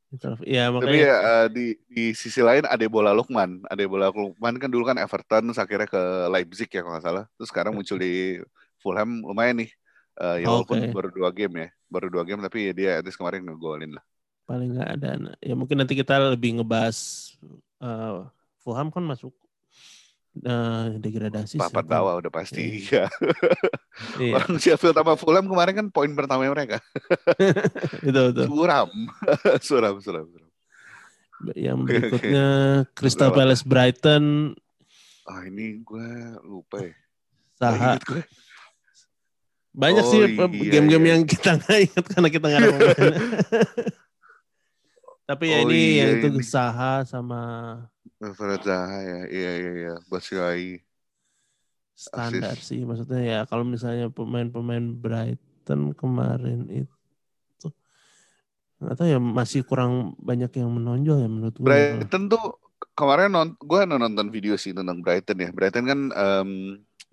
Mitrovic. 0.10 0.46
Iya 0.50 0.74
Tapi 0.74 0.76
makanya 0.82 0.98
ya 0.98 1.16
eh, 1.22 1.48
di 1.54 1.66
di 1.86 2.06
sisi 2.18 2.42
lain 2.42 2.66
ada 2.66 2.86
bola 2.90 3.14
Lukman. 3.14 3.62
Ada 3.70 3.86
bola 3.86 4.10
Lukman 4.10 4.58
kan 4.58 4.70
dulu 4.74 4.84
kan 4.90 4.98
Everton 4.98 5.54
akhirnya 5.54 5.86
ke 5.86 6.02
Leipzig 6.34 6.68
ya 6.74 6.82
kalau 6.82 6.98
nggak 6.98 7.06
salah. 7.06 7.24
Terus 7.38 7.50
sekarang 7.54 7.78
muncul 7.78 8.02
di 8.02 8.42
Fulham 8.82 9.22
lumayan 9.22 9.62
nih. 9.62 9.72
Eh, 10.18 10.44
ya 10.44 10.50
walaupun 10.50 10.82
Oke. 10.82 10.90
baru 10.98 11.10
dua 11.14 11.30
game 11.30 11.54
ya. 11.62 11.70
Baru 11.86 12.10
dua 12.10 12.26
game 12.26 12.42
tapi 12.42 12.68
ya 12.68 12.74
dia 12.74 12.92
at 12.98 13.06
least 13.06 13.22
kemarin 13.22 13.46
ngegolin 13.46 13.94
lah. 13.94 14.04
Paling 14.52 14.76
nggak 14.76 14.90
ada. 15.00 15.10
Ya 15.40 15.56
mungkin 15.56 15.80
nanti 15.80 15.96
kita 15.96 16.36
lebih 16.36 16.60
ngebahas 16.60 16.98
eh, 17.80 18.28
Fulham 18.60 18.92
kan 18.92 19.00
masuk 19.08 19.32
eh, 20.44 21.00
degradasi. 21.00 21.56
Papat 21.56 21.88
bawah 21.88 22.20
udah 22.20 22.28
pasti. 22.28 22.84
Iya. 22.84 23.08
Iya, 24.20 24.36
Orang 24.44 24.60
Sheffield 24.60 25.00
sama 25.00 25.16
Fulham 25.16 25.48
kemarin 25.48 25.74
kan 25.80 25.88
poin 25.88 26.12
pertama 26.12 26.44
mereka. 26.52 26.84
itu 28.08 28.20
betul. 28.20 28.46
Suram. 28.52 28.90
suram, 29.68 29.96
suram, 30.04 30.26
suram. 30.28 30.50
Yang 31.58 31.78
berikutnya 31.90 32.48
Crystal 32.94 33.34
Berapa? 33.34 33.50
Palace 33.50 33.66
Brighton 33.66 34.54
Ah 35.26 35.42
ini 35.48 35.80
gue 35.80 36.08
lupa 36.44 36.84
ya. 36.84 36.94
Saha. 37.56 37.96
gue. 38.04 38.22
Banyak 39.72 40.04
Oh, 40.04 40.10
sih 40.12 40.20
iya, 40.28 40.46
game-game 40.76 41.06
iya. 41.08 41.12
yang 41.16 41.22
kita 41.24 41.56
nggak 41.56 41.78
ingat 41.88 42.06
karena 42.12 42.28
kita 42.28 42.46
nggak 42.52 42.62
ada. 42.68 42.78
Tapi 45.32 45.46
ya 45.48 45.64
Oh, 45.64 45.72
ini 45.72 45.80
iya, 45.80 46.12
yang 46.12 46.12
itu 46.20 46.28
ini. 46.28 46.44
Saha 46.44 47.08
sama 47.08 47.40
Alfred 48.20 48.62
Zaha 48.68 49.00
ya. 49.00 49.22
Iya, 49.32 49.52
iya, 49.56 49.72
iya. 49.72 49.94
Batshuayi. 50.12 50.84
standar 52.02 52.58
Asis. 52.58 52.66
sih 52.74 52.82
maksudnya 52.82 53.22
ya 53.22 53.40
kalau 53.46 53.62
misalnya 53.62 54.10
pemain-pemain 54.10 54.82
Brighton 54.82 55.94
kemarin 55.94 56.66
itu 56.66 56.90
atau 58.82 59.06
ya 59.06 59.22
masih 59.22 59.62
kurang 59.62 60.18
banyak 60.18 60.50
yang 60.58 60.74
menonjol 60.74 61.22
ya 61.22 61.30
menurut 61.30 61.54
gue. 61.54 61.62
Brighton 61.62 62.26
tuh 62.26 62.58
kemarin 62.98 63.30
non, 63.30 63.54
gue 63.54 63.80
nonton 63.86 64.34
video 64.34 64.58
sih 64.58 64.74
tentang 64.74 65.06
Brighton 65.06 65.38
ya. 65.38 65.50
Brighton 65.54 65.86
kan 65.86 66.00
um, 66.10 66.52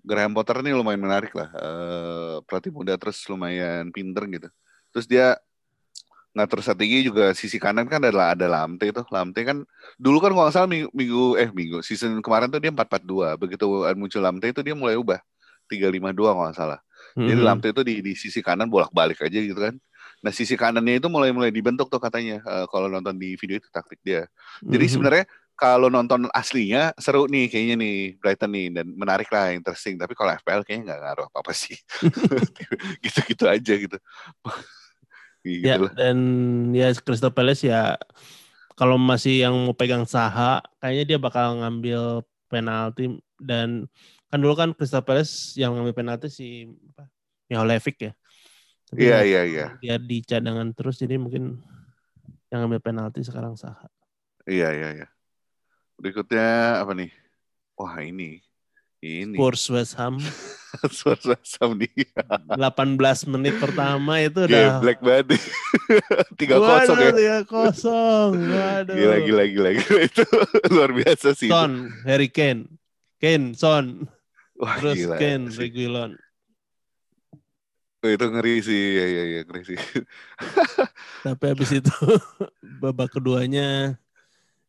Graham 0.01 0.33
Potter 0.33 0.65
ini 0.65 0.73
lumayan 0.73 1.05
menarik 1.05 1.29
lah. 1.37 1.53
Uh, 1.53 2.35
pelatih 2.49 2.73
muda 2.73 2.97
terus 2.97 3.21
lumayan 3.29 3.93
pinter 3.93 4.25
gitu. 4.25 4.49
Terus 4.89 5.05
dia 5.05 5.37
ngatur 6.33 6.61
strategi 6.61 7.09
juga 7.09 7.33
sisi 7.33 7.57
kanan 7.57 7.89
kan 7.89 8.01
adalah 8.03 8.37
ada 8.37 8.45
Lamte 8.45 8.89
itu. 8.89 9.01
Lamte 9.09 9.41
kan 9.41 9.57
dulu 9.97 10.17
kan 10.21 10.31
kalau 10.33 10.45
nggak 10.45 10.55
salah 10.55 10.69
minggu, 10.69 10.89
minggu 10.93 11.25
eh 11.41 11.49
minggu 11.49 11.77
season 11.81 12.21
kemarin 12.21 12.47
tuh 12.53 12.61
dia 12.61 12.71
442. 12.71 13.41
Begitu 13.41 13.65
muncul 13.97 14.21
Lamte 14.21 14.45
itu 14.49 14.61
dia 14.61 14.75
mulai 14.77 14.95
ubah 14.95 15.19
352 15.69 16.13
kalau 16.15 16.43
nggak 16.45 16.57
salah. 16.57 16.79
Mm-hmm. 17.17 17.27
Jadi 17.29 17.41
Lamte 17.41 17.67
itu 17.73 17.81
di, 17.81 17.95
di 18.05 18.13
sisi 18.13 18.39
kanan 18.45 18.69
bolak-balik 18.69 19.21
aja 19.25 19.39
gitu 19.39 19.57
kan. 19.57 19.75
Nah 20.19 20.31
sisi 20.35 20.59
kanannya 20.59 20.99
itu 20.99 21.07
mulai-mulai 21.07 21.49
dibentuk 21.49 21.87
tuh 21.87 22.01
katanya 22.01 22.43
uh, 22.43 22.65
kalau 22.67 22.91
nonton 22.91 23.15
di 23.15 23.39
video 23.39 23.57
itu 23.57 23.69
taktik 23.71 24.01
dia. 24.05 24.27
Jadi 24.61 24.69
mm-hmm. 24.69 24.93
sebenarnya 24.93 25.25
kalau 25.59 25.91
nonton 25.91 26.31
aslinya 26.31 26.95
seru 26.95 27.27
nih 27.27 27.51
kayaknya 27.51 27.75
nih 27.83 27.95
Brighton 28.15 28.51
nih 28.55 28.67
dan 28.71 28.87
menarik 28.95 29.27
lah 29.27 29.51
interesting. 29.51 29.99
Tapi 29.99 30.15
kalau 30.15 30.31
FPL 30.39 30.63
kayaknya 30.63 30.95
nggak 30.95 30.99
ngaruh 31.03 31.25
apa-apa 31.27 31.51
sih. 31.51 31.75
Gitu-gitu 33.03 33.43
aja 33.43 33.73
gitu. 33.75 33.97
Gitu 35.43 35.65
ya, 35.67 35.75
dan 35.95 36.17
ya 36.75 36.91
Crystal 36.99 37.31
Palace 37.31 37.67
ya 37.67 37.95
kalau 38.79 38.95
masih 38.95 39.43
yang 39.43 39.55
mau 39.67 39.75
pegang 39.75 40.07
Saha 40.07 40.63
kayaknya 40.79 41.03
dia 41.15 41.19
bakal 41.19 41.59
ngambil 41.59 42.23
penalti. 42.47 43.19
Dan 43.35 43.91
kan 44.31 44.39
dulu 44.39 44.55
kan 44.55 44.71
Crystal 44.71 45.03
Palace 45.03 45.59
yang 45.59 45.75
ngambil 45.75 45.91
penalti 45.91 46.31
si 46.31 46.47
apa 46.95 47.11
Miholevic 47.51 47.97
ya. 47.99 48.11
Iya 48.95 49.17
iya 49.21 49.41
iya. 49.45 49.67
dia 49.77 49.95
di 50.01 50.23
cadangan 50.25 50.73
terus 50.73 50.97
jadi 50.97 51.19
mungkin 51.21 51.61
yang 52.49 52.65
ngambil 52.65 52.79
penalti 52.79 53.19
sekarang 53.21 53.59
Saha. 53.59 53.91
Iya 54.47 54.71
iya 54.71 54.89
iya. 55.03 55.07
Berikutnya 55.99 56.79
apa 56.79 56.95
nih? 56.95 57.11
Wah 57.75 57.99
ini 57.99 58.39
ini. 59.03 59.35
Spurs 59.35 59.63
West 59.71 59.93
Ham. 59.95 60.19
Spurs 60.97 61.25
West 61.25 61.57
Ham 61.59 61.79
nih 61.79 61.89
18 62.45 63.31
menit 63.31 63.57
pertama 63.57 64.21
itu 64.21 64.45
udah 64.45 64.79
Black 64.83 64.99
banget. 65.01 65.39
tiga 66.39 66.61
kosong 66.61 66.97
ya. 66.99 67.11
tiga 67.15 67.37
kosong. 67.47 68.31
Waduh. 68.37 68.95
Gila 68.95 69.17
gila 69.25 69.43
gila, 69.49 69.69
gila. 69.73 69.99
itu 70.09 70.23
luar 70.69 70.91
biasa 70.93 71.33
sih 71.33 71.49
Son 71.49 71.89
Harry 72.05 72.29
Kane. 72.29 72.69
Kane 73.17 73.57
Son. 73.57 74.05
Wah, 74.59 74.75
terus 74.77 74.95
gila. 74.99 75.15
Kane 75.17 75.49
Reguilon 75.55 76.13
Oh, 77.99 78.07
itu 78.07 78.31
ngeri 78.31 78.63
sih, 78.63 78.83
ya 78.95 79.05
ya 79.11 79.23
ya 79.27 79.41
ngeri 79.43 79.75
sih. 79.75 79.79
Tapi 81.19 81.43
habis 81.51 81.67
itu 81.67 81.91
babak 82.79 83.11
keduanya 83.11 83.99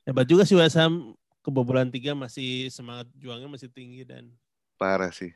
hebat 0.03 0.27
juga 0.27 0.43
sih 0.43 0.59
West 0.59 0.75
Ham 0.75 1.15
kebobolan 1.51 1.91
tiga 1.91 2.15
masih 2.15 2.71
semangat 2.71 3.11
juangnya 3.19 3.51
masih 3.51 3.67
tinggi 3.67 4.07
dan 4.07 4.31
parah 4.79 5.11
sih. 5.11 5.35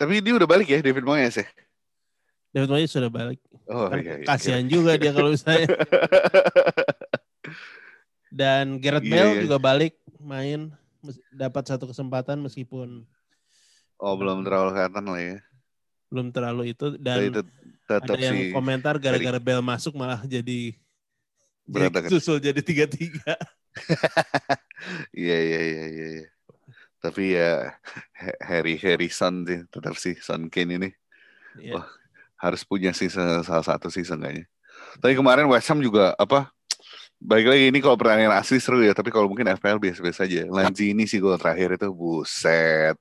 Tapi 0.00 0.24
dia 0.24 0.34
udah 0.34 0.48
balik 0.48 0.72
ya 0.72 0.80
David 0.80 1.04
Moyes 1.04 1.38
ya? 1.38 1.46
David 2.50 2.72
Moyes 2.72 2.90
sudah 2.90 3.12
balik. 3.12 3.38
Oh 3.68 3.92
kan 3.92 4.00
iya, 4.00 4.24
iya. 4.24 4.26
Kasihan 4.26 4.64
iya. 4.64 4.72
juga 4.72 4.96
dia 4.96 5.12
kalau 5.12 5.30
misalnya. 5.30 5.68
dan 8.40 8.82
Gareth 8.82 9.06
iya, 9.06 9.12
Bale 9.12 9.30
iya. 9.30 9.42
juga 9.46 9.56
balik 9.62 9.94
main 10.18 10.72
dapat 11.30 11.62
satu 11.68 11.86
kesempatan 11.86 12.40
meskipun 12.42 13.04
Oh 14.02 14.18
belum 14.18 14.42
terlalu 14.42 14.74
kelihatan 14.74 15.04
lah 15.06 15.20
ya. 15.22 15.38
Belum 16.10 16.26
terlalu 16.34 16.62
itu 16.74 16.86
dan 16.98 17.30
itu 17.30 17.42
ada 17.86 18.14
yang 18.18 18.34
si 18.34 18.50
komentar 18.50 18.98
gara-gara 18.98 19.38
Bale 19.38 19.62
masuk 19.62 19.94
malah 19.94 20.24
jadi 20.26 20.74
Berantakan. 21.64 22.10
susul 22.12 22.42
jadi 22.42 22.60
tiga 22.60 22.90
tiga. 22.90 23.38
Iya 25.16 25.38
iya 25.40 25.60
iya 25.64 25.84
iya. 25.88 26.26
Tapi 27.00 27.36
ya 27.36 27.72
Harry 28.44 28.76
Harry 28.80 29.08
Son 29.08 29.44
sih 29.48 29.64
tetap 29.68 29.96
sih 29.96 30.16
Son 30.20 30.48
Kane 30.52 30.76
ini. 30.76 30.90
Yeah. 31.56 31.80
Wah, 31.80 31.86
harus 32.36 32.66
punya 32.66 32.92
sih 32.92 33.08
salah 33.08 33.64
satu 33.64 33.88
sih 33.88 34.04
seenggaknya. 34.04 34.44
Tapi 35.00 35.16
kemarin 35.16 35.48
West 35.48 35.70
Ham 35.72 35.80
juga 35.80 36.12
apa 36.20 36.52
baik 37.24 37.46
lagi 37.48 37.64
ini 37.72 37.78
kalau 37.80 37.96
pertandingan 37.96 38.36
asli 38.36 38.60
seru 38.60 38.84
ya 38.84 38.92
tapi 38.92 39.08
kalau 39.08 39.30
mungkin 39.32 39.48
FPL 39.56 39.80
biasa-biasa 39.80 40.28
aja 40.28 40.44
ini 40.84 41.08
sih 41.08 41.22
gol 41.22 41.40
terakhir 41.40 41.80
itu 41.80 41.88
buset 41.88 42.96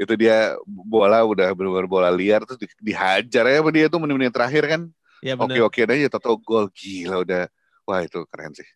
itu 0.00 0.12
dia 0.16 0.56
bola 0.64 1.20
udah 1.28 1.52
benar-benar 1.52 1.84
bola 1.84 2.08
liar 2.08 2.40
terus 2.48 2.56
di, 2.56 2.68
dihajar 2.80 3.44
ya 3.44 3.60
dia 3.68 3.86
tuh 3.92 4.00
menit-menit 4.00 4.32
terakhir 4.32 4.64
kan 4.64 4.82
ya, 5.20 5.36
oke 5.36 5.60
oke 5.60 5.80
aja 5.84 6.08
toto 6.08 6.40
gol 6.40 6.72
gila 6.72 7.20
udah 7.20 7.44
wah 7.84 8.00
itu 8.00 8.24
keren 8.32 8.56
sih 8.56 8.66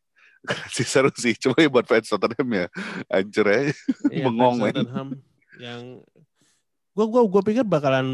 sih 0.72 0.86
seru 0.92 1.10
sih. 1.14 1.34
Cuma 1.36 1.56
ya 1.58 1.68
buat 1.68 1.86
fans 1.86 2.08
Tottenham 2.08 2.48
ya. 2.52 2.66
Hancur 3.08 3.46
aja 3.48 3.72
iya, 4.10 4.24
bengong 4.26 4.56
Tottenham 4.68 5.08
yang 5.58 5.82
gue 6.94 7.06
gue 7.06 7.22
gue 7.30 7.42
pikir 7.46 7.64
bakalan 7.66 8.06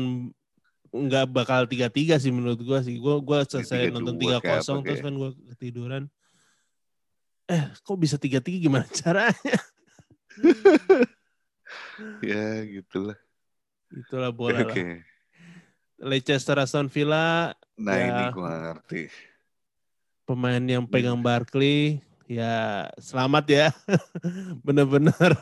nggak 0.95 1.27
bakal 1.33 1.67
tiga 1.67 1.91
tiga 1.91 2.17
sih 2.21 2.31
menurut 2.31 2.61
gue 2.61 2.79
sih. 2.85 2.97
Gue 2.99 3.21
gue 3.21 3.39
selesai 3.47 3.91
nonton 3.91 4.17
tiga 4.19 4.39
kosong 4.43 4.83
terus 4.83 5.03
kan 5.03 5.15
gue 5.15 5.31
ketiduran. 5.57 6.05
Eh 7.51 7.73
kok 7.85 7.99
bisa 8.01 8.17
tiga 8.17 8.41
tiga 8.41 8.59
gimana 8.59 8.87
caranya? 9.01 9.59
Ya 12.21 12.67
gitulah. 12.67 13.15
Itulah 13.95 14.35
bola 14.35 14.67
okay. 14.67 14.99
lah 14.99 15.15
Leicester 16.11 16.59
Aston 16.59 16.91
Villa 16.91 17.55
nah 17.79 17.95
ya, 17.95 18.07
ini 18.07 18.25
gue 18.35 18.51
ngerti. 18.51 19.03
Pemain 20.25 20.63
yang 20.63 20.85
pegang 20.89 21.21
Barkley 21.21 22.03
ya 22.29 22.89
selamat 22.99 23.45
ya. 23.49 23.67
Bener-bener. 24.67 25.33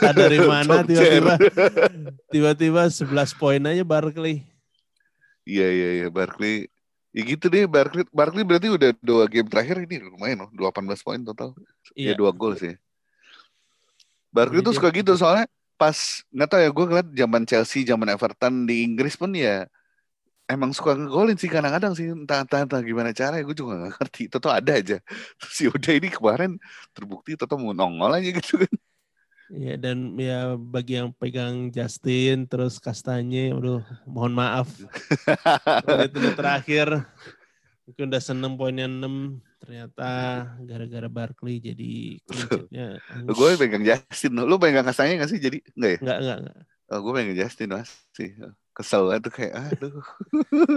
Dari 0.00 0.38
mana 0.50 0.84
tiba-tiba 0.84 1.34
tiba-tiba 2.34 2.82
11 2.88 3.40
poin 3.40 3.62
aja 3.62 3.82
Barkley. 3.84 4.44
Iya 5.42 5.68
iya 5.68 5.88
iya 6.02 6.08
Barkley. 6.08 6.68
Ya 7.12 7.22
gitu 7.28 7.52
deh 7.52 7.68
Barkley 7.68 8.08
Barkley 8.08 8.44
berarti 8.44 8.72
udah 8.72 8.90
dua 9.04 9.24
game 9.28 9.48
terakhir 9.48 9.84
ini 9.84 10.00
lumayan 10.00 10.48
loh 10.48 10.50
18 10.72 11.04
poin 11.04 11.20
total. 11.20 11.52
Iya. 11.92 12.12
ya 12.12 12.20
dua 12.20 12.30
gol 12.32 12.56
sih. 12.56 12.76
Barkley 14.32 14.64
tuh 14.64 14.72
suka 14.72 14.88
gitu 14.88 15.12
soalnya 15.12 15.44
pas 15.76 16.24
nggak 16.30 16.48
tahu 16.48 16.60
ya 16.62 16.70
gue 16.70 16.84
ngeliat 16.88 17.08
zaman 17.10 17.42
Chelsea 17.42 17.82
zaman 17.82 18.08
Everton 18.08 18.64
di 18.64 18.86
Inggris 18.86 19.18
pun 19.18 19.34
ya 19.34 19.66
emang 20.52 20.70
suka 20.76 20.92
ngegolin 20.98 21.36
sih 21.40 21.48
kadang-kadang 21.48 21.92
sih 21.98 22.06
entah, 22.12 22.44
entah 22.44 22.60
entah 22.64 22.80
gimana 22.84 23.10
cara 23.16 23.40
gue 23.40 23.56
juga 23.56 23.72
gak 23.88 23.92
ngerti 23.98 24.22
tuh 24.28 24.52
ada 24.52 24.72
aja 24.80 24.96
terus 25.40 25.56
ya 25.64 25.68
udah 25.72 25.92
ini 25.98 26.08
kemarin 26.12 26.50
terbukti 26.94 27.30
tetap 27.40 27.56
mau 27.56 27.72
nongol 27.72 28.12
aja 28.20 28.28
gitu 28.28 28.60
kan 28.62 28.74
Iya 29.52 29.76
dan 29.76 30.16
ya 30.16 30.56
bagi 30.56 30.96
yang 30.96 31.12
pegang 31.12 31.68
Justin 31.68 32.48
terus 32.48 32.80
Kastanye, 32.80 33.52
aduh 33.52 33.84
mohon 34.08 34.32
maaf. 34.32 34.64
itu 36.08 36.18
terakhir 36.32 36.88
mungkin 37.84 38.04
udah 38.08 38.22
seneng 38.24 38.56
poinnya 38.56 38.88
enam 38.88 39.36
ternyata 39.60 40.08
gara-gara 40.64 41.08
Barkley 41.12 41.60
jadi 41.60 42.16
kuncinya. 42.24 42.96
gue 43.28 43.48
pegang 43.60 43.84
Justin, 43.84 44.32
lu 44.40 44.56
pegang 44.56 44.88
Kastanye 44.88 45.20
gak 45.20 45.28
sih 45.28 45.36
jadi 45.36 45.60
enggak 45.76 45.90
ya? 45.92 45.98
Enggak 46.00 46.16
enggak 46.16 46.36
enggak. 46.40 46.56
Oh, 46.92 47.00
gue 47.00 47.12
pengen 47.16 47.40
Justin 47.40 47.72
sih. 48.12 48.36
Kesel 48.76 49.08
banget 49.08 49.24
tuh 49.24 49.32
kayak 49.32 49.52
aduh. 49.56 50.04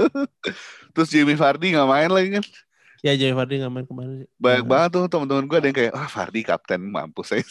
Terus 0.95 1.11
Jamie 1.11 1.35
Vardy 1.35 1.75
nggak 1.75 1.89
main 1.91 2.07
lagi 2.07 2.39
kan? 2.39 2.45
Ya 3.03 3.19
Jamie 3.19 3.35
Vardy 3.35 3.59
nggak 3.59 3.73
main 3.75 3.83
kemarin 3.83 4.23
banyak 4.39 4.63
ya. 4.63 4.69
banget 4.71 4.89
tuh 4.95 5.03
teman-teman 5.11 5.43
gue 5.43 5.57
ada 5.59 5.67
yang 5.67 5.77
kayak 5.77 5.91
ah 5.91 6.07
Vardy 6.07 6.41
kapten 6.47 6.81
mampus 6.87 7.35
saya 7.35 7.43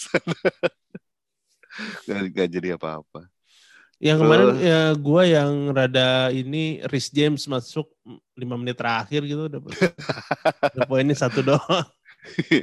gak, 2.09 2.20
gak 2.33 2.48
jadi 2.48 2.81
apa-apa. 2.81 3.29
Yang 4.00 4.18
kemarin 4.24 4.48
ya 4.64 4.81
gue 4.96 5.22
yang 5.29 5.53
rada 5.68 6.33
ini 6.33 6.81
Rhys 6.88 7.12
James 7.12 7.44
masuk 7.44 7.92
lima 8.33 8.57
menit 8.57 8.81
terakhir 8.81 9.29
gitu 9.29 9.53
udah 9.53 9.61
poinnya 10.88 11.12
satu 11.12 11.44
doang. 11.44 11.85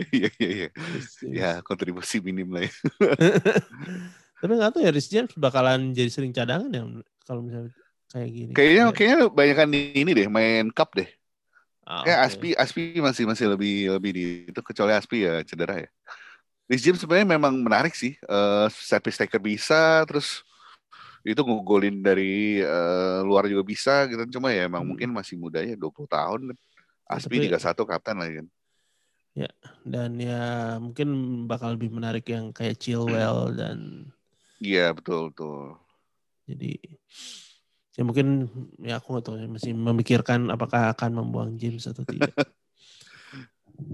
Iya 0.09 0.33
iya 0.41 0.49
iya. 0.49 0.69
Ya 1.21 1.51
kontribusi 1.61 2.17
minim 2.17 2.49
lah 2.49 2.65
ya 2.65 2.73
tapi 4.41 4.57
nggak 4.57 4.71
tahu 4.73 4.81
ya 4.81 4.91
Rhys 4.91 5.07
James 5.07 5.31
bakalan 5.37 5.93
jadi 5.93 6.09
sering 6.09 6.33
cadangan 6.33 6.73
ya 6.73 6.81
kalau 7.29 7.45
misalnya 7.45 7.69
kayak 8.11 8.29
gini. 8.33 8.51
Kayaknya 8.51 8.83
ya. 8.83 8.91
kayaknya 8.91 9.17
banyak 9.31 9.55
kan 9.55 9.69
ini 9.71 10.11
deh 10.11 10.27
main 10.27 10.65
cup 10.73 10.97
deh. 10.97 11.09
Ah, 11.85 12.03
kayak 12.05 12.19
okay. 12.19 12.27
Aspi 12.27 12.49
Aspi 12.57 12.83
masih 12.99 13.23
masih 13.29 13.45
lebih 13.53 13.93
lebih 13.95 14.11
di 14.11 14.25
itu 14.49 14.59
kecuali 14.65 14.91
Aspi 14.97 15.23
ya 15.23 15.45
cedera 15.45 15.79
ya. 15.79 15.89
Rhys 16.67 16.83
James 16.83 16.99
sebenarnya 16.99 17.37
memang 17.37 17.53
menarik 17.61 17.93
sih. 17.95 18.17
Uh, 18.27 18.67
set 18.71 18.99
piece 19.05 19.21
taker 19.21 19.39
bisa 19.39 20.03
terus 20.09 20.43
itu 21.21 21.37
ngegolin 21.37 22.01
dari 22.01 22.65
uh, 22.65 23.21
luar 23.21 23.45
juga 23.45 23.61
bisa 23.61 24.09
gitu 24.09 24.41
cuma 24.41 24.49
ya 24.49 24.65
emang 24.65 24.81
hmm. 24.81 24.89
mungkin 24.89 25.09
masih 25.13 25.37
muda 25.37 25.61
ya 25.61 25.77
20 25.77 26.09
tahun 26.09 26.39
kan. 26.51 26.57
Aspi 27.11 27.43
tiga 27.43 27.59
satu 27.59 27.83
kapten 27.83 28.17
lagi 28.17 28.41
kan. 28.41 28.47
Ya, 29.31 29.47
dan 29.87 30.19
ya 30.19 30.75
mungkin 30.75 31.07
bakal 31.47 31.79
lebih 31.79 31.87
menarik 31.87 32.27
yang 32.27 32.51
kayak 32.51 32.75
Chilwell 32.79 33.51
dan 33.59 34.07
Iya, 34.61 34.93
betul, 34.93 35.33
betul. 35.33 35.81
Jadi 36.45 36.77
Ya 37.99 38.07
mungkin 38.07 38.47
ya 38.79 39.03
aku 39.03 39.11
nggak 39.11 39.25
tahu 39.27 39.35
ya, 39.35 39.47
masih 39.51 39.75
memikirkan 39.75 40.47
apakah 40.47 40.95
akan 40.95 41.11
membuang 41.11 41.59
James 41.59 41.83
atau 41.83 42.07
tidak. 42.07 42.31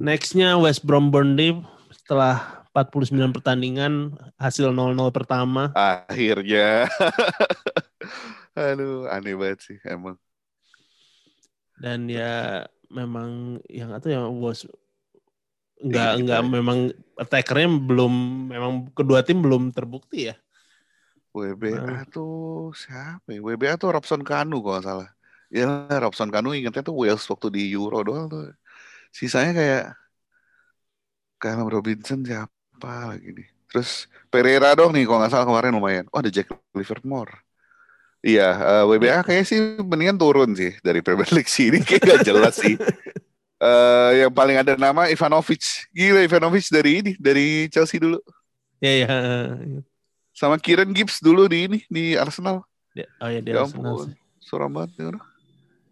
Nextnya 0.06 0.54
West 0.62 0.86
Brom 0.86 1.10
Burnley 1.10 1.58
setelah 1.90 2.62
49 2.78 3.34
pertandingan 3.34 4.14
hasil 4.38 4.70
0-0 4.70 5.10
pertama. 5.10 5.74
Akhirnya. 5.74 6.86
Aduh, 8.54 9.10
aneh 9.10 9.34
banget 9.34 9.60
sih 9.66 9.78
emang. 9.82 10.14
Dan 11.82 12.06
ya 12.06 12.70
memang 12.94 13.58
yang 13.66 13.98
atau 13.98 14.14
yang 14.14 14.30
was 14.38 14.70
nggak 15.78 16.10
Iya, 16.18 16.22
nggak 16.22 16.42
iya. 16.42 16.50
memang 16.50 16.80
attackernya 17.18 17.70
belum 17.82 18.14
memang 18.50 18.74
kedua 18.94 19.26
tim 19.26 19.42
belum 19.42 19.74
terbukti 19.74 20.30
ya. 20.30 20.36
WBA 21.38 21.78
Nah. 21.86 22.04
tuh 22.10 22.74
siapa 22.74 23.28
ya? 23.30 23.40
WBA 23.44 23.74
tuh 23.82 23.90
Robson 23.96 24.22
Kanu 24.26 24.60
kalau 24.66 24.74
nggak 24.82 24.86
salah. 24.88 25.10
Ya 25.54 25.66
Robson 26.04 26.30
Kanu 26.34 26.52
ingetnya 26.58 26.84
tuh 26.84 26.96
Wales 26.98 27.24
waktu 27.32 27.48
di 27.56 27.62
Euro 27.78 28.02
doang 28.08 28.26
tuh. 28.28 28.52
Sisanya 29.14 29.52
kayak 29.56 29.84
Callum 31.38 31.70
Robinson 31.70 32.26
siapa 32.26 33.14
lagi 33.14 33.30
nih. 33.38 33.48
Terus 33.70 34.10
Pereira 34.34 34.74
dong 34.74 34.92
nih 34.96 35.06
kalau 35.06 35.20
nggak 35.22 35.32
salah 35.34 35.48
kemarin 35.48 35.72
lumayan. 35.78 36.06
Oh 36.12 36.20
ada 36.20 36.32
Jack 36.34 36.50
Livermore. 36.74 37.46
Iya, 38.26 38.50
eh, 38.58 38.84
WBA 38.90 39.22
kayaknya 39.24 39.46
sih 39.46 39.60
mendingan 39.86 40.18
turun 40.18 40.52
sih 40.58 40.74
dari 40.82 41.00
Premier 41.06 41.30
League 41.32 41.48
sih. 41.48 41.70
Ini 41.70 41.80
kayak 41.86 42.02
gak 42.04 42.22
jelas 42.28 42.56
sih. 42.60 42.76
Eh, 43.58 44.22
yang 44.22 44.30
paling 44.30 44.54
ada 44.62 44.78
nama 44.78 45.10
Ivanovic. 45.10 45.90
Gila 45.90 46.22
Ivanovic 46.30 46.70
dari 46.70 47.02
ini, 47.02 47.12
dari 47.18 47.66
Chelsea 47.74 47.98
dulu. 47.98 48.22
Ya 48.78 49.02
ya. 49.02 49.10
Sama 50.38 50.62
Kieran 50.62 50.94
Gibbs 50.94 51.18
dulu 51.18 51.50
di 51.50 51.66
ini, 51.66 51.80
di 51.90 52.14
Arsenal. 52.14 52.62
Ya, 52.94 53.10
Oh 53.18 53.26
ya 53.26 53.42
dia 53.42 53.58
Ya 53.58 53.66
Arsenal 53.66 53.98
ampun, 53.98 54.14
suram 54.38 54.70
banget 54.70 55.02
ya. 55.02 55.18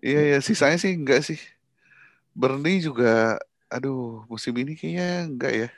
Iya 0.05 0.21
ya, 0.21 0.39
sisanya 0.45 0.77
sih 0.77 0.93
enggak 0.93 1.25
sih. 1.25 1.41
Burnley 2.37 2.77
juga, 2.77 3.41
aduh, 3.73 4.21
musim 4.29 4.53
ini 4.61 4.77
kayaknya 4.77 5.09
enggak 5.25 5.53
ya. 5.65 5.69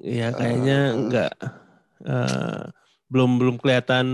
Iya 0.00 0.26
kayaknya 0.32 0.78
Eh. 0.78 0.96
enggak 0.96 1.32
eh, 2.06 2.62
belum 3.08 3.40
belum 3.40 3.56
kelihatan 3.60 4.06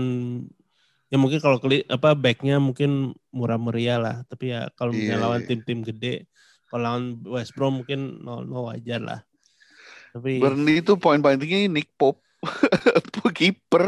ya 1.11 1.17
mungkin 1.21 1.37
kalau 1.37 1.61
keli, 1.61 1.85
apa 1.85 2.17
backnya 2.17 2.57
mungkin 2.57 3.13
murah 3.29 3.61
meriah 3.61 3.99
lah 4.01 4.15
tapi 4.25 4.49
ya 4.55 4.71
kalau 4.73 4.91
misalnya 4.95 5.19
Iya, 5.19 5.23
lawan 5.23 5.41
iya. 5.43 5.47
tim-tim 5.53 5.79
gede 5.85 6.15
kalau 6.71 6.81
lawan 6.81 7.03
West 7.29 7.53
Brom 7.53 7.83
mungkin 7.83 8.23
no, 8.25 8.41
no 8.41 8.71
wajar 8.71 8.97
lah 9.03 9.19
tapi 10.15 10.41
Burnley 10.41 10.81
itu 10.81 10.97
poin 10.97 11.21
paling 11.21 11.37
tinggi 11.37 11.69
Nick 11.69 11.93
Pope, 11.99 12.24
kiper, 13.35 13.83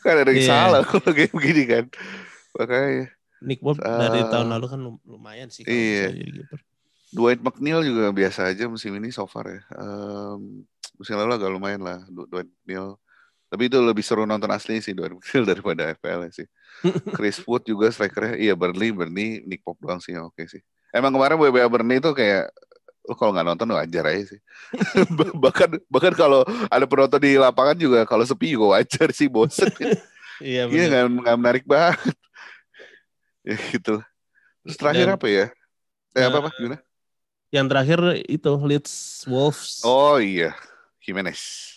kan 0.00 0.14
ada 0.16 0.30
yang 0.30 0.40
Iya. 0.40 0.48
salah 0.48 0.80
kalau 0.88 1.10
kayak 1.10 1.30
begini 1.30 1.62
kan. 1.64 1.84
Makanya 2.54 3.12
Nick 3.38 3.60
Pope 3.60 3.78
dari 3.78 4.20
Eh, 4.20 4.28
tahun 4.28 4.48
lalu 4.48 4.66
kan 4.66 4.80
lum- 4.80 5.02
lumayan 5.04 5.52
sih 5.52 5.62
iya. 5.62 6.08
jadi 6.08 6.40
kiper 6.40 6.58
Dwight 7.06 7.40
McNeil 7.40 7.80
juga 7.82 8.10
biasa 8.10 8.50
aja 8.50 8.66
musim 8.66 8.92
ini 8.92 9.08
so 9.08 9.24
far 9.24 9.46
ya. 9.46 9.60
Em, 9.72 10.66
musim 10.94 11.14
lalu 11.14 11.32
agak 11.34 11.48
lumayan 11.48 11.80
lah 11.80 12.02
Dwight 12.08 12.50
McNeil. 12.60 12.98
Tapi 13.46 13.70
itu 13.70 13.78
lebih 13.78 14.02
seru 14.02 14.26
nonton 14.26 14.50
asli 14.50 14.80
sih 14.80 14.90
Dwight 14.90 15.14
McNeil 15.14 15.44
daripada 15.54 15.94
FPL 15.94 16.28
sih. 16.30 16.48
Chris 17.12 17.38
Wood 17.42 17.64
juga 17.64 17.88
strikernya. 17.88 18.36
Iya 18.36 18.52
Burnley, 18.52 18.90
Burnley, 18.90 19.44
Nick 19.44 19.62
Pope 19.62 19.80
doang 19.80 20.02
sih 20.02 20.12
yang 20.12 20.28
oke 20.28 20.44
sih. 20.44 20.60
Emang 20.90 21.12
kemarin 21.12 21.36
WBA 21.36 21.68
Burnley 21.68 22.00
itu 22.00 22.10
kayak 22.10 22.50
lu 23.06 23.14
kalau 23.14 23.30
nggak 23.30 23.46
nonton 23.46 23.70
wajar 23.70 24.04
aja 24.10 24.34
sih. 24.34 24.40
bahkan 25.42 25.70
bahkan 25.86 26.14
kalau 26.14 26.42
ada 26.66 26.84
penonton 26.90 27.22
di 27.22 27.38
lapangan 27.38 27.78
juga 27.78 28.02
kalau 28.02 28.26
sepi 28.26 28.58
juga 28.58 28.78
wajar 28.78 29.08
sih 29.14 29.30
bosen. 29.30 29.70
iya 30.42 30.66
Iya 30.66 31.06
nggak 31.06 31.36
menarik 31.38 31.64
banget. 31.64 32.12
ya 33.48 33.56
gitu. 33.70 34.02
Terus 34.66 34.76
terakhir 34.76 35.06
Dan- 35.06 35.16
apa 35.16 35.26
ya? 35.30 35.46
Eh 36.16 36.24
apa 36.26 36.36
apa 36.42 36.50
Eh, 36.50 36.56
gimana? 36.58 36.78
yang 37.54 37.66
terakhir 37.70 37.98
itu 38.26 38.52
Leeds 38.66 39.22
Wolves 39.30 39.80
Oh 39.86 40.18
iya, 40.18 40.50
Jimenez. 40.98 41.72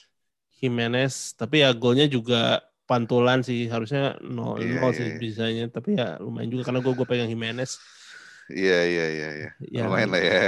Jimenez 0.59 1.37
tapi 1.37 1.61
ya 1.63 1.71
golnya 1.71 2.09
juga 2.09 2.59
pantulan 2.83 3.45
sih 3.45 3.69
harusnya 3.69 4.17
nol 4.19 4.59
Iya, 4.59 4.81
nol 4.81 4.91
sih 4.97 5.07
iya. 5.13 5.15
bisanya 5.21 5.65
tapi 5.69 5.95
ya 5.95 6.17
lumayan 6.19 6.49
juga 6.51 6.67
karena 6.67 6.81
gue 6.81 6.93
gue 6.97 7.07
pegang 7.07 7.29
Jimenez 7.29 7.77
Iya 8.49 8.79
iya 8.81 9.05
iya 9.13 9.29
iya. 9.39 9.49
ya 9.61 9.83
Lumayan 9.85 10.09
lah 10.09 10.21
ya. 10.25 10.41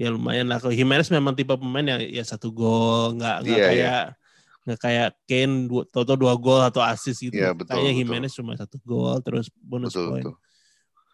Ya 0.00 0.08
lumayan 0.08 0.48
lah 0.48 0.56
kalau 0.56 0.72
Jimenez 0.72 1.12
memang 1.12 1.36
tipe 1.36 1.52
pemain 1.52 1.84
yang 1.84 2.00
ya 2.00 2.24
satu 2.24 2.48
gol 2.48 3.20
nggak 3.20 3.36
nggak 3.44 3.58
Iya, 3.60 3.68
iya. 3.68 3.68
kayak 3.68 4.02
nggak 4.64 4.78
kayak 4.80 5.08
Kane 5.28 5.54
dua, 5.68 5.82
toto 5.92 6.16
dua 6.16 6.32
gol 6.40 6.64
atau 6.64 6.80
assist 6.80 7.20
gitu 7.20 7.36
Iya, 7.36 7.52
betul, 7.52 7.68
kayaknya 7.76 7.92
betul. 7.92 8.00
Jimenez 8.08 8.32
cuma 8.32 8.52
satu 8.56 8.76
gol 8.80 9.20
terus 9.20 9.52
bonus 9.60 9.92
Betul 9.92 10.08
point 10.08 10.24
betul. 10.24 10.36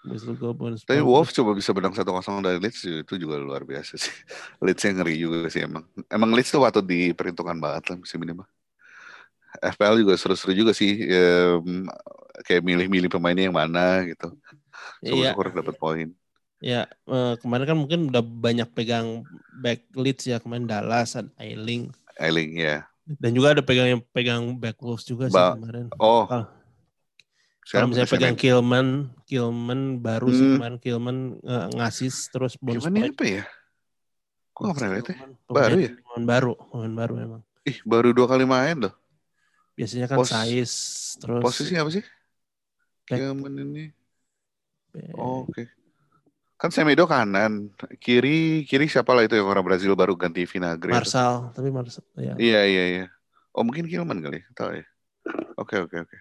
bonus 0.07 0.22
gol 0.38 0.55
bonus 0.55 0.81
Tapi 0.87 1.03
point. 1.03 1.09
Wolves 1.11 1.35
coba 1.35 1.51
bisa 1.59 1.75
menang 1.75 1.94
1-0 1.99 2.38
dari 2.38 2.59
Leeds 2.62 2.81
itu 2.87 3.14
juga 3.18 3.42
luar 3.42 3.66
biasa 3.66 3.99
sih. 3.99 4.14
Leeds 4.64 4.83
yang 4.87 5.03
ngeri 5.03 5.14
juga 5.18 5.51
sih 5.51 5.66
emang. 5.66 5.83
Emang 6.07 6.31
Leeds 6.31 6.55
tuh 6.55 6.62
patut 6.62 6.87
diperhitungkan 6.87 7.59
banget 7.59 7.90
lah 7.90 7.96
musim 7.99 8.22
ini 8.22 8.38
mah. 8.38 8.46
FPL 9.59 10.07
juga 10.07 10.14
seru-seru 10.14 10.55
juga 10.55 10.70
sih. 10.70 10.94
Em, 11.11 11.90
kayak 12.46 12.62
milih-milih 12.62 13.11
pemainnya 13.11 13.51
yang 13.51 13.57
mana 13.59 14.07
gitu. 14.07 14.31
iya 15.03 15.35
Syukur-syukur 15.35 15.46
dapat 15.59 15.75
poin. 15.75 16.09
Ya 16.59 16.81
eh, 16.88 17.35
kemarin 17.37 17.64
kan 17.64 17.77
mungkin 17.77 18.01
udah 18.09 18.23
banyak 18.23 18.69
pegang 18.71 19.25
back 19.53 19.85
Leeds 19.92 20.25
ya 20.25 20.38
kemarin 20.38 20.64
Dallas 20.64 21.12
dan 21.12 21.29
Ailing 21.37 21.92
Eiling 22.16 22.57
ya. 22.57 22.88
dan 23.07 23.31
juga 23.31 23.53
ada 23.53 23.62
pegang 23.62 23.88
yang 23.88 24.03
pegang 24.09 24.57
back 24.57 24.81
Wolves 24.81 25.05
juga 25.05 25.29
sih 25.29 25.37
Ba- 25.37 25.53
kemarin 25.53 25.92
Oh, 25.95 26.25
Kalau- 26.25 26.49
siapa? 27.62 27.77
Kalau 27.77 27.87
misalnya 27.88 28.11
pegang? 28.11 28.35
Kilman, 28.35 28.88
Kilman 29.25 29.81
baru 29.99 30.29
sih 30.31 30.42
Hmm. 30.42 30.55
kemarin 30.57 30.79
Kilman 30.79 31.16
eh, 31.38 31.66
ngasis 31.75 32.31
terus 32.31 32.55
bonus 32.57 32.83
Gimana 32.83 32.99
point. 33.01 33.12
apa 33.12 33.25
ya? 33.27 33.45
Kok 34.51 34.61
nggak 34.62 34.75
pernah 34.75 34.90
lihat 34.90 35.05
ya? 35.05 35.14
Kilman, 35.14 35.31
Baru 35.47 35.77
ya? 35.77 35.90
Pemain 35.92 36.25
baru, 36.25 36.53
pemain 36.73 36.95
baru 36.97 37.12
memang. 37.14 37.40
Ih, 37.62 37.79
baru 37.83 38.09
dua 38.11 38.27
kali 38.27 38.45
main 38.45 38.77
loh. 38.81 38.95
Biasanya 39.77 40.07
kan 40.09 40.16
Pos- 40.16 40.33
Sais 40.33 40.73
terus 41.21 41.42
Posisi 41.45 41.75
apa 41.77 41.90
sih? 41.92 42.01
Kilman 43.05 43.55
ini. 43.61 43.85
Oh, 45.12 45.45
Oke. 45.45 45.69
Kan 46.57 46.73
Semedo 46.73 47.05
kanan, 47.05 47.69
kiri 48.01 48.64
kiri 48.64 48.88
siapa 48.88 49.12
lah 49.12 49.29
itu 49.29 49.37
yang 49.37 49.45
orang 49.45 49.61
Brazil 49.61 49.92
baru 49.92 50.16
ganti 50.16 50.49
Vinagre. 50.49 50.88
Marsal, 50.88 51.53
tapi 51.53 51.69
Marsal 51.69 52.01
ya. 52.16 52.33
Iya 52.40 52.61
iya 52.64 52.85
iya. 52.88 53.05
Oh 53.53 53.61
mungkin 53.61 53.85
Kilman 53.85 54.25
kali, 54.25 54.40
tahu 54.57 54.81
ya. 54.81 54.85
Oke 55.61 55.77
oke 55.85 55.97
oke. 56.09 56.16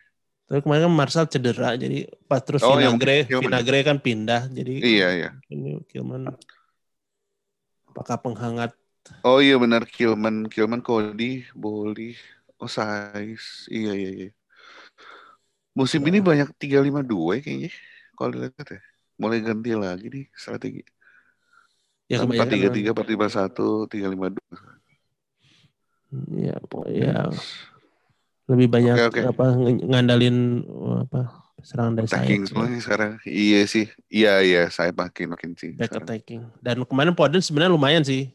Tapi 0.46 0.60
kemarin 0.62 0.92
kan 0.92 0.94
Marsal 0.94 1.26
cedera 1.32 1.74
jadi 1.80 2.06
pas 2.28 2.44
terus 2.44 2.62
Oh, 2.68 2.76
yang 2.76 3.00
Vinagre, 3.00 3.26
Kilman. 3.32 3.44
Vinagre 3.48 3.80
kan 3.88 3.98
pindah 4.04 4.42
jadi 4.52 4.74
Iya 4.78 5.08
iya. 5.16 5.30
ini 5.50 5.80
Kilman 5.88 6.36
apakah 7.90 8.20
penghangat 8.20 8.76
Oh 9.24 9.38
iya 9.40 9.56
benar 9.56 9.86
Kilman, 9.86 10.50
Kilman 10.50 10.82
Cody, 10.82 11.46
Boli, 11.54 12.18
oh 12.58 12.68
Sais. 12.70 13.70
Iya 13.70 13.94
iya 13.94 14.10
iya. 14.18 14.30
Musim 15.78 16.02
Ya. 16.04 16.08
ini 16.10 16.20
banyak 16.26 16.50
352 16.58 17.38
ya 17.38 17.42
kayaknya. 17.46 17.72
Kalau 18.18 18.30
dilihat 18.34 18.68
ya. 18.70 18.82
Mulai 19.16 19.40
ganti 19.40 19.72
lagi 19.72 20.08
nih 20.08 20.26
strategi. 20.32 20.84
ya 22.06 22.22
Kan 22.22 22.30
kebanyakan 22.30 22.86
433, 22.86 22.94
451, 22.94 23.90
352. 23.90 24.38
ya, 26.38 26.56
ya 26.86 27.22
lebih 28.46 28.68
banyak 28.70 28.94
Oke, 28.94 29.06
oke. 29.10 29.22
apa 29.26 29.46
ng- 29.58 29.90
ngandalin 29.90 30.38
apa 31.02 31.34
serangan 31.66 31.98
dari 31.98 32.06
Attacking 32.06 32.44
sayap. 32.46 32.70
nih 32.70 32.80
sekarang. 32.80 33.12
Iya 33.26 33.62
sih. 33.66 33.86
Iya 34.06 34.34
iya, 34.46 34.62
saya 34.70 34.94
makin 34.94 35.34
makin 35.34 35.58
sih. 35.58 35.74
back 35.74 35.90
sekarang. 35.90 36.06
attacking. 36.06 36.42
Dan 36.62 36.86
kemarin 36.86 37.18
Foden 37.18 37.42
sebenarnya 37.42 37.74
lumayan 37.74 38.06
sih. 38.06 38.30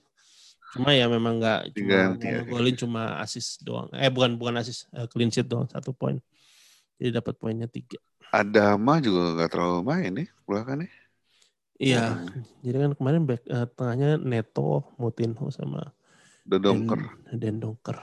Cuma 0.75 0.90
ya 0.90 1.07
memang 1.07 1.38
nggak 1.38 1.75
cuma 1.79 1.95
ya. 2.19 2.43
golin 2.43 2.75
cuma 2.75 3.23
assist 3.23 3.62
doang. 3.62 3.87
Eh 3.95 4.11
bukan 4.11 4.35
bukan 4.35 4.59
assist, 4.59 4.90
eh, 4.90 5.07
clean 5.07 5.31
sheet 5.31 5.47
doang 5.47 5.71
satu 5.71 5.95
poin. 5.95 6.19
Jadi 6.99 7.14
dapat 7.14 7.38
poinnya 7.38 7.71
tiga. 7.71 8.03
Adama 8.31 8.99
juga 8.99 9.35
nggak 9.35 9.51
terlalu 9.51 9.81
main 9.83 10.11
nih 10.11 10.29
belakangan 10.51 10.83
nih. 10.83 10.93
Iya. 11.81 12.05
Hmm. 12.19 12.43
Jadi 12.61 12.77
kan 12.77 12.93
kemarin 12.99 13.23
back 13.25 13.43
eh, 13.47 13.67
tengahnya 13.73 14.11
Neto, 14.19 14.85
Moutinho 14.99 15.49
sama 15.55 15.95
Dodongker. 16.45 17.01
Den, 17.31 17.39
Den 17.39 17.57
Donker. 17.63 17.97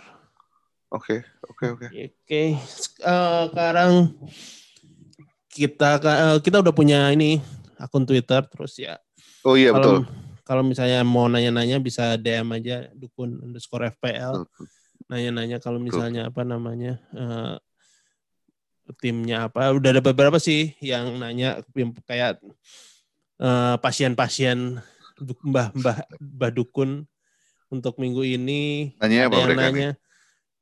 Oke, 0.87 1.27
oke, 1.43 1.65
oke. 1.75 1.87
Oke, 1.91 2.15
eh, 2.31 2.55
sekarang 2.63 4.15
kita 5.51 5.99
eh, 5.99 6.37
kita 6.39 6.63
udah 6.63 6.73
punya 6.73 7.11
ini 7.11 7.43
akun 7.77 8.07
Twitter 8.07 8.41
terus 8.47 8.77
ya 8.77 8.97
Oh 9.45 9.57
iya 9.57 9.73
betul. 9.73 10.05
kalau 10.05 10.25
kalau 10.47 10.63
misalnya 10.63 11.03
mau 11.03 11.27
nanya-nanya 11.27 11.81
bisa 11.83 12.15
DM 12.15 12.47
aja 12.55 12.87
dukun 12.95 13.41
underscore 13.41 13.89
FPL 13.91 14.47
Betul. 14.47 14.65
nanya-nanya 15.11 15.57
kalau 15.59 15.79
misalnya 15.81 16.29
apa 16.29 16.45
namanya 16.47 16.99
timnya 18.95 19.51
apa 19.51 19.73
udah 19.75 19.89
ada 19.91 20.01
beberapa 20.03 20.39
sih 20.39 20.71
yang 20.79 21.19
nanya 21.19 21.59
kayak 22.07 22.39
eh, 23.41 23.75
pasien-pasien 23.83 24.79
duk- 25.19 25.43
mbah-mbah 25.43 26.07
mbah 26.21 26.51
dukun 26.53 27.03
untuk 27.67 27.99
minggu 27.99 28.23
ini 28.23 28.95
Nanya 29.01 29.27
ada 29.27 29.27
apa 29.27 29.37
yang 29.43 29.51
nanya 29.59 29.89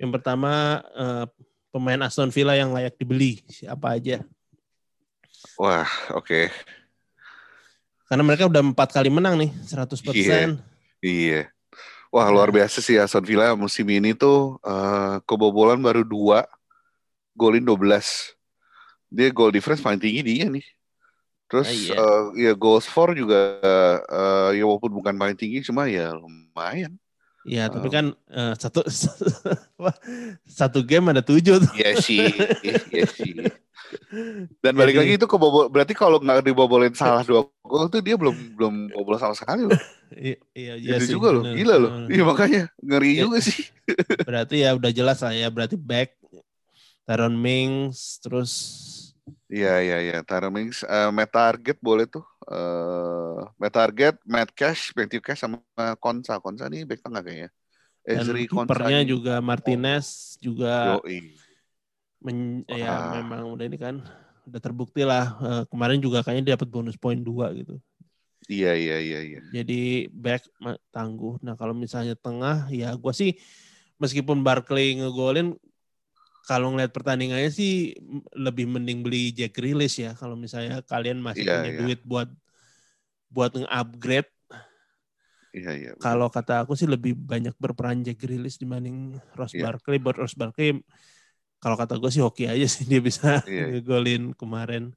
yang 0.02 0.10
pertama 0.10 0.82
eh, 0.98 1.26
pemain 1.70 2.02
Aston 2.08 2.34
Villa 2.34 2.58
yang 2.58 2.74
layak 2.74 2.98
dibeli 2.98 3.46
siapa 3.52 3.94
aja 4.00 4.26
Wah, 5.56 5.88
oke. 6.12 6.52
Karena 8.06 8.24
mereka 8.28 8.46
udah 8.46 8.62
empat 8.62 8.92
kali 8.92 9.08
menang 9.08 9.40
nih, 9.40 9.52
100%. 9.66 10.12
Iya. 10.12 10.42
Iya. 11.00 11.42
Wah, 12.12 12.28
luar 12.32 12.52
biasa 12.52 12.80
sih 12.80 12.96
Aston 12.96 13.24
Villa 13.28 13.56
musim 13.56 13.88
ini 13.92 14.16
tuh 14.16 14.60
eh, 14.64 15.16
kebobolan 15.28 15.80
baru 15.80 16.04
dua, 16.04 16.48
golin 17.36 17.62
12. 17.62 18.34
Dia 19.12 19.30
goal 19.30 19.52
difference 19.52 19.80
paling 19.80 20.00
tinggi 20.00 20.24
dia 20.24 20.48
nih. 20.48 20.66
Terus 21.46 21.70
Ah, 21.70 21.76
iya. 21.78 21.94
eh, 21.94 22.24
ya 22.50 22.52
goals 22.58 22.90
for 22.90 23.14
juga 23.14 23.62
eh, 24.02 24.58
ya 24.58 24.66
walaupun 24.66 24.90
bukan 24.92 25.14
paling 25.14 25.38
tinggi 25.38 25.62
cuma 25.62 25.86
ya 25.86 26.16
lumayan. 26.16 26.96
Iya, 27.46 27.70
tapi 27.70 27.88
Oh. 27.88 27.94
kan 27.94 28.06
eh, 28.34 28.54
satu 28.58 28.82
satu 30.50 30.80
game 30.82 31.14
ada 31.14 31.22
tujuh 31.22 31.62
tuh. 31.62 31.72
Iya 31.78 31.92
sih, 32.02 32.26
iya 32.90 33.06
sih. 33.06 33.38
Dan 34.66 34.74
balik 34.74 34.98
Jadi- 34.98 35.02
lagi 35.06 35.14
itu 35.22 35.28
kebobol 35.30 35.70
berarti 35.70 35.94
kalau 35.94 36.18
nggak 36.18 36.42
dibobolin 36.42 36.94
salah 36.98 37.22
dua 37.22 37.46
gol 37.62 37.86
tuh 37.86 38.02
dia 38.02 38.18
belum 38.18 38.34
belum 38.58 38.74
bobol 38.90 39.22
sama 39.22 39.38
sekali 39.38 39.70
loh. 39.70 39.78
Iya, 40.10 40.38
iya, 40.54 40.74
iya 40.78 40.96
sih, 41.02 41.14
juga 41.14 41.34
loh, 41.34 41.44
bener. 41.46 41.58
gila 41.58 41.76
loh. 41.78 41.92
Iya 42.10 42.24
makanya 42.26 42.62
ngeri 42.82 43.10
Iya. 43.14 43.22
juga 43.26 43.38
sih. 43.42 43.62
Berarti 44.26 44.56
ya 44.66 44.70
udah 44.74 44.92
jelas 44.92 45.18
lah 45.22 45.34
ya, 45.34 45.48
berarti 45.50 45.76
back 45.78 46.18
Taron 47.06 47.36
Mings 47.38 48.20
terus 48.24 48.52
Iya 49.56 49.70
iya 49.86 49.96
iya. 50.06 50.16
Tara 50.30 50.48
Mings, 50.56 50.78
eh, 50.86 51.10
Matt 51.18 51.30
Target 51.34 51.78
boleh 51.88 52.06
tuh. 52.14 52.26
Eh, 52.50 53.38
Matt 53.62 53.74
Target, 53.78 54.14
Matt 54.34 54.50
Cash, 54.58 54.82
Matthew 54.98 55.22
Cash 55.26 55.42
sama 55.46 55.58
Konsa. 56.02 56.34
Konsa 56.42 56.64
nih 56.72 56.82
back 56.90 57.02
tengah 57.06 57.22
kayaknya. 57.26 57.50
Ezri 58.06 58.46
Konsa. 58.50 58.74
kipernya 58.74 59.00
nih. 59.02 59.10
juga 59.14 59.34
Martinez 59.42 60.08
juga 60.42 60.74
Yoi. 61.06 61.18
men- 62.26 62.66
ya 62.70 62.90
Wah. 62.98 63.14
memang 63.22 63.42
udah 63.54 63.66
ini 63.70 63.78
kan 63.78 63.96
udah 64.46 64.60
terbukti 64.62 65.02
lah 65.06 65.26
Eh, 65.42 65.64
kemarin 65.72 66.00
juga 66.02 66.22
kayaknya 66.26 66.44
dia 66.46 66.54
dapat 66.58 66.70
bonus 66.70 66.98
poin 66.98 67.18
dua 67.22 67.50
gitu. 67.58 67.78
Iya 68.50 68.72
iya 68.78 68.96
iya 69.02 69.20
iya. 69.26 69.40
Jadi 69.56 70.10
back 70.12 70.46
tangguh. 70.94 71.42
Nah 71.46 71.54
kalau 71.58 71.74
misalnya 71.74 72.14
tengah 72.18 72.70
ya 72.70 72.94
gua 72.98 73.14
sih 73.14 73.38
meskipun 74.02 74.42
Barkley 74.46 74.98
ngegolin 75.00 75.56
kalau 76.46 76.74
ngeliat 76.74 76.92
pertandingannya 76.94 77.50
sih 77.50 77.98
lebih 78.38 78.66
mending 78.70 79.02
beli 79.06 79.34
Jack 79.34 79.58
Grealish 79.58 79.98
ya 80.06 80.14
kalau 80.14 80.36
misalnya 80.38 80.82
kalian 80.86 81.20
masih 81.22 81.46
Iya, 81.46 81.54
punya 81.60 81.72
iya. 81.74 81.80
duit 81.82 82.00
buat 82.06 82.30
buat 83.34 83.52
nge-upgrade 83.58 84.30
Iya 85.56 85.72
iya. 85.80 85.92
kalau 86.04 86.28
kata 86.28 86.68
aku 86.68 86.74
sih 86.80 86.88
lebih 86.88 87.16
banyak 87.16 87.56
berperan 87.64 88.04
Jack 88.06 88.20
Grealish 88.22 88.60
dibanding 88.60 89.16
Ross 89.40 89.56
Iya. 89.56 89.64
Barkley 89.72 89.98
buat 90.04 90.18
Ross 90.20 90.36
Barkley 90.36 90.84
kalau 91.64 91.76
kata 91.80 91.98
gue 91.98 92.12
sih 92.14 92.22
hoki 92.24 92.46
aja 92.52 92.68
sih 92.68 92.84
dia 92.92 93.02
bisa 93.02 93.42
Iya. 93.48 93.80
ngegolin 93.80 94.36
kemarin 94.38 94.92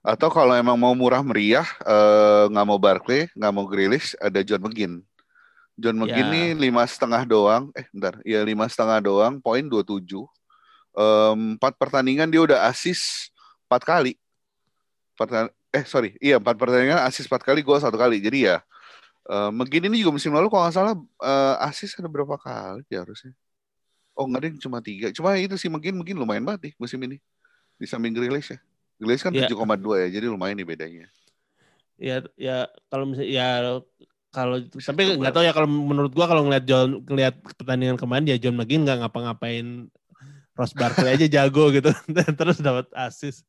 Atau 0.00 0.32
kalau 0.32 0.56
emang 0.56 0.80
mau 0.80 0.96
murah 0.96 1.20
meriah, 1.20 1.68
eh, 1.84 2.48
nggak 2.48 2.66
mau 2.66 2.80
Barkley, 2.80 3.28
nggak 3.36 3.52
mau 3.52 3.68
Grealish, 3.68 4.16
ada 4.16 4.40
John 4.40 4.64
McGinn. 4.64 5.04
John 5.80 5.96
McGinn 5.96 6.28
Ya. 6.28 6.32
nih 6.32 6.48
lima 6.68 6.84
setengah 6.84 7.24
doang, 7.24 7.72
eh 7.72 7.88
bentar, 7.88 8.20
ya 8.22 8.44
lima 8.44 8.68
setengah 8.68 9.00
doang, 9.00 9.40
poin 9.40 9.64
27. 9.64 10.28
Em, 10.92 11.56
Empat 11.56 11.74
pertandingan 11.80 12.28
dia 12.28 12.44
udah 12.44 12.68
asis 12.68 13.32
empat 13.64 13.82
kali. 13.82 14.12
Pertan- 15.16 15.52
eh 15.72 15.84
sorry, 15.88 16.16
iya 16.20 16.36
empat 16.36 16.56
pertandingan 16.56 17.00
asis 17.04 17.24
empat 17.24 17.40
kali, 17.40 17.64
gol 17.64 17.80
satu 17.80 17.96
kali. 17.96 18.20
Jadi 18.20 18.48
ya, 18.48 18.60
eh, 19.26 19.50
McGinn 19.50 19.88
ini 19.88 20.04
juga 20.04 20.12
musim 20.16 20.32
lalu 20.32 20.52
kalau 20.52 20.68
nggak 20.68 20.76
salah 20.76 20.94
eh, 20.98 21.54
asis 21.66 21.96
ada 21.96 22.08
berapa 22.08 22.36
kali 22.36 22.84
ya 22.92 23.00
harusnya. 23.00 23.32
Oh 24.12 24.28
nggak 24.28 24.40
deh, 24.44 24.52
cuma 24.60 24.84
tiga. 24.84 25.08
Cuma 25.16 25.32
itu 25.40 25.56
sih 25.56 25.72
McGinn 25.72 25.96
mungkin 25.96 26.20
lumayan 26.20 26.44
banget 26.44 26.68
nih 26.68 26.74
musim 26.76 27.00
ini. 27.00 27.16
Di 27.80 27.88
samping 27.88 28.12
Grealish 28.12 28.52
ya. 28.52 28.58
Grealish 29.00 29.24
kan 29.24 29.32
Iya. 29.32 29.48
7,2 29.48 29.96
ya, 29.96 30.08
jadi 30.12 30.28
lumayan 30.28 30.60
nih 30.60 30.68
bedanya. 30.68 31.06
ya 32.00 32.24
ya 32.40 32.64
kalau 32.88 33.04
misalnya 33.12 33.28
ya 33.28 33.48
kalau 34.30 34.62
tapi 34.62 35.18
nggak 35.18 35.32
tahu 35.32 35.42
ya 35.42 35.50
kalau 35.50 35.66
menurut 35.66 36.10
gua 36.10 36.24
kalau 36.24 36.46
ngeliat 36.46 36.62
John 36.62 37.02
ngeliat 37.02 37.34
pertandingan 37.54 37.98
kemarin 37.98 38.26
ya 38.26 38.38
John 38.38 38.54
McGinn 38.54 38.82
nggak 38.82 39.02
ngapa-ngapain 39.02 39.90
Ross 40.54 40.70
Barkley 40.72 41.10
aja 41.10 41.26
jago 41.26 41.70
gitu. 41.70 41.90
Terus 42.38 42.58
dapat 42.58 42.86
assist. 42.92 43.42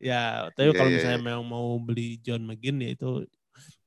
Ya 0.00 0.50
tapi 0.52 0.68
Iya, 0.68 0.74
kalau 0.74 0.90
iya, 0.90 0.96
misalnya 0.96 1.20
memang 1.22 1.44
mau 1.44 1.76
beli 1.76 2.18
John 2.18 2.42
McGinn 2.42 2.80
ya 2.80 2.92
itu 2.92 3.24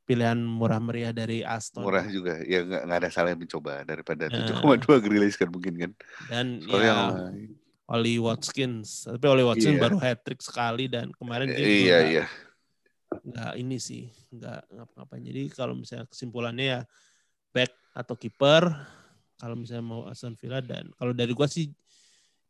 pilihan 0.04 0.40
murah 0.40 0.80
meriah 0.80 1.12
dari 1.12 1.44
Aston. 1.44 1.84
Murah 1.84 2.08
juga. 2.08 2.40
Ya 2.42 2.64
nggak 2.64 2.88
ada 2.88 3.10
salah 3.12 3.36
yang 3.36 3.42
mencoba 3.42 3.84
daripada 3.84 4.32
Ya. 4.32 4.48
7,2 4.56 5.04
Grealish 5.04 5.36
kan 5.36 5.50
mungkin 5.50 5.76
kan. 5.76 5.92
Dan 6.28 6.46
soalnya 6.64 6.80
ya 6.80 6.96
yang. 6.96 7.12
Oli 7.88 8.20
Watkins. 8.20 9.04
Tapi 9.04 9.26
Oli 9.26 9.44
Watkins 9.44 9.76
Iya. 9.76 9.84
baru 9.84 9.98
hat 9.98 10.20
trick 10.22 10.40
sekali 10.40 10.88
dan 10.88 11.08
kemarin 11.12 11.48
dia 11.48 11.56
juga 11.56 11.68
iya 11.68 11.98
nggak- 11.98 12.12
iya 12.14 12.26
nggak 13.28 13.54
ini 13.60 13.78
sih 13.78 14.08
nggak 14.32 14.72
ngapa-ngapain. 14.72 15.24
Jadi 15.24 15.42
kalau 15.52 15.76
misalnya 15.76 16.08
kesimpulannya 16.08 16.66
ya 16.66 16.80
back 17.52 17.72
atau 17.92 18.16
kiper 18.16 18.72
kalau 19.36 19.56
misalnya 19.60 19.86
mau 19.86 20.02
Aston 20.08 20.34
Villa 20.40 20.63
dan 20.63 20.88
kalau 20.96 21.12
dari 21.12 21.36
gua 21.36 21.46
sih 21.46 21.70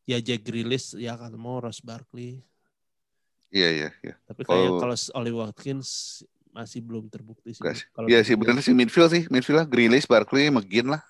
ya 0.07 0.21
Jack 0.21 0.45
Grealish 0.45 0.95
ya 0.95 1.17
kalau 1.17 1.35
mau 1.35 1.57
Ross 1.57 1.81
Barkley. 1.81 2.39
Iya 3.49 3.69
iya 3.73 3.89
iya. 4.03 4.15
Tapi 4.27 4.43
kayak 4.43 4.79
Kalau- 4.79 4.79
kalau 4.79 4.95
Oli 5.19 5.31
Watkins 5.33 6.21
masih 6.51 6.81
belum 6.81 7.07
terbukti 7.11 7.53
sih. 7.53 7.63
Kalau 7.93 8.07
Iya 8.09 8.21
sih 8.25 8.35
benar 8.37 8.59
sih 8.61 8.73
midfield 8.75 9.11
sih 9.13 9.23
midfield 9.31 9.61
lah 9.63 9.67
Grealish 9.67 10.07
Barkley 10.07 10.51
McGinn 10.53 10.91
lah. 10.93 11.01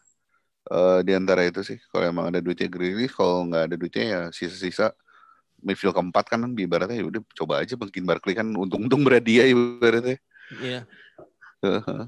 Eh 0.68 1.00
di 1.08 1.16
antara 1.16 1.48
itu 1.48 1.64
sih 1.64 1.80
kalau 1.92 2.08
emang 2.08 2.26
ada 2.28 2.40
duitnya 2.44 2.68
Grealish 2.68 3.16
kalau 3.16 3.48
nggak 3.48 3.64
ada 3.72 3.76
duitnya 3.80 4.04
ya 4.06 4.22
sisa-sisa 4.32 4.92
midfield 5.62 5.96
keempat 5.98 6.26
kan 6.30 6.40
ibaratnya 6.54 7.02
ya 7.02 7.06
udah 7.10 7.22
coba 7.34 7.62
aja 7.66 7.74
McGinn 7.76 8.06
Barkley 8.06 8.38
kan 8.38 8.48
untung-untung 8.54 9.02
berat 9.02 9.26
dia 9.26 9.46
ibaratnya 9.50 10.18
Iya. 10.48 10.88
Heeh. 11.60 11.82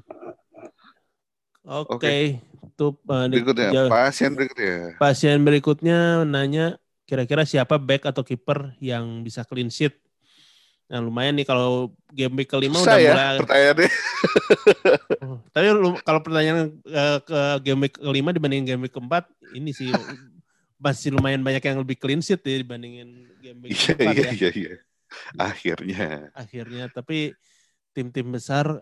Oke, 1.60 1.92
Oke. 1.92 2.14
itu 2.40 2.86
uh, 2.88 3.28
di- 3.28 3.36
berikutnya 3.36 3.68
jauh- 3.68 3.92
pasien 3.92 4.32
berikutnya 4.32 4.96
pasien 4.96 5.38
berikutnya 5.44 6.24
nanya 6.24 6.80
kira-kira 7.04 7.44
siapa 7.44 7.76
back 7.76 8.08
atau 8.08 8.24
kiper 8.24 8.72
yang 8.80 9.20
bisa 9.20 9.44
clean 9.44 9.68
sheet. 9.68 9.92
Nah 10.88 11.04
lumayan 11.04 11.36
nih 11.38 11.46
kalau 11.46 11.92
game 12.10 12.34
week 12.42 12.48
kelima 12.50 12.80
susah 12.80 12.96
udah 12.96 13.04
ya 13.04 13.12
mulai 13.14 13.36
pertanyaannya 13.44 13.90
Tapi 15.54 15.66
kalau 16.02 16.20
pertanyaan 16.24 16.58
eh, 16.82 17.18
ke 17.22 17.38
game 17.62 17.80
week 17.86 17.94
kelima 18.00 18.30
dibandingin 18.34 18.66
game 18.74 18.82
week 18.88 18.94
keempat, 18.96 19.28
ini 19.52 19.70
sih 19.70 19.92
masih 20.80 21.12
lumayan 21.12 21.44
banyak 21.44 21.60
yang 21.60 21.78
lebih 21.84 22.00
clean 22.00 22.24
sheet 22.24 22.40
ya 22.40 22.56
dibandingin 22.64 23.28
game 23.38 23.60
week 23.68 23.76
iya 23.76 23.94
iya 24.00 24.24
ya. 24.24 24.32
iya 24.32 24.50
iya 24.56 24.74
akhirnya 25.36 26.30
Akhirnya, 26.34 26.84
tapi 26.90 27.34
tim-tim 27.90 28.30
besar 28.30 28.80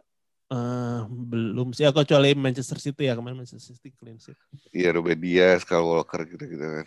eh, 0.52 1.00
belum 1.08 1.72
sih. 1.72 1.88
Ya 1.88 1.92
kecuali 1.92 2.36
Manchester 2.36 2.78
City 2.80 3.08
ya 3.08 3.16
kemarin 3.16 3.40
Manchester 3.40 3.74
City 3.74 3.92
clean 3.96 4.20
sheet. 4.20 4.36
Iya 4.72 4.96
Ruben 4.96 5.18
Dias, 5.20 5.64
Kyle 5.64 5.84
Walker 5.84 6.24
gitu-gitu 6.28 6.62
kan. 6.62 6.86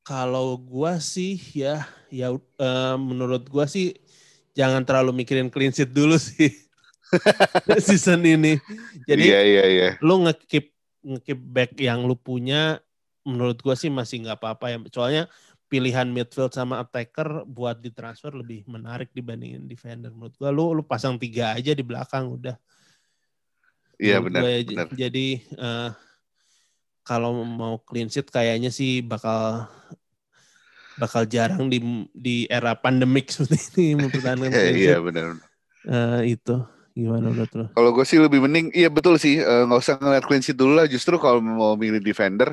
Kalau 0.00 0.56
gua 0.56 0.96
sih 1.00 1.36
ya, 1.52 1.84
ya 2.08 2.32
eh, 2.36 2.96
menurut 2.96 3.48
gua 3.48 3.68
sih 3.68 3.96
jangan 4.56 4.84
terlalu 4.84 5.24
mikirin 5.24 5.48
clean 5.48 5.72
sheet 5.72 5.92
dulu 5.92 6.20
sih 6.20 6.52
season 7.86 8.20
ini. 8.24 8.60
Jadi 9.08 9.24
iya 9.24 9.40
iya 9.44 9.64
iya. 9.66 9.88
lu 10.04 10.24
ngekip 10.28 10.72
ngekip 11.00 11.40
back 11.40 11.70
yang 11.80 12.04
lu 12.04 12.12
punya 12.12 12.80
menurut 13.26 13.58
gua 13.60 13.76
sih 13.76 13.92
masih 13.92 14.24
nggak 14.26 14.38
apa-apa 14.40 14.66
ya 14.72 14.78
soalnya 14.90 15.24
pilihan 15.70 16.08
midfield 16.10 16.50
sama 16.50 16.82
attacker 16.82 17.46
buat 17.46 17.78
ditransfer 17.78 18.34
lebih 18.34 18.66
menarik 18.66 19.12
dibandingin 19.14 19.68
defender 19.68 20.10
menurut 20.10 20.34
gua 20.40 20.50
lu 20.50 20.72
lu 20.74 20.82
pasang 20.82 21.20
tiga 21.20 21.54
aja 21.54 21.72
di 21.72 21.84
belakang 21.84 22.26
udah 22.30 22.56
Iya 24.00 24.16
benar 24.24 24.40
ya, 24.48 24.64
jadi 24.96 25.44
eh, 25.44 25.90
kalau 27.04 27.44
mau 27.44 27.76
clean 27.84 28.08
sheet 28.08 28.32
kayaknya 28.32 28.72
sih 28.72 29.04
bakal 29.04 29.68
bakal 31.00 31.24
jarang 31.24 31.72
di 31.72 31.80
di 32.12 32.44
era 32.46 32.76
pandemik 32.76 33.28
seperti 33.34 33.96
ini 33.96 34.04
mempertahankan 34.04 34.52
Iya 34.56 34.70
iya 34.72 34.96
benar. 35.00 35.26
Eh, 35.88 36.36
itu 36.36 36.56
gimana 36.92 37.32
menurut 37.32 37.52
lu? 37.56 37.66
Kalau 37.72 37.90
gue 37.96 38.04
sih 38.04 38.20
lebih 38.20 38.44
mending, 38.44 38.68
iya 38.76 38.92
betul 38.92 39.16
sih, 39.16 39.40
eh, 39.40 39.62
nggak 39.64 39.80
usah 39.80 39.96
ngeliat 39.96 40.24
clean 40.28 40.44
sheet 40.44 40.58
dulu 40.58 40.76
lah. 40.76 40.84
Justru 40.84 41.16
kalau 41.16 41.40
mau 41.40 41.72
milih 41.78 42.04
defender, 42.04 42.52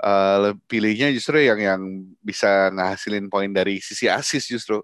eh, 0.00 0.36
le- 0.42 0.58
pilihnya 0.68 1.12
justru 1.14 1.40
yang 1.40 1.60
yang 1.60 1.82
bisa 2.24 2.72
ngasilin 2.72 3.28
poin 3.32 3.50
dari 3.52 3.78
sisi 3.84 4.06
assist 4.10 4.48
justru. 4.50 4.80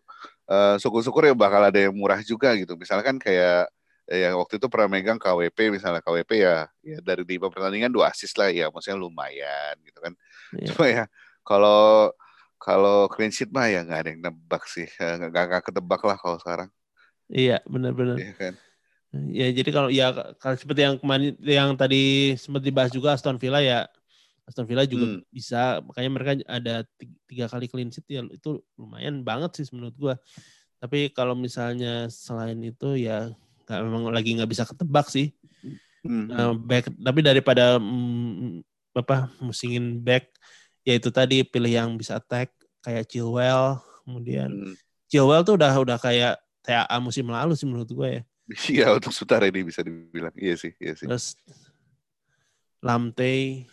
Eh, 0.46 0.76
syukur-syukur 0.78 1.26
ya 1.26 1.34
bakal 1.34 1.58
ada 1.66 1.78
yang 1.78 1.94
murah 1.96 2.20
juga 2.22 2.54
gitu. 2.54 2.78
Misalkan 2.78 3.18
kayak 3.18 3.66
yang 4.06 4.38
waktu 4.38 4.62
itu 4.62 4.66
pernah 4.70 4.86
megang 4.86 5.18
KWP 5.18 5.74
misalnya 5.74 5.98
KWP 5.98 6.32
ya, 6.38 6.70
ya 6.86 6.98
dari 7.02 7.26
lima 7.26 7.50
pertandingan 7.50 7.90
dua 7.90 8.14
assist 8.14 8.38
lah 8.38 8.54
ya, 8.54 8.70
maksudnya 8.70 8.94
lumayan 8.94 9.74
gitu 9.82 9.98
kan. 9.98 10.14
Iya. 10.54 10.66
Cuma 10.70 10.84
ya 10.86 11.04
kalau 11.42 12.14
kalau 12.62 13.10
clean 13.10 13.34
sheet 13.34 13.50
mah 13.50 13.66
ya 13.66 13.82
nggak 13.82 14.00
ada 14.06 14.08
yang 14.14 14.22
nebak 14.22 14.62
sih, 14.70 14.86
nggak 14.94 15.44
nggak 15.50 15.62
ketebak 15.66 16.00
lah 16.06 16.16
kalau 16.22 16.38
sekarang, 16.38 16.68
Iya 17.26 17.58
benar-benar. 17.66 18.16
ya 18.22 18.32
kan. 18.38 18.54
Ya 19.32 19.48
jadi 19.50 19.70
kalau 19.74 19.88
ya 19.90 20.12
kalau 20.38 20.54
seperti 20.54 20.86
yang 20.86 20.96
kemarin 21.02 21.34
yang 21.42 21.74
tadi 21.74 22.34
sempat 22.38 22.62
dibahas 22.62 22.92
juga 22.94 23.16
Aston 23.16 23.42
Villa 23.42 23.58
ya 23.58 23.90
Aston 24.46 24.64
Villa 24.64 24.86
juga 24.86 25.06
Hmm. 25.10 25.20
bisa 25.28 25.82
makanya 25.82 26.10
mereka 26.14 26.32
ada 26.46 26.74
tiga, 27.26 27.50
kali 27.50 27.66
clean 27.66 27.90
sheet 27.90 28.06
ya 28.06 28.22
itu 28.30 28.62
lumayan 28.78 29.26
banget 29.26 29.58
sih 29.58 29.66
menurut 29.74 29.94
gua. 29.98 30.14
Tapi 30.78 31.10
kalau 31.10 31.34
misalnya 31.34 32.06
selain 32.06 32.56
itu 32.62 32.94
ya 32.94 33.34
nggak 33.66 33.80
memang 33.82 34.14
lagi 34.14 34.38
nggak 34.38 34.50
bisa 34.50 34.62
ketebak 34.62 35.10
sih. 35.10 35.34
Hmm. 36.06 36.30
Uh, 36.30 36.54
back 36.54 36.86
tapi 37.02 37.18
daripada 37.18 37.82
mm, 37.82 38.62
apa 38.94 39.26
musingin 39.42 39.98
back 39.98 40.30
ya 40.86 40.94
itu 40.94 41.10
tadi 41.10 41.42
pilih 41.42 41.68
yang 41.68 41.90
bisa 41.98 42.22
attack 42.22 42.54
kayak 42.78 43.10
Chilwell 43.10 43.82
kemudian 44.06 44.46
Hmm. 44.54 44.74
Chilwell 45.10 45.42
tuh 45.42 45.58
udah 45.58 45.74
udah 45.74 45.98
kayak 45.98 46.38
TAA 46.62 46.96
musim 47.02 47.26
lalu 47.26 47.58
sih 47.58 47.66
menurut 47.66 47.90
gue 47.90 48.08
ya. 48.08 48.22
Iya 48.70 48.86
untuk 48.94 49.10
Sutar 49.10 49.42
ini 49.42 49.66
bisa 49.66 49.82
dibilang. 49.82 50.30
Iya 50.38 50.54
sih, 50.54 50.72
iya 50.78 50.94
sih. 50.94 51.10
Terus 51.10 51.34
Lamte 52.78 53.66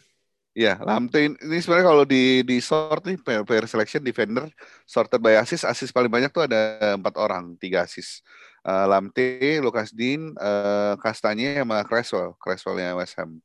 Iya, 0.53 0.77
Lamte 0.85 1.33
ini 1.33 1.57
sebenarnya 1.57 1.87
kalau 1.89 2.05
di 2.05 2.45
di 2.45 2.61
sort 2.61 3.01
nih 3.09 3.17
player, 3.17 3.65
selection 3.65 4.05
defender 4.05 4.45
sorted 4.85 5.17
by 5.17 5.33
assist, 5.41 5.65
assist 5.65 5.89
paling 5.89 6.13
banyak 6.13 6.29
tuh 6.29 6.45
ada 6.45 6.93
empat 6.93 7.17
orang, 7.17 7.57
tiga 7.57 7.81
assist. 7.89 8.21
Uh, 8.61 8.85
Lamte, 8.85 9.59
Lucas 9.59 9.89
Dean, 9.91 10.31
uh, 10.37 10.93
Kastanye 11.01 11.57
sama 11.57 11.81
Creswell, 11.83 12.37
Creswellnya 12.37 12.93
West 12.93 13.17
Ham. 13.17 13.41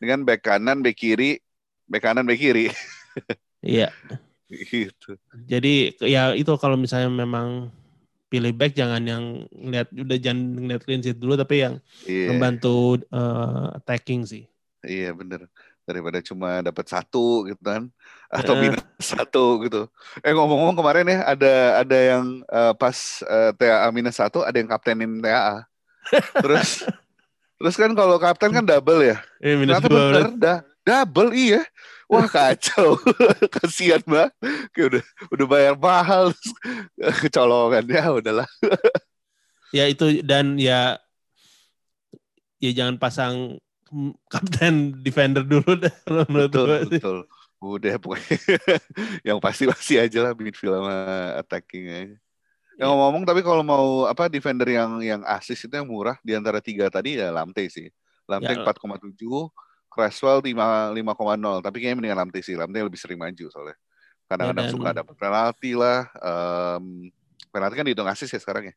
Dengan 0.00 0.24
back 0.24 0.42
kanan, 0.48 0.80
back 0.80 0.96
kiri, 0.96 1.38
back 1.86 2.02
kanan, 2.08 2.24
back 2.24 2.40
kiri. 2.40 2.72
iya. 3.62 3.92
gitu. 4.48 5.20
Jadi 5.44 5.92
ya 6.08 6.32
itu 6.32 6.50
kalau 6.56 6.80
misalnya 6.80 7.12
memang 7.12 7.68
pilih 8.26 8.50
back 8.56 8.74
jangan 8.74 9.02
yang 9.06 9.44
ngeliat 9.54 9.88
udah 9.92 10.18
jangan 10.18 10.40
ngeliat 10.56 10.82
clean 10.82 11.02
sheet 11.04 11.18
dulu 11.20 11.38
tapi 11.38 11.62
yang 11.62 11.78
Iya, 12.08 12.34
membantu 12.34 12.98
uh, 13.12 13.76
attacking 13.76 14.26
sih. 14.26 14.44
iya 14.82 15.10
bener. 15.14 15.46
Daripada 15.86 16.18
cuma 16.18 16.60
dapat 16.66 16.82
satu 16.90 17.46
gitu 17.46 17.62
kan, 17.62 17.86
atau 18.26 18.58
Eh. 18.58 18.60
minus 18.66 18.82
satu 18.98 19.62
gitu. 19.62 19.86
Eh 20.18 20.34
ngomong-ngomong 20.34 20.74
kemarin 20.74 21.06
ya 21.06 21.18
ada 21.22 21.54
ada 21.86 21.98
yang 21.98 22.42
uh, 22.50 22.74
pas 22.74 23.22
uh, 23.22 23.54
TAA 23.54 23.86
minus 23.94 24.18
satu 24.18 24.42
ada 24.42 24.58
yang 24.58 24.66
kaptenin 24.66 25.22
TAA. 25.22 25.62
Terus 26.42 26.82
terus 27.56 27.74
kan 27.78 27.94
kalau 27.94 28.18
kapten 28.18 28.50
kan 28.50 28.66
double 28.66 29.00
ya. 29.00 29.22
Eh 29.38 29.54
minus 29.54 29.78
Ternyata 29.78 29.88
bener, 29.94 30.26
da, 30.34 30.54
double 30.82 31.30
iya. 31.32 31.62
Wah 32.06 32.30
kacau, 32.30 32.94
kasihan 33.58 33.98
banget. 34.06 34.30
Kayak 34.70 34.86
udah 34.86 35.04
udah 35.34 35.46
bayar 35.50 35.74
mahal, 35.74 36.30
kecolongan 37.22 37.82
ya 37.90 38.14
udahlah. 38.14 38.46
Ya 39.74 39.90
itu 39.90 40.22
dan 40.22 40.54
ya 40.54 41.02
ya 42.62 42.70
jangan 42.70 43.02
pasang 43.02 43.58
kapten 44.26 44.92
defender 45.00 45.46
dulu 45.46 45.78
deh 45.78 45.94
menurut 46.30 46.50
Betul, 46.50 46.66
gue 46.66 46.78
sih. 46.78 47.00
betul. 47.00 47.18
Udah 47.56 47.94
pokoknya 47.96 48.36
yang 49.32 49.38
pasti-pasti 49.40 49.96
aja 49.96 50.18
lah 50.20 50.32
midfield 50.36 50.76
sama 50.76 50.96
attacking 51.40 51.86
aja. 51.88 51.98
Iya. 52.12 52.16
Yang 52.76 52.90
ngomong 52.92 53.22
tapi 53.24 53.40
kalau 53.40 53.64
mau 53.64 54.04
apa 54.04 54.28
defender 54.28 54.68
yang 54.68 55.00
yang 55.00 55.22
assist 55.24 55.64
itu 55.64 55.72
yang 55.72 55.88
murah 55.88 56.20
di 56.20 56.36
antara 56.36 56.60
tiga 56.60 56.92
tadi 56.92 57.16
ya 57.16 57.32
Lamte 57.32 57.64
sih. 57.72 57.88
Lamte 58.28 58.52
Ya. 58.52 58.60
4,7, 58.60 59.16
Creswell 59.88 60.44
5 60.44 60.92
5,0. 60.92 61.64
Tapi 61.64 61.76
kayaknya 61.80 61.96
mendingan 61.96 62.18
Lamte 62.20 62.44
sih. 62.44 62.52
Lamte 62.52 62.76
lebih 62.76 63.00
sering 63.00 63.16
maju 63.16 63.46
soalnya. 63.48 63.76
Kadang-kadang 64.28 64.66
Ya, 64.68 64.72
suka 64.74 64.88
dapat 64.92 65.14
penalti 65.16 65.72
lah. 65.72 66.10
Em, 66.20 67.08
penalti 67.48 67.74
kan 67.78 67.86
dihitung 67.88 68.10
assist 68.10 68.34
ya 68.34 68.40
sekarang 68.42 68.68
ya. 68.68 68.74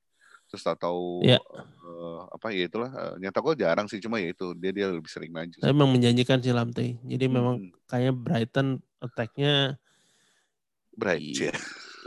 Terus 0.50 0.66
atau 0.66 1.22
Ya. 1.22 1.38
eh, 1.38 2.20
apa 2.34 2.48
ya 2.54 2.66
itulah 2.66 2.90
eh, 2.90 3.14
nyetak 3.22 3.42
gol 3.46 3.56
jarang 3.58 3.86
sih 3.86 4.02
cuma 4.02 4.18
ya 4.18 4.34
itu 4.34 4.54
dia 4.58 4.72
dia 4.74 4.86
lebih 4.90 5.10
sering 5.10 5.30
maju. 5.30 5.58
Tapi 5.58 5.72
memang 5.74 5.90
menjanjikan 5.94 6.40
si 6.42 6.50
Lamte. 6.54 6.98
Jadi 7.06 7.26
memang 7.30 7.62
Hmm, 7.62 7.72
kayaknya 7.90 8.14
Brighton 8.16 8.68
attack-nya 9.00 9.78
bright 10.98 11.22
Iya. 11.24 11.52
ya. 11.52 11.60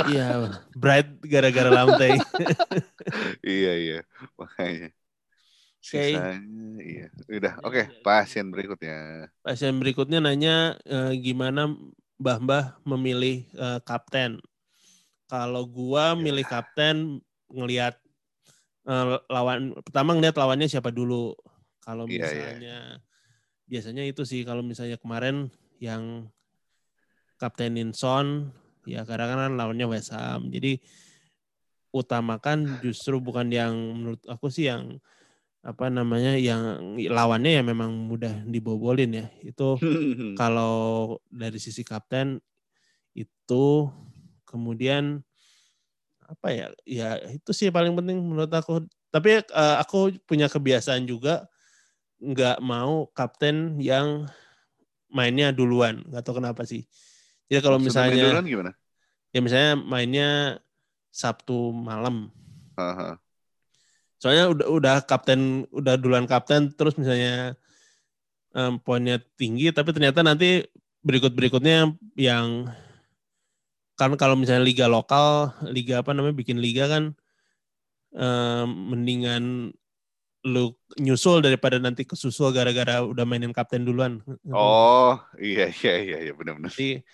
iya 0.09 0.26
bright 0.74 1.09
gara-gara 1.24 1.70
Lamte. 1.70 2.09
iya 3.47 3.72
iya 3.78 3.99
makanya 4.40 4.88
sisanya 5.82 6.78
iya 6.82 7.07
udah 7.26 7.53
oke 7.66 7.82
pasien 8.07 8.47
berikutnya 8.55 9.26
Pasien 9.43 9.74
berikutnya 9.82 10.22
nanya 10.22 10.78
eh, 10.86 11.12
gimana 11.18 11.74
Mbah-mbah 12.22 12.78
memilih 12.86 13.43
eh, 13.59 13.80
kapten. 13.82 14.38
Kalau 15.26 15.66
gua 15.66 16.14
Ya. 16.14 16.22
milih 16.22 16.47
kapten 16.47 17.18
ngelihat 17.51 17.99
lawan 19.30 19.78
pertama 19.83 20.14
ngelihat 20.18 20.37
lawannya 20.39 20.66
siapa 20.66 20.91
dulu. 20.91 21.35
Kalau 21.83 22.07
Iya, 22.07 22.14
iya. 22.14 22.22
misalnya 22.22 22.76
biasanya 23.66 24.03
itu 24.07 24.22
sih 24.22 24.43
kalau 24.47 24.62
misalnya 24.62 24.99
kemarin 24.99 25.51
yang 25.83 26.30
kaptenin 27.39 27.91
Son 27.91 28.55
ya 28.87 29.03
karena 29.03 29.35
kan 29.35 29.55
lawannya 29.59 29.87
West 29.91 30.14
Ham. 30.14 30.51
Jadi 30.51 30.78
utamakan 31.93 32.80
justru 32.80 33.20
bukan 33.20 33.53
yang 33.53 33.74
menurut 33.74 34.22
aku 34.30 34.49
sih 34.49 34.70
yang 34.70 34.97
apa 35.62 35.87
namanya 35.87 36.35
yang 36.35 36.95
lawannya 36.99 37.59
ya 37.59 37.62
memang 37.62 37.95
mudah 38.11 38.43
dibobolin 38.47 39.11
ya. 39.14 39.26
Itu 39.43 39.78
kalau 40.41 41.18
dari 41.30 41.59
sisi 41.59 41.87
kapten 41.87 42.39
itu 43.14 43.91
kemudian 44.49 45.20
apa 46.29 46.49
ya 46.55 46.66
ya 46.87 47.09
itu 47.31 47.51
sih 47.51 47.68
paling 47.73 47.93
penting 47.97 48.18
menurut 48.20 48.53
aku. 48.53 48.87
Tapi 49.12 49.45
eh, 49.45 49.77
aku 49.83 50.16
punya 50.25 50.49
kebiasaan 50.49 51.05
juga 51.05 51.47
nggak 52.23 52.62
mau 52.62 53.11
kapten 53.12 53.77
yang 53.83 54.31
mainnya 55.11 55.53
duluan. 55.53 56.01
Nggak 56.09 56.23
tahu 56.25 56.41
kenapa 56.41 56.64
sih. 56.64 56.87
Jadi 57.51 57.61
kalau 57.61 57.77
main 57.77 57.87
misalnya 57.91 58.27
duluan 58.33 58.47
gimana? 58.49 58.70
Ya 59.33 59.41
misalnya 59.45 59.73
mainnya 59.77 60.31
Sabtu 61.12 61.73
malam. 61.77 62.33
Haha. 62.73 63.20
soalnya 64.16 64.49
udah 64.49 64.66
udah 64.73 64.97
kapten 65.05 65.68
udah 65.75 66.01
duluan 66.01 66.25
kapten 66.25 66.73
terus 66.73 66.97
misalnya 66.97 67.53
em, 68.57 68.81
poinnya 68.81 69.20
tinggi 69.37 69.68
tapi 69.77 69.93
ternyata 69.93 70.25
nanti 70.25 70.64
berikut 71.05 71.35
berikutnya 71.35 71.93
yang 72.16 72.70
kan 74.11 74.18
kalau 74.18 74.34
misalnya 74.34 74.64
liga 74.66 74.86
lokal 74.90 75.55
liga 75.70 76.03
apa 76.03 76.11
namanya 76.16 76.34
bikin 76.34 76.59
liga 76.59 76.90
kan 76.90 77.14
em, 78.16 78.68
mendingan 78.90 79.70
lu 80.42 80.74
nyusul 80.98 81.38
daripada 81.38 81.78
nanti 81.78 82.03
kesusul 82.03 82.50
gara-gara 82.50 82.98
udah 83.07 83.22
mainin 83.22 83.55
kapten 83.55 83.86
duluan. 83.86 84.18
Oh 84.50 85.14
iya 85.38 85.70
iya 85.70 85.94
iya 86.03 86.18
iya 86.26 86.32
benar-benar 86.34 86.74
jadi 86.74 87.07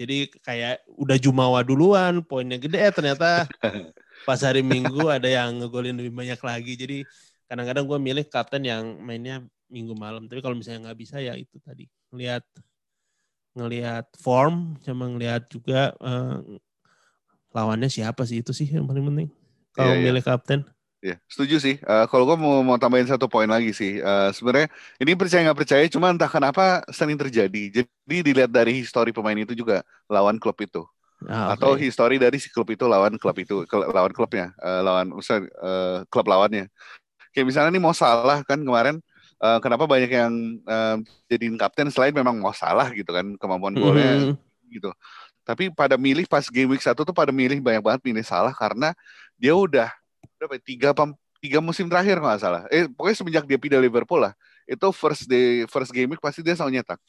jadi 0.00 0.32
kayak 0.40 0.88
udah 0.96 1.16
jumawa 1.20 1.60
duluan 1.60 2.24
poinnya 2.24 2.56
gede 2.56 2.80
eh, 2.80 2.88
ternyata. 2.88 3.44
Pas 4.28 4.40
hari 4.40 4.64
minggu 4.64 5.12
ada 5.12 5.28
yang 5.28 5.60
ngegolin 5.60 5.92
lebih 5.92 6.16
banyak 6.16 6.40
lagi. 6.40 6.72
Jadi 6.72 6.98
kadang-kadang 7.44 7.84
gue 7.84 7.98
milih 8.00 8.24
kapten 8.32 8.64
yang 8.64 8.96
mainnya 9.04 9.44
minggu 9.68 9.92
malam. 9.92 10.24
Tapi 10.24 10.40
kalau 10.40 10.56
misalnya 10.56 10.88
nggak 10.88 10.98
bisa 11.04 11.20
ya 11.20 11.36
itu 11.36 11.60
tadi 11.60 11.84
ngelihat 12.08 12.40
ngelihat 13.56 14.06
form 14.24 14.78
sama 14.84 15.04
ngelihat 15.10 15.42
juga 15.54 15.94
eh, 16.00 16.36
lawannya 17.56 17.88
siapa 17.96 18.22
sih 18.28 18.38
itu 18.42 18.52
sih 18.58 18.68
yang 18.74 18.86
paling 18.90 19.04
penting 19.08 19.28
kalau 19.76 19.82
Iya, 19.82 19.94
iya. 20.02 20.12
milih 20.12 20.22
kapten 20.28 20.60
Iya, 21.04 21.14
setuju 21.32 21.56
sih. 21.64 21.74
Eh, 21.90 22.04
kalau 22.10 22.24
gue 22.28 22.36
mau, 22.44 22.54
mau 22.68 22.78
tambahin 22.82 23.08
satu 23.12 23.26
poin 23.32 23.48
lagi 23.54 23.70
sih. 23.80 23.90
Eh, 24.04 24.28
Sebenarnya 24.36 24.68
ini 25.02 25.12
percaya 25.20 25.40
nggak 25.46 25.58
percaya, 25.62 25.84
cuma 25.94 26.08
entah 26.12 26.28
kenapa 26.36 26.62
sering 26.98 27.16
terjadi. 27.22 27.58
Jadi 27.76 28.16
dilihat 28.26 28.50
dari 28.52 28.72
histori 28.82 29.10
pemain 29.16 29.38
itu 29.44 29.54
juga 29.60 29.80
lawan 30.12 30.36
klub 30.42 30.56
itu, 30.66 30.80
Ah, 31.28 31.52
atau 31.52 31.72
oke. 31.72 31.84
histori 31.84 32.16
dari 32.22 32.38
si 32.42 32.48
klub 32.54 32.68
itu 32.74 32.84
lawan 32.90 33.14
klub 33.22 33.36
itu, 33.42 33.54
lawan 33.96 34.12
klubnya, 34.16 34.52
eh, 34.64 34.80
lawan 34.86 35.06
misal 35.18 35.44
eh, 35.46 35.98
klub 36.12 36.26
lawannya. 36.32 36.64
Kayak 37.34 37.46
misalnya 37.50 37.70
nih 37.76 37.82
mau 37.86 37.94
salah 37.96 38.42
kan 38.48 38.58
kemarin, 38.62 38.96
eh, 39.40 39.58
kenapa 39.64 39.84
banyak 39.88 40.10
yang 40.10 40.32
eh, 40.62 40.96
jadiin 41.28 41.56
kapten 41.56 41.88
selain 41.88 42.12
memang 42.12 42.36
mau 42.38 42.52
salah 42.52 42.88
gitu 42.92 43.08
kan 43.10 43.24
kemampuan 43.40 43.74
golnya 43.76 44.30
Mhm. 44.30 44.34
gitu. 44.70 44.90
Tapi 45.42 45.72
pada 45.72 45.96
milih 45.98 46.28
pas 46.30 46.46
game 46.46 46.70
week 46.70 46.84
satu 46.84 47.02
tuh 47.02 47.16
pada 47.16 47.32
milih 47.34 47.58
banyak 47.58 47.82
banget 47.82 48.00
milih 48.06 48.22
salah 48.22 48.52
karena 48.54 48.94
dia 49.40 49.56
udah 49.56 49.88
berapa 50.38 50.56
ya, 50.56 50.62
tiga 50.62 50.88
tiga 51.40 51.58
musim 51.58 51.88
terakhir 51.88 52.20
nggak 52.20 52.38
salah. 52.38 52.62
Eh 52.68 52.86
pokoknya 52.86 53.16
semenjak 53.16 53.44
dia 53.48 53.56
pindah 53.56 53.80
Liverpool 53.80 54.20
lah. 54.20 54.36
Itu 54.68 54.92
first 54.92 55.24
day 55.26 55.64
first 55.66 55.90
game 55.90 56.12
week 56.12 56.20
pasti 56.22 56.44
dia 56.44 56.54
selalu 56.54 56.78
nyetak 56.78 57.00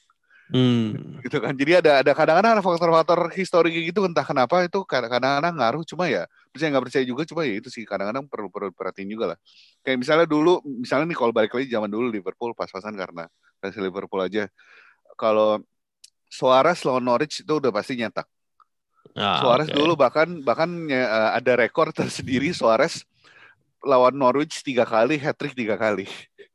Hmm. 0.51 1.19
gitu 1.23 1.39
kan. 1.39 1.55
Jadi 1.55 1.79
ada 1.79 2.03
ada 2.03 2.11
kadang-kadang 2.11 2.59
ada 2.59 2.63
faktor-faktor 2.63 3.31
histori 3.35 3.71
gitu 3.87 4.03
entah 4.03 4.23
kenapa 4.27 4.67
itu 4.67 4.83
kadang-kadang 4.83 5.55
ngaruh 5.55 5.83
cuma 5.87 6.11
ya 6.11 6.27
percaya 6.51 6.69
nggak 6.75 6.85
percaya 6.85 7.03
juga 7.07 7.23
cuma 7.23 7.41
ya 7.47 7.55
itu 7.57 7.71
sih 7.71 7.83
kadang-kadang 7.87 8.27
perlu 8.27 8.47
perlu 8.51 8.69
perhatiin 8.75 9.07
juga 9.07 9.35
lah. 9.35 9.37
Kayak 9.81 9.97
misalnya 10.03 10.27
dulu 10.27 10.59
misalnya 10.63 11.07
nih 11.07 11.17
kalau 11.17 11.31
balik 11.31 11.51
lagi 11.55 11.67
zaman 11.71 11.87
dulu 11.87 12.11
Liverpool 12.11 12.51
pas-pasan 12.53 12.93
karena 12.93 13.25
versi 13.57 13.79
Liverpool 13.79 14.21
aja 14.21 14.45
kalau 15.15 15.63
Suarez 16.27 16.79
lawan 16.87 17.03
Norwich 17.03 17.43
itu 17.43 17.53
udah 17.59 17.71
pasti 17.71 17.95
nyetak. 17.95 18.27
Ah, 19.17 19.43
Suarez 19.43 19.67
oke. 19.67 19.75
dulu 19.75 19.93
bahkan 19.99 20.27
bahkan 20.43 20.69
ya, 20.87 21.35
ada 21.35 21.59
rekor 21.59 21.91
tersendiri 21.91 22.55
Suarez 22.55 23.03
lawan 23.81 24.13
Norwich 24.13 24.61
tiga 24.61 24.85
kali, 24.85 25.17
hat 25.17 25.35
trick 25.35 25.57
tiga 25.57 25.75
kali. 25.75 26.05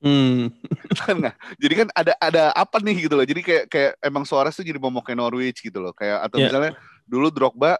Hmm. 0.00 0.52
Nah, 1.20 1.32
jadi 1.60 1.84
kan 1.84 1.88
ada 1.92 2.12
ada 2.18 2.44
apa 2.56 2.80
nih 2.80 3.06
gitu 3.06 3.14
loh. 3.18 3.26
Jadi 3.26 3.40
kayak 3.44 3.64
kayak 3.68 3.92
emang 4.00 4.24
Suarez 4.24 4.56
tuh 4.56 4.64
jadi 4.64 4.80
momoknya 4.80 5.22
Norwich 5.22 5.60
gitu 5.60 5.78
loh. 5.78 5.92
Kayak 5.92 6.24
atau 6.30 6.36
Iya. 6.40 6.46
misalnya 6.48 6.72
dulu 7.04 7.28
Drogba 7.30 7.76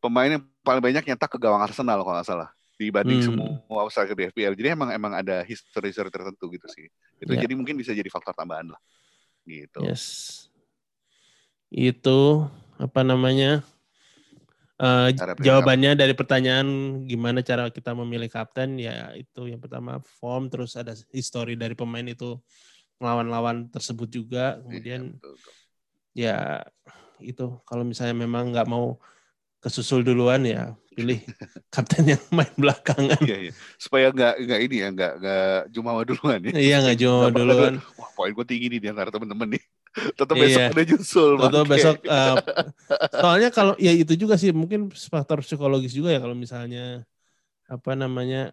pemain 0.00 0.30
yang 0.38 0.44
paling 0.60 0.82
banyak 0.84 1.04
nyetak 1.06 1.30
ke 1.32 1.38
gawang 1.40 1.62
Arsenal 1.64 2.00
kalau 2.04 2.16
nggak 2.16 2.28
salah 2.28 2.50
dibanding 2.80 3.20
Hmm. 3.20 3.60
semua 3.68 3.88
striker 3.92 4.16
di 4.16 4.24
FPL. 4.32 4.56
Jadi 4.56 4.68
emang 4.72 4.88
emang 4.88 5.12
ada 5.12 5.44
history 5.44 5.92
history 5.92 6.08
tertentu 6.08 6.48
gitu 6.48 6.64
sih. 6.72 6.88
Itu 7.20 7.36
Ya. 7.36 7.44
jadi 7.44 7.52
mungkin 7.52 7.76
bisa 7.76 7.92
jadi 7.92 8.08
faktor 8.08 8.32
tambahan 8.32 8.72
lah. 8.72 8.80
Gitu. 9.44 9.84
Yes. 9.84 10.48
Itu 11.68 12.48
apa 12.80 13.04
namanya? 13.04 13.60
Cara 14.80 15.36
pilih 15.36 15.44
jawabannya 15.44 15.92
dari 15.92 16.16
pertanyaan 16.16 16.68
gimana 17.04 17.44
cara 17.44 17.68
kita 17.68 17.92
memilih 17.92 18.32
kapten 18.32 18.80
ya 18.80 19.12
itu 19.12 19.52
yang 19.52 19.60
pertama 19.60 20.00
form 20.00 20.48
terus 20.48 20.72
ada 20.72 20.96
history 21.12 21.52
dari 21.52 21.76
pemain 21.76 22.08
itu 22.08 22.40
lawan-lawan 22.96 23.68
tersebut 23.68 24.08
juga 24.08 24.56
Iya, 24.56 24.60
kemudian 24.64 25.02
betul, 25.20 25.36
betul. 25.36 25.52
ya 26.16 26.36
itu 27.20 27.60
kalau 27.68 27.84
misalnya 27.84 28.16
memang 28.16 28.56
nggak 28.56 28.64
mau 28.72 28.96
kesusul 29.60 30.00
duluan 30.00 30.40
ya 30.42 30.72
pilih 30.90 31.20
kapten 31.68 32.02
yang 32.08 32.22
main 32.30 32.50
belakangan 32.56 33.20
Iya, 33.20 33.36
iya. 33.48 33.52
Supaya 33.76 34.08
nggak 34.10 34.34
nggak 34.42 34.60
ini 34.64 34.76
ya, 34.76 34.88
nggak 34.90 35.12
nggak 35.16 35.58
jumawa 35.70 36.00
duluan 36.02 36.40
ya. 36.42 36.52
iya 36.56 36.76
nggak 36.80 36.96
Dapat- 36.98 37.32
duluan 37.36 37.74
Wah, 37.94 38.10
poin 38.12 38.32
gue 38.32 38.44
tinggi 38.44 38.66
nih 38.68 38.80
di 38.80 38.88
antara 38.88 39.08
temen-temen 39.08 39.56
nih. 39.56 39.62
Tetap 40.14 40.34
Iya. 40.34 40.42
besok 40.42 40.62
ada 40.66 40.82
nyusul. 40.84 41.30
Bangke. 41.36 41.68
besok 41.68 41.96
eh, 42.02 42.34
soalnya 43.12 43.48
kalau 43.50 43.74
ya 43.76 43.92
itu 43.92 44.12
juga 44.14 44.34
sih 44.34 44.50
mungkin 44.50 44.88
faktor 44.90 45.40
psikologis 45.40 45.92
juga 45.92 46.10
ya 46.10 46.20
kalau 46.20 46.34
misalnya 46.34 47.02
apa 47.66 47.92
namanya 47.94 48.50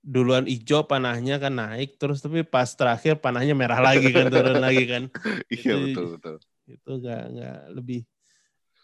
duluan 0.00 0.46
hijau 0.46 0.86
panahnya 0.86 1.36
kan 1.36 1.50
naik 1.52 1.98
terus 1.98 2.22
tapi 2.22 2.40
pas 2.40 2.68
terakhir 2.68 3.18
panahnya 3.18 3.52
merah 3.52 3.82
lagi 3.82 4.06
kan 4.08 4.30
turun 4.30 4.62
lagi 4.62 4.84
kan 4.86 5.02
Iya 5.50 5.74
itu- 5.76 5.82
betul 5.82 6.06
betul. 6.14 6.34
itu 6.66 6.90
nggak 6.94 7.22
nggak 7.32 7.58
lebih 7.74 8.00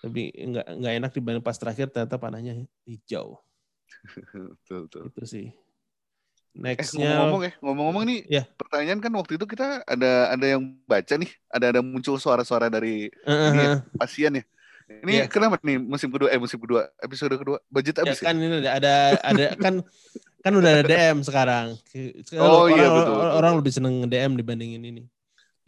lebih 0.03 0.34
nggak 0.34 0.66
nggak 0.82 0.92
enak 0.98 1.11
dibanding 1.14 1.44
pas 1.44 1.57
terakhir 1.59 1.86
ternyata 1.90 2.18
panahnya 2.18 2.53
hijau 2.84 3.38
betul 4.59 4.78
betul. 4.88 5.03
itu 5.09 5.22
sih 5.26 5.46
Eh 6.53 6.61
nextnya 6.76 7.16
ngomong-ngomong 7.16 7.42
ya, 7.48 7.53
ngomong-ngomong 7.64 8.05
nih, 8.12 8.20
Ya. 8.28 8.42
pertanyaan 8.61 9.00
kan 9.00 9.09
waktu 9.16 9.40
itu 9.40 9.46
kita 9.48 9.80
ada 9.88 10.36
ada 10.36 10.46
yang 10.53 10.76
baca 10.84 11.14
nih, 11.16 11.30
ada 11.48 11.66
ada 11.72 11.80
muncul 11.80 12.20
suara-suara 12.20 12.68
dari 12.68 13.09
Eh, 13.09 13.32
eh, 13.32 13.48
ini 13.57 13.62
ya, 13.64 13.72
eh. 13.72 13.78
pasien 13.96 14.32
ya. 14.36 14.44
Ini 15.00 15.12
Iya. 15.16 15.24
kenapa 15.32 15.57
nih 15.64 15.80
musim 15.80 16.12
kedua, 16.12 16.28
eh 16.28 16.36
musim 16.36 16.61
kedua, 16.61 16.92
episode 17.00 17.32
kedua, 17.40 17.57
budget 17.72 17.96
ya 17.96 18.05
habis 18.05 18.20
ya? 18.20 18.28
kan 18.28 18.36
ini 18.36 18.61
ada 18.61 18.70
ada 18.76 18.94
ada 19.24 19.44
kan 19.57 19.74
kan 20.44 20.53
udah 20.53 20.70
ada 20.76 20.82
DM 20.84 21.18
sekarang. 21.24 21.66
Sekarang 22.20 22.44
Oh, 22.44 22.68
orang, 22.68 22.76
iya, 22.76 22.86
betul, 22.92 23.14
betul, 23.16 23.30
orang 23.32 23.53
betul. 23.57 23.61
lebih 23.64 23.72
seneng 23.72 23.94
DM 24.12 24.32
dibandingin 24.36 24.82
ini. 24.84 25.03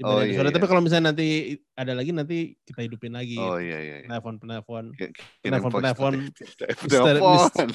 Oh, 0.02 0.18
iya, 0.18 0.34
episode. 0.34 0.50
iya. 0.50 0.54
Tapi 0.58 0.66
kalau 0.66 0.82
misalnya 0.82 1.14
nanti 1.14 1.26
ada 1.78 1.94
lagi 1.94 2.10
nanti 2.10 2.58
kita 2.66 2.82
hidupin 2.82 3.14
lagi. 3.14 3.38
Oh 3.38 3.62
iya 3.62 3.78
iya. 3.78 3.96
iya. 4.02 4.06
Penelpon 4.10 4.42
penelpon 4.42 4.84
Penelpon, 5.38 5.70
penelpon. 5.70 6.12
Penelpon. 6.82 7.68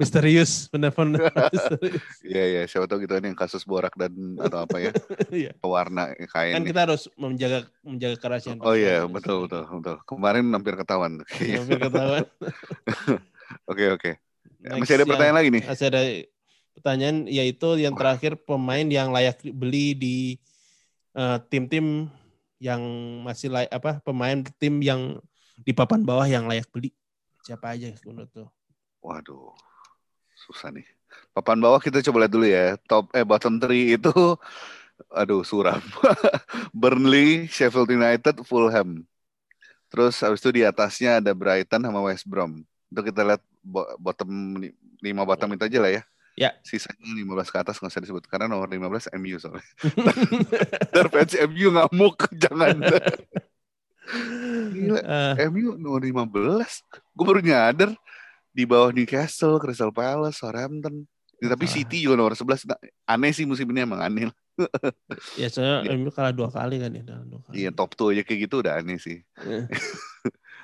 misterius 0.00 0.72
penelpon. 0.72 1.12
Iya 2.24 2.44
iya, 2.48 2.62
siapa 2.64 2.88
tahu 2.88 3.04
gitu 3.04 3.12
kan 3.12 3.24
yang 3.28 3.36
kasus 3.36 3.68
borak 3.68 3.92
dan 4.00 4.12
atau 4.40 4.64
apa 4.64 4.80
ya, 4.80 4.92
Iya. 5.44 5.52
pewarna 5.60 6.16
kain. 6.24 6.56
Kan 6.56 6.62
nih. 6.64 6.68
kita 6.72 6.80
harus 6.88 7.02
menjaga 7.20 7.68
menjaga 7.84 8.16
kerahasiaan. 8.16 8.58
Oh 8.64 8.72
iya, 8.72 9.04
betul 9.04 9.44
betul 9.44 9.68
betul. 9.68 9.96
Kemarin 10.08 10.48
hampir 10.48 10.72
ketahuan. 10.72 11.20
Hampir 11.60 11.78
ketahuan. 11.84 12.24
Oke 13.68 13.84
oke. 13.92 14.10
Masih 14.62 14.94
ada 14.96 15.04
pertanyaan 15.04 15.36
lagi 15.36 15.50
nih. 15.52 15.62
masih 15.68 15.86
ada 15.90 16.00
pertanyaan 16.72 17.16
yaitu 17.28 17.68
yang 17.76 17.92
terakhir 17.92 18.40
pemain 18.40 18.86
yang 18.88 19.12
layak 19.12 19.36
beli 19.52 19.92
di 19.92 20.16
eh, 21.16 21.38
tim-tim 21.50 22.08
yang 22.62 22.82
masih 23.26 23.50
layak 23.50 23.70
apa 23.74 23.98
pemain 24.06 24.38
tim 24.60 24.78
yang 24.82 25.18
di 25.58 25.72
papan 25.74 26.02
bawah 26.06 26.26
yang 26.26 26.46
layak 26.46 26.66
beli 26.70 26.94
siapa 27.42 27.74
aja 27.74 27.90
menurut 28.06 28.30
tuh 28.30 28.48
Waduh, 29.02 29.50
susah 30.38 30.70
nih. 30.70 30.86
Papan 31.34 31.58
bawah 31.58 31.80
kita 31.82 32.00
coba 32.06 32.24
lihat 32.24 32.32
dulu 32.32 32.46
ya. 32.46 32.78
Top 32.86 33.10
eh 33.16 33.24
bottom 33.26 33.58
three 33.58 33.98
itu, 33.98 34.12
aduh 35.20 35.42
suram. 35.42 35.80
Burnley, 36.80 37.48
Sheffield 37.50 37.90
United, 37.90 38.42
Fulham. 38.46 39.04
Terus 39.92 40.16
habis 40.24 40.40
itu 40.40 40.50
di 40.56 40.62
atasnya 40.64 41.20
ada 41.20 41.32
Brighton 41.36 41.82
sama 41.84 42.00
West 42.04 42.24
Brom. 42.24 42.64
Itu 42.88 43.00
kita 43.04 43.20
lihat 43.26 43.42
bo- 43.60 43.92
bottom 44.00 44.56
li- 44.60 44.76
lima 45.04 45.22
bottom 45.28 45.52
itu 45.56 45.64
aja 45.68 45.78
lah 45.82 45.92
ya. 46.00 46.02
Ya. 46.32 46.56
Sisanya 46.64 46.96
15 47.12 47.52
ke 47.52 47.58
atas 47.58 47.76
nggak 47.76 47.92
usah 47.92 48.00
disebut 48.00 48.24
karena 48.24 48.48
nomor 48.48 48.64
15 48.66 49.12
MU 49.14 49.36
soalnya. 49.36 49.68
Ntar 50.92 51.06
fans 51.08 51.34
MU 51.44 51.68
ngamuk, 51.70 52.16
jangan. 52.42 52.76
Gila. 54.72 55.00
Eh, 55.38 55.46
MU 55.48 55.76
nomor 55.76 56.00
15. 56.00 56.32
Gue 57.12 57.24
baru 57.24 57.40
nyadar 57.40 57.90
di 58.48 58.64
bawah 58.64 58.90
Newcastle, 58.90 59.56
Crystal 59.56 59.90
Palace, 59.90 60.40
Southampton. 60.40 61.04
Ya, 61.36 61.50
tapi 61.50 61.66
Ah. 61.66 61.72
City 61.72 61.98
juga 62.00 62.14
nomor 62.16 62.32
11. 62.32 62.64
Nah, 62.64 62.78
aneh 63.04 63.32
sih 63.32 63.44
musim 63.44 63.66
ini 63.68 63.82
emang 63.82 63.98
aneh. 63.98 64.30
ya 65.40 65.48
soalnya 65.48 65.84
Iya. 65.84 65.96
MU 65.96 66.08
kalah 66.08 66.30
dua 66.30 66.48
kali 66.48 66.76
kan 66.76 66.92
ya 66.92 67.02
dalam 67.02 67.24
dua 67.26 67.40
kali. 67.42 67.54
Iya 67.56 67.70
top 67.72 67.92
2 67.94 68.12
aja 68.12 68.22
kayak 68.22 68.40
gitu 68.46 68.60
udah 68.60 68.78
aneh 68.78 68.96
sih. 68.96 69.20
Eh, 69.42 69.64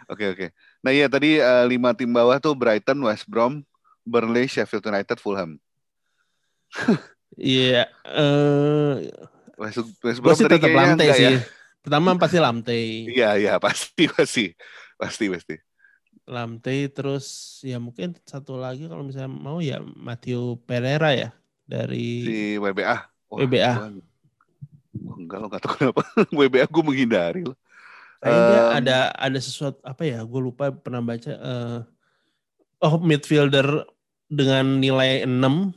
Oke 0.09 0.25
oke. 0.27 0.47
Nah 0.81 0.91
iya 0.91 1.05
tadi 1.05 1.37
eh, 1.37 1.65
lima 1.67 1.93
tim 1.93 2.09
bawah 2.09 2.37
tuh 2.39 2.53
Brighton, 2.53 2.97
West 3.03 3.29
Brom, 3.29 3.61
Burnley, 4.09 4.49
Sheffield 4.49 4.89
United, 4.89 5.21
Fulham. 5.21 5.61
Iya, 7.39 7.87
eh 8.09 9.13
West, 9.59 9.79
West 10.03 10.19
gue 10.23 10.27
Brom 10.31 10.39
sih 10.39 10.47
tadi 10.47 10.63
tetap 10.63 10.75
lantai 10.75 11.07
enggak 11.11 11.19
sih. 11.19 11.27
ya. 11.27 11.41
Pertama 11.83 12.09
pasti 12.15 12.39
lantai. 12.39 12.83
Iya 13.11 13.31
iya 13.39 13.53
pasti 13.59 14.07
pasti 14.11 14.45
pasti 14.95 15.25
pasti. 15.31 15.55
Lamte 16.29 16.77
terus 16.95 17.59
ya 17.65 17.83
mungkin 17.83 18.15
satu 18.23 18.55
lagi 18.61 18.87
kalau 18.87 19.03
misalnya 19.03 19.33
mau 19.33 19.59
ya 19.59 19.83
Matthew 19.83 20.63
Pereira 20.63 21.11
ya 21.15 21.29
dari 21.67 22.23
Si 22.23 22.37
WBA. 22.61 22.97
Wah, 23.29 23.39
WBA. 23.45 23.73
Wah, 24.99 25.17
enggak 25.19 25.39
lo 25.43 25.47
nggak 25.51 25.63
tahu 25.63 25.75
kenapa. 25.75 26.03
WBA 26.39 26.65
gue 26.71 26.85
menghindari 26.85 27.43
loh. 27.45 27.59
kayaknya 28.19 28.63
ada 28.75 28.99
ada 29.15 29.39
sesuatu 29.39 29.79
apa 29.87 30.03
ya 30.03 30.27
gue 30.27 30.41
lupa 30.43 30.75
pernah 30.75 30.99
baca 30.99 31.39
eh, 31.39 31.79
oh 32.83 32.95
midfielder 32.99 33.87
dengan 34.29 34.79
nilai 34.79 35.25
6 35.25 35.73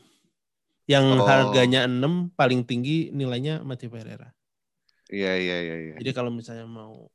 yang 0.85 1.05
Oh. 1.15 1.23
harganya 1.23 1.87
6 1.87 2.35
paling 2.35 2.67
tinggi 2.67 3.09
nilainya 3.15 3.63
Matthew 3.63 3.91
Pereira. 3.95 4.35
Iya 5.11 5.33
iya 5.39 5.57
iya. 5.63 5.75
iya. 5.91 5.95
Jadi 5.99 6.11
kalau 6.11 6.31
misalnya 6.31 6.67
mau 6.67 7.07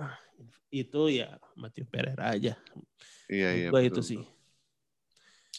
ah, 0.00 0.16
itu 0.68 1.08
ya 1.08 1.36
Matthew 1.56 1.88
Pereira 1.88 2.36
aja. 2.36 2.56
Iya 3.28 3.48
iya. 3.56 3.68
betul, 3.72 3.88
itu 3.88 4.00
sih. 4.04 4.20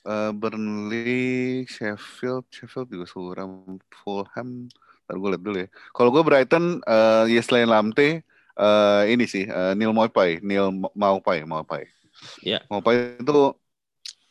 Eh, 0.06 0.32
Burnley, 0.38 1.66
Sheffield, 1.66 2.46
Sheffield 2.54 2.94
juga 2.94 3.06
suram, 3.10 3.82
Fulham. 3.90 4.70
Ntar 5.06 5.16
gue 5.18 5.30
lihat 5.34 5.44
dulu 5.46 5.58
ya. 5.66 5.70
Kalau 5.94 6.10
gue 6.14 6.22
Brighton, 6.22 6.82
eh 6.86 7.26
ya 7.34 7.42
selain 7.42 7.70
Lamte, 7.70 8.22
eh 8.58 9.04
ini 9.10 9.26
sih 9.26 9.50
eh, 9.50 9.74
Neil 9.74 9.94
Mopai, 9.94 10.38
Neil 10.46 10.70
Maupai, 10.94 11.42
Maupai. 11.46 11.90
Ya. 12.46 12.62
Maupai 12.70 13.18
itu 13.18 13.58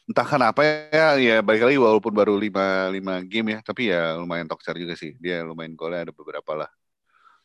entah 0.09 0.27
kenapa 0.29 0.61
ya, 0.93 1.17
ya 1.17 1.37
balik 1.41 1.65
lagi 1.71 1.79
walaupun 1.81 2.13
baru 2.13 2.35
5 2.37 2.93
lima 2.93 3.21
game 3.25 3.57
ya, 3.57 3.59
tapi 3.65 3.89
ya 3.93 4.17
lumayan 4.21 4.49
tokcer 4.51 4.77
juga 4.77 4.95
sih. 4.99 5.17
Dia 5.21 5.43
lumayan 5.45 5.75
golnya 5.79 6.09
ada 6.11 6.15
beberapa 6.15 6.53
lah. 6.67 6.71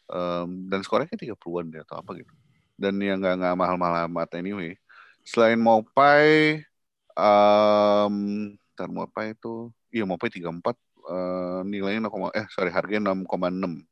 Em, 0.10 0.68
dan 0.72 0.82
skornya 0.82 1.07
kayak 1.10 1.22
30-an 1.38 1.66
deh 1.72 1.82
atau 1.86 2.01
apa 2.01 2.12
gitu. 2.18 2.34
Dan 2.80 2.97
yang 3.03 3.20
nggak 3.22 3.36
nggak 3.43 3.55
mahal-mahal 3.60 4.07
amat 4.10 4.30
anyway. 4.39 4.74
Selain 5.28 5.60
Mopai, 5.60 6.64
um, 7.14 8.16
ntar 8.74 8.89
Mopai 8.89 9.36
itu, 9.38 9.70
iya 9.93 10.03
Mopai 10.07 10.32
34, 10.34 10.76
eh, 11.10 11.60
nilainya 11.68 12.07
0, 12.10 12.32
eh 12.34 12.47
sorry 12.53 12.72
harganya 12.74 13.14
6,6. 13.14 13.84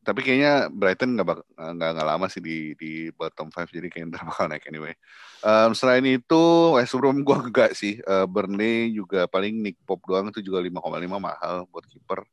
Tapi 0.00 0.24
kayaknya 0.24 0.72
Brighton 0.72 1.12
nggak 1.12 1.44
nggak 1.76 1.90
nggak 1.92 2.08
lama 2.08 2.26
sih 2.32 2.40
di 2.40 2.72
di 2.74 3.12
bottom 3.12 3.52
5 3.52 3.68
jadi 3.68 3.88
kayaknya 3.92 4.16
ntar 4.16 4.22
bakal 4.24 4.48
naik 4.48 4.64
anyway. 4.66 4.96
Em, 5.44 5.70
selain 5.76 6.04
itu 6.08 6.42
West 6.72 6.96
Brom 6.96 7.20
gua 7.20 7.38
enggak 7.44 7.76
sih. 7.76 8.00
Eh, 8.00 8.26
Burnley 8.26 8.96
juga 8.96 9.28
paling 9.28 9.60
Nick 9.60 9.76
Pop 9.84 10.00
doang 10.08 10.32
itu 10.32 10.40
juga 10.40 10.64
5,5 10.64 11.20
mahal 11.20 11.68
buat 11.68 11.84
kiper. 11.84 12.24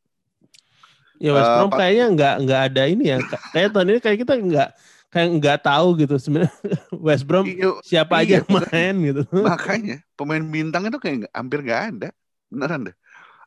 Ya 1.20 1.34
West 1.34 1.50
Eh, 1.50 1.56
Brom 1.60 1.70
Pak- 1.74 1.80
kayaknya 1.82 2.06
nggak 2.14 2.36
nggak 2.46 2.62
ada 2.72 2.84
ini 2.88 3.04
ya. 3.12 3.18
Ka- 3.20 3.44
Kayak 3.52 3.70
tahun 3.76 3.88
ini 3.92 4.00
kayak 4.00 4.18
kita 4.24 4.34
nggak 4.38 4.70
kayak 5.08 5.28
nggak 5.40 5.58
tahu 5.64 5.88
gitu 6.04 6.16
sebenarnya 6.20 6.54
West 7.06 7.24
Brom 7.28 7.46
Iya, 7.48 7.70
siapa 7.84 8.14
iya, 8.22 8.24
aja 8.24 8.34
yang 8.44 8.50
main 8.52 8.96
gitu. 9.12 9.22
makanya 9.40 9.96
pemain 10.16 10.44
bintang 10.44 10.84
itu 10.88 10.98
kayak 11.00 11.28
hampir 11.36 11.60
nggak 11.68 11.82
ada. 11.96 12.10
Beneran 12.48 12.92
deh. 12.92 12.96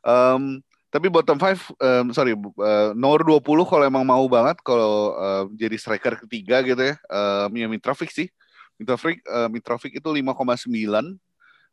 Em, 0.05 0.43
tapi 0.91 1.07
bottom 1.07 1.39
5 1.39 1.71
em, 1.79 2.05
sorry 2.11 2.35
eh, 2.35 2.89
nomor 2.99 3.23
20 3.23 3.63
kalau 3.63 3.83
emang 3.87 4.03
mau 4.03 4.27
banget 4.27 4.59
kalau 4.59 5.15
em, 5.15 5.45
jadi 5.55 5.75
striker 5.79 6.19
ketiga 6.27 6.59
gitu 6.67 6.83
ya. 6.83 6.95
em, 7.07 7.51
ya 7.63 7.67
Mitrovic 7.71 8.11
sih. 8.11 8.27
Mitrovic 8.75 9.23
eh, 9.23 9.47
Mitrovic 9.47 9.91
itu 9.95 10.09
5,9. 10.11 11.15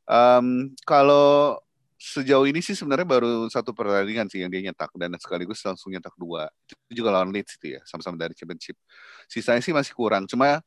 Em, 0.06 0.46
kalau 0.86 1.58
sejauh 1.98 2.46
ini 2.46 2.62
sih 2.62 2.78
sebenarnya 2.78 3.02
baru 3.02 3.50
satu 3.50 3.74
pertandingan 3.74 4.30
sih 4.30 4.38
yang 4.38 4.50
dia 4.54 4.62
nyetak 4.70 4.94
dan 4.94 5.10
sekaligus 5.18 5.58
langsung 5.66 5.90
nyetak 5.90 6.14
dua. 6.14 6.46
Itu 6.86 7.02
juga 7.02 7.10
lawan 7.18 7.34
Leeds 7.34 7.58
itu 7.58 7.74
ya, 7.74 7.82
sama-sama 7.82 8.14
dari 8.14 8.38
Championship. 8.38 8.78
Sisanya 9.26 9.58
sih 9.58 9.74
masih 9.74 9.98
kurang. 9.98 10.30
Cuma 10.30 10.62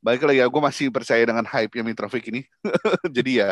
balik 0.00 0.24
lagi 0.24 0.40
aku 0.40 0.56
masih 0.56 0.88
percaya 0.88 1.20
dengan 1.20 1.44
hype 1.44 1.76
yang 1.76 1.84
Mitrovic 1.84 2.24
ini. 2.32 2.48
jadi 3.16 3.30
ya, 3.36 3.50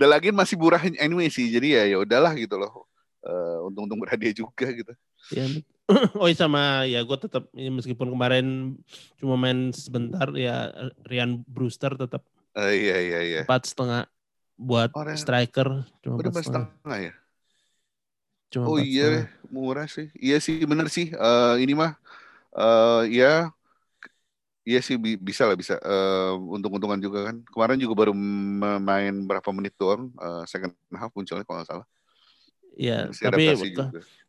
dan 0.00 0.08
lagi 0.16 0.32
masih 0.32 0.56
murah 0.56 0.80
anyway 0.96 1.28
sih. 1.28 1.44
Jadi 1.52 1.76
ya 1.76 1.84
ya 1.92 1.96
udahlah 2.00 2.32
gitu 2.40 2.56
loh. 2.56 2.88
Uh, 3.22 3.70
untung-untung 3.70 4.02
berhadiah 4.02 4.34
juga 4.34 4.66
gitu. 4.74 4.92
Ya, 5.30 5.46
oh 6.20 6.26
iya 6.28 6.36
sama 6.36 6.84
ya 6.86 7.00
gue 7.02 7.18
tetap 7.18 7.50
ya, 7.54 7.70
meskipun 7.70 8.08
kemarin 8.14 8.76
cuma 9.18 9.34
main 9.34 9.74
sebentar 9.74 10.30
ya 10.34 10.70
Rian 11.06 11.42
Brewster 11.46 11.94
tetap 11.98 12.22
uh, 12.54 12.72
iya 12.72 12.96
iya 13.02 13.20
iya 13.22 13.40
empat 13.44 13.66
setengah 13.66 14.06
buat 14.56 14.90
oh, 14.94 15.04
striker 15.18 15.84
cuma 16.04 16.22
empat 16.22 16.44
setengah. 16.44 16.70
setengah 16.70 16.98
ya 16.98 17.14
cuma 18.52 18.64
oh 18.68 18.78
iya 18.78 19.26
setengah. 19.26 19.50
murah 19.50 19.86
sih 19.88 20.08
iya 20.16 20.38
sih 20.38 20.62
bener 20.62 20.86
sih 20.86 21.10
uh, 21.16 21.58
ini 21.58 21.74
mah 21.74 21.98
uh, 22.56 23.04
ya 23.08 23.50
Iya 24.62 24.78
sih 24.78 24.94
bisa 25.18 25.42
lah 25.42 25.58
bisa. 25.58 25.74
Uh, 25.82 26.38
untung-untungan 26.54 27.02
juga 27.02 27.26
kan. 27.26 27.42
Kemarin 27.50 27.82
juga 27.82 27.98
baru 27.98 28.14
main 28.78 29.26
berapa 29.26 29.50
menit 29.50 29.74
doang. 29.74 30.14
Uh, 30.14 30.46
second 30.46 30.70
half 30.94 31.10
munculnya 31.18 31.42
kalau 31.42 31.58
nggak 31.58 31.66
salah. 31.66 31.86
Iya, 32.76 33.12
tapi 33.12 33.52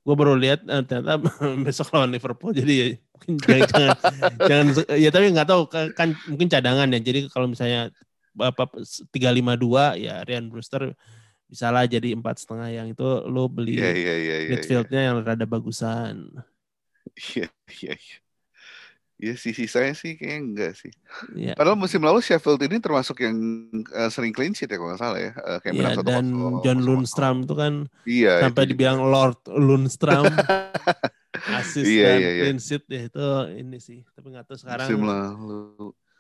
gue 0.04 0.16
baru 0.20 0.36
lihat 0.36 0.68
uh, 0.68 0.84
ternyata 0.84 1.16
besok 1.66 1.96
lawan 1.96 2.12
Liverpool 2.12 2.52
jadi 2.52 2.74
ya 2.76 2.88
jangan, 3.24 3.64
jangan, 3.72 3.96
jangan 4.52 4.66
ya 5.00 5.10
tapi 5.16 5.26
nggak 5.32 5.48
tahu 5.48 5.62
kan 5.72 6.10
mungkin 6.28 6.52
cadangan 6.52 6.92
ya. 6.92 7.00
Jadi 7.00 7.32
kalau 7.32 7.48
misalnya 7.48 7.88
apa 8.36 8.68
tiga 9.14 9.30
lima 9.32 9.56
dua 9.56 9.96
ya 9.96 10.26
Ryan 10.28 10.52
Brewster 10.52 10.92
bisa 11.48 11.70
lah 11.70 11.86
jadi 11.86 12.18
empat 12.18 12.42
setengah 12.42 12.70
yang 12.74 12.88
itu 12.90 13.06
lo 13.30 13.46
beli 13.46 13.78
yeah, 13.78 13.94
yeah, 13.94 14.18
yeah, 14.18 14.40
yeah, 14.42 14.52
midfieldnya 14.58 15.00
yeah. 15.00 15.08
yang 15.14 15.18
rada 15.22 15.46
bagusan. 15.46 16.34
Iya 17.14 17.48
iya 17.80 17.94
iya. 17.94 18.18
Iya 19.22 19.38
sih 19.38 19.54
sisanya 19.54 19.94
sih 19.94 20.18
kayaknya 20.18 20.40
enggak 20.42 20.74
sih. 20.76 20.92
Yeah. 21.38 21.56
Padahal 21.56 21.78
musim 21.78 22.02
lalu 22.02 22.20
Sheffield 22.20 22.60
ini 22.66 22.82
termasuk 22.82 23.22
yang 23.22 23.38
uh, 23.94 24.10
sering 24.10 24.34
clean 24.34 24.58
sheet 24.58 24.74
ya 24.74 24.76
kalau 24.82 24.90
nggak 24.92 25.02
salah 25.02 25.20
ya. 25.22 25.32
Uh, 25.38 25.60
kayak 25.62 25.74
yeah, 25.78 25.96
dan 26.02 26.26
John 26.66 26.80
Lundstrom 26.82 27.46
itu 27.46 27.56
kan 27.56 27.74
iya, 28.10 28.44
sampai 28.44 28.64
itu 28.68 28.70
dibilang 28.74 29.00
Lord 29.06 29.40
Lundstrom 29.48 30.28
asis 31.62 31.86
iya, 31.88 32.04
dan 32.10 32.18
iya, 32.20 32.30
iya. 32.30 32.42
clean 32.44 32.60
sheet 32.60 32.84
ya 32.90 33.02
itu 33.08 33.26
ini 33.54 33.78
sih. 33.80 34.00
Tapi 34.12 34.28
nggak 34.34 34.46
tahu 34.50 34.58
sekarang. 34.60 34.88
Musim 34.90 35.02
lalu 35.06 35.62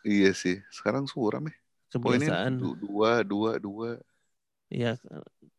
iya 0.06 0.32
sih. 0.32 0.62
Sekarang 0.70 1.10
suram 1.10 1.50
ya. 1.50 1.56
Kebiasaan. 1.92 2.62
dua 2.78 3.26
dua 3.26 3.58
dua. 3.58 4.00
Iya 4.70 4.98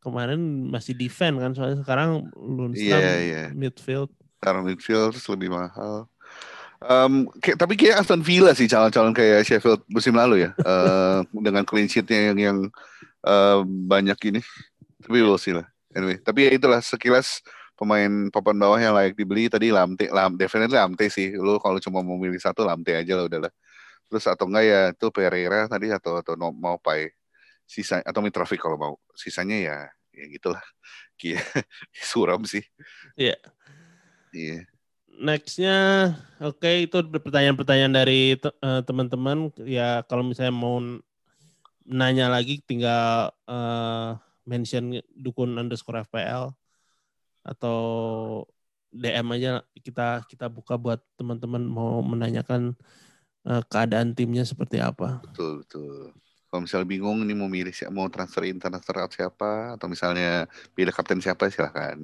kemarin 0.05 0.69
masih 0.69 0.93
defend 0.93 1.41
kan 1.41 1.57
soalnya 1.57 1.81
sekarang 1.81 2.29
Lundstrom 2.37 3.01
yeah, 3.01 3.17
yeah. 3.21 3.47
midfield. 3.57 4.13
Sekarang 4.39 4.69
midfield 4.69 5.17
terus 5.17 5.29
lebih 5.33 5.49
mahal. 5.49 6.05
Um, 6.85 7.33
kayak, 7.41 7.57
tapi 7.57 7.81
kayak 7.81 8.05
Aston 8.05 8.21
Villa 8.21 8.53
sih 8.53 8.69
calon-calon 8.69 9.17
kayak 9.17 9.49
Sheffield 9.49 9.81
musim 9.89 10.13
lalu 10.13 10.45
ya 10.45 10.51
uh, 10.69 11.25
dengan 11.47 11.65
clean 11.65 11.89
sheetnya 11.89 12.33
yang 12.33 12.39
yang 12.39 12.59
uh, 13.25 13.65
banyak 13.65 14.19
ini. 14.29 14.41
Tapi 15.01 15.17
we'll 15.25 15.41
see 15.41 15.57
lah. 15.57 15.65
Anyway, 15.97 16.21
tapi 16.21 16.49
ya 16.49 16.51
itulah 16.53 16.85
sekilas 16.85 17.41
pemain 17.79 18.29
papan 18.29 18.57
bawah 18.61 18.77
yang 18.77 18.93
layak 18.93 19.17
dibeli 19.17 19.49
tadi 19.49 19.73
Lamte, 19.73 20.11
Lam, 20.13 20.37
definitely 20.37 20.77
Lamte 20.77 21.09
sih. 21.09 21.33
Lu 21.33 21.57
kalau 21.57 21.81
cuma 21.81 22.05
mau 22.05 22.21
milih 22.21 22.41
satu 22.41 22.67
Lamte 22.67 22.93
aja 22.93 23.13
lah 23.17 23.25
udahlah. 23.31 23.53
Terus 24.11 24.25
atau 24.29 24.45
enggak 24.45 24.65
ya 24.69 24.81
itu 24.93 25.07
Pereira 25.09 25.65
tadi 25.71 25.89
atau 25.89 26.21
atau 26.21 26.37
no, 26.37 26.53
mau 26.53 26.77
Pai 26.77 27.15
sisa 27.65 28.05
atau 28.05 28.21
Mitrovic 28.21 28.61
kalau 28.61 28.77
mau. 28.77 28.95
Sisanya 29.17 29.57
ya 29.57 29.77
ya 30.13 30.25
gitulah. 30.29 30.65
Kia 31.17 31.41
suram 32.13 32.45
sih. 32.45 32.65
Iya. 33.17 33.33
Yeah. 33.33 33.41
Iya. 34.35 34.53
Yeah 34.61 34.74
nextnya 35.21 35.77
oke 36.43 36.59
okay, 36.63 36.87
itu 36.89 36.99
pertanyaan-pertanyaan 37.01 37.95
dari 37.95 38.35
uh, 38.39 38.83
teman-teman. 38.83 39.53
Ya 39.63 40.03
kalau 40.07 40.27
misalnya 40.27 40.55
mau 40.55 40.81
nanya 41.85 42.33
lagi 42.33 42.65
tinggal 42.65 43.31
uh, 43.45 44.17
mention 44.49 45.01
dukun 45.15 45.55
underscore 45.61 46.03
FPL 46.05 46.51
atau 47.45 47.79
DM 48.91 49.27
aja. 49.37 49.63
Kita 49.79 50.25
kita 50.27 50.47
buka 50.49 50.75
buat 50.81 51.01
teman-teman 51.21 51.63
mau 51.67 52.01
menanyakan 52.01 52.75
uh, 53.47 53.63
keadaan 53.69 54.17
timnya 54.17 54.43
seperti 54.43 54.81
apa. 54.81 55.23
Betul 55.23 55.63
betul 55.63 56.24
kalau 56.55 56.71
misalnya 56.71 56.87
bingung 56.87 57.19
ini 57.27 57.35
mau 57.35 57.51
milih 57.51 57.75
siapa 57.75 57.91
mau 57.91 58.07
transfer 58.07 58.47
internasional 58.47 59.11
siapa 59.11 59.75
atau 59.75 59.91
misalnya 59.91 60.47
pilih 60.71 60.95
kapten 60.95 61.19
siapa 61.19 61.51
silahkan. 61.51 61.99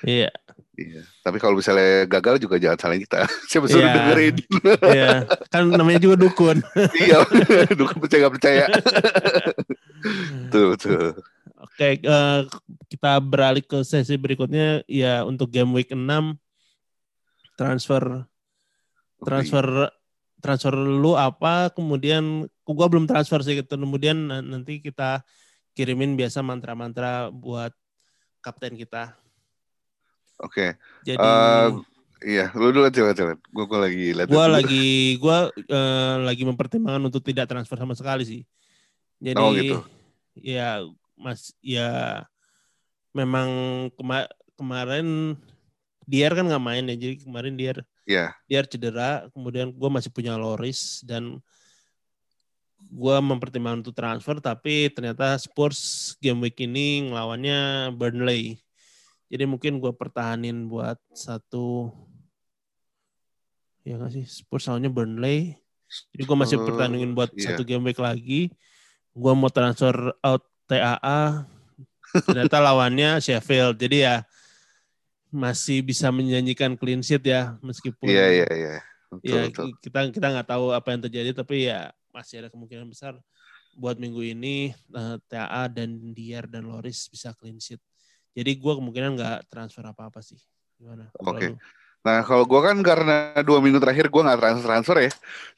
Iya. 0.00 0.32
Iya. 0.72 1.04
Tapi 1.20 1.36
kalau 1.36 1.60
misalnya 1.60 2.08
gagal 2.08 2.40
juga 2.40 2.56
jangan 2.56 2.80
salahin 2.80 3.04
kita. 3.04 3.28
Siapa 3.52 3.68
suruh 3.68 3.84
yeah. 3.84 3.92
dengerin? 4.00 4.34
Iya. 4.96 5.10
Kan 5.52 5.68
namanya 5.68 6.00
juga 6.00 6.16
dukun. 6.16 6.64
Iya 7.04 7.28
dukun 7.76 8.00
percaya 8.00 8.20
gak 8.24 8.34
percaya. 8.40 8.64
Tuh 10.48 10.80
tuh 10.80 11.20
oke 11.60 11.88
uh, 12.08 12.48
kita 12.88 13.20
beralih 13.20 13.60
ke 13.60 13.84
sesi 13.84 14.16
berikutnya. 14.16 14.80
Ya 14.88 15.28
untuk 15.28 15.52
game 15.52 15.76
week 15.76 15.92
6 15.92 16.00
transfer 17.60 18.24
transfer 19.20 19.92
transfer 20.40 20.74
lu 20.74 21.14
apa 21.14 21.70
kemudian 21.70 22.48
gua 22.66 22.88
belum 22.88 23.06
transfer 23.06 23.40
sih 23.44 23.60
gitu. 23.60 23.76
Kemudian 23.76 24.16
nanti 24.28 24.80
kita 24.80 25.22
kirimin 25.76 26.18
biasa 26.18 26.42
mantra-mantra 26.42 27.30
buat 27.30 27.70
kapten 28.42 28.74
kita. 28.74 29.14
Oke. 30.40 30.72
Okay. 30.72 31.14
jadi 31.14 31.20
uh, 31.20 31.84
iya 32.24 32.48
lu 32.56 32.72
dulu 32.72 32.88
aja 32.88 33.12
coba 33.12 33.36
gua, 33.52 33.64
gua 33.68 33.80
lagi 33.88 34.16
lihat 34.16 34.28
gua 34.28 34.46
lagi 34.48 35.20
gua 35.20 35.52
uh, 35.52 36.16
lagi 36.24 36.42
mempertimbangkan 36.48 37.12
untuk 37.12 37.20
tidak 37.24 37.48
transfer 37.48 37.76
sama 37.76 37.92
sekali 37.92 38.24
sih. 38.24 38.42
Jadi 39.20 39.36
oh, 39.36 39.52
gitu. 39.52 39.76
ya 40.40 40.80
mas 41.20 41.52
ya 41.60 42.24
memang 43.12 43.48
kema 43.92 44.24
kemarin 44.56 45.36
Dier 46.08 46.32
kan 46.32 46.48
nggak 46.48 46.64
main 46.64 46.88
ya. 46.88 46.96
Jadi 46.96 47.14
kemarin 47.20 47.54
Dier 47.54 47.84
Yeah. 48.10 48.34
Dia 48.50 48.66
cedera, 48.66 49.30
kemudian 49.30 49.70
gue 49.70 49.90
masih 49.90 50.10
punya 50.10 50.34
Loris 50.34 51.06
dan 51.06 51.38
gue 52.90 53.16
mempertimbangkan 53.22 53.86
untuk 53.86 53.94
transfer, 53.94 54.42
tapi 54.42 54.90
ternyata 54.90 55.38
Spurs 55.38 56.12
game 56.18 56.42
week 56.42 56.58
ini 56.58 57.06
ngelawannya 57.06 57.92
Burnley. 57.94 58.58
Jadi 59.30 59.46
mungkin 59.46 59.78
gue 59.78 59.94
pertahanin 59.94 60.66
buat 60.66 60.98
satu, 61.14 61.94
ya 63.86 63.94
nggak 63.94 64.10
sih 64.10 64.26
Spurs 64.26 64.66
lawannya 64.66 64.90
Burnley. 64.90 65.54
Jadi 66.10 66.22
gue 66.26 66.36
masih 66.38 66.58
pertandingin 66.58 67.14
buat 67.14 67.30
yeah. 67.38 67.54
satu 67.54 67.62
game 67.62 67.86
week 67.86 68.02
lagi. 68.02 68.50
Gue 69.14 69.32
mau 69.38 69.54
transfer 69.54 69.94
out 70.26 70.42
TAA, 70.66 71.46
ternyata 72.26 72.58
lawannya 72.58 73.22
Sheffield. 73.22 73.78
Jadi 73.78 74.02
ya 74.02 74.26
masih 75.30 75.80
bisa 75.86 76.10
menyanyikan 76.10 76.74
clean 76.74 77.00
sheet 77.00 77.22
ya 77.22 77.54
meskipun 77.62 78.06
Iya 78.06 78.26
iya 78.42 78.48
iya. 78.50 78.74
Ya 79.22 79.42
kita 79.82 80.10
kita 80.14 80.26
nggak 80.30 80.48
tahu 80.50 80.70
apa 80.70 80.94
yang 80.94 81.02
terjadi 81.06 81.30
tapi 81.34 81.66
ya 81.66 81.90
masih 82.14 82.46
ada 82.46 82.48
kemungkinan 82.50 82.86
besar 82.86 83.18
buat 83.74 83.98
minggu 83.98 84.22
ini 84.22 84.74
uh, 84.94 85.14
eh, 85.14 85.16
TA 85.30 85.70
dan 85.70 86.14
Diar 86.14 86.50
dan 86.50 86.66
Loris 86.66 87.06
bisa 87.10 87.34
clean 87.38 87.58
sheet. 87.58 87.78
Jadi 88.34 88.58
gue 88.58 88.72
kemungkinan 88.78 89.18
nggak 89.18 89.38
transfer 89.50 89.82
apa 89.86 90.10
apa 90.10 90.22
sih. 90.22 90.38
Gimana? 90.78 91.10
Oke. 91.22 91.38
Okay. 91.38 91.50
Nah 92.00 92.24
kalau 92.24 92.46
gue 92.46 92.60
kan 92.62 92.76
karena 92.80 93.36
dua 93.42 93.60
minggu 93.60 93.76
terakhir 93.82 94.10
gue 94.10 94.22
nggak 94.22 94.38
transfer 94.38 94.66
transfer 94.66 94.96
ya. 94.98 95.10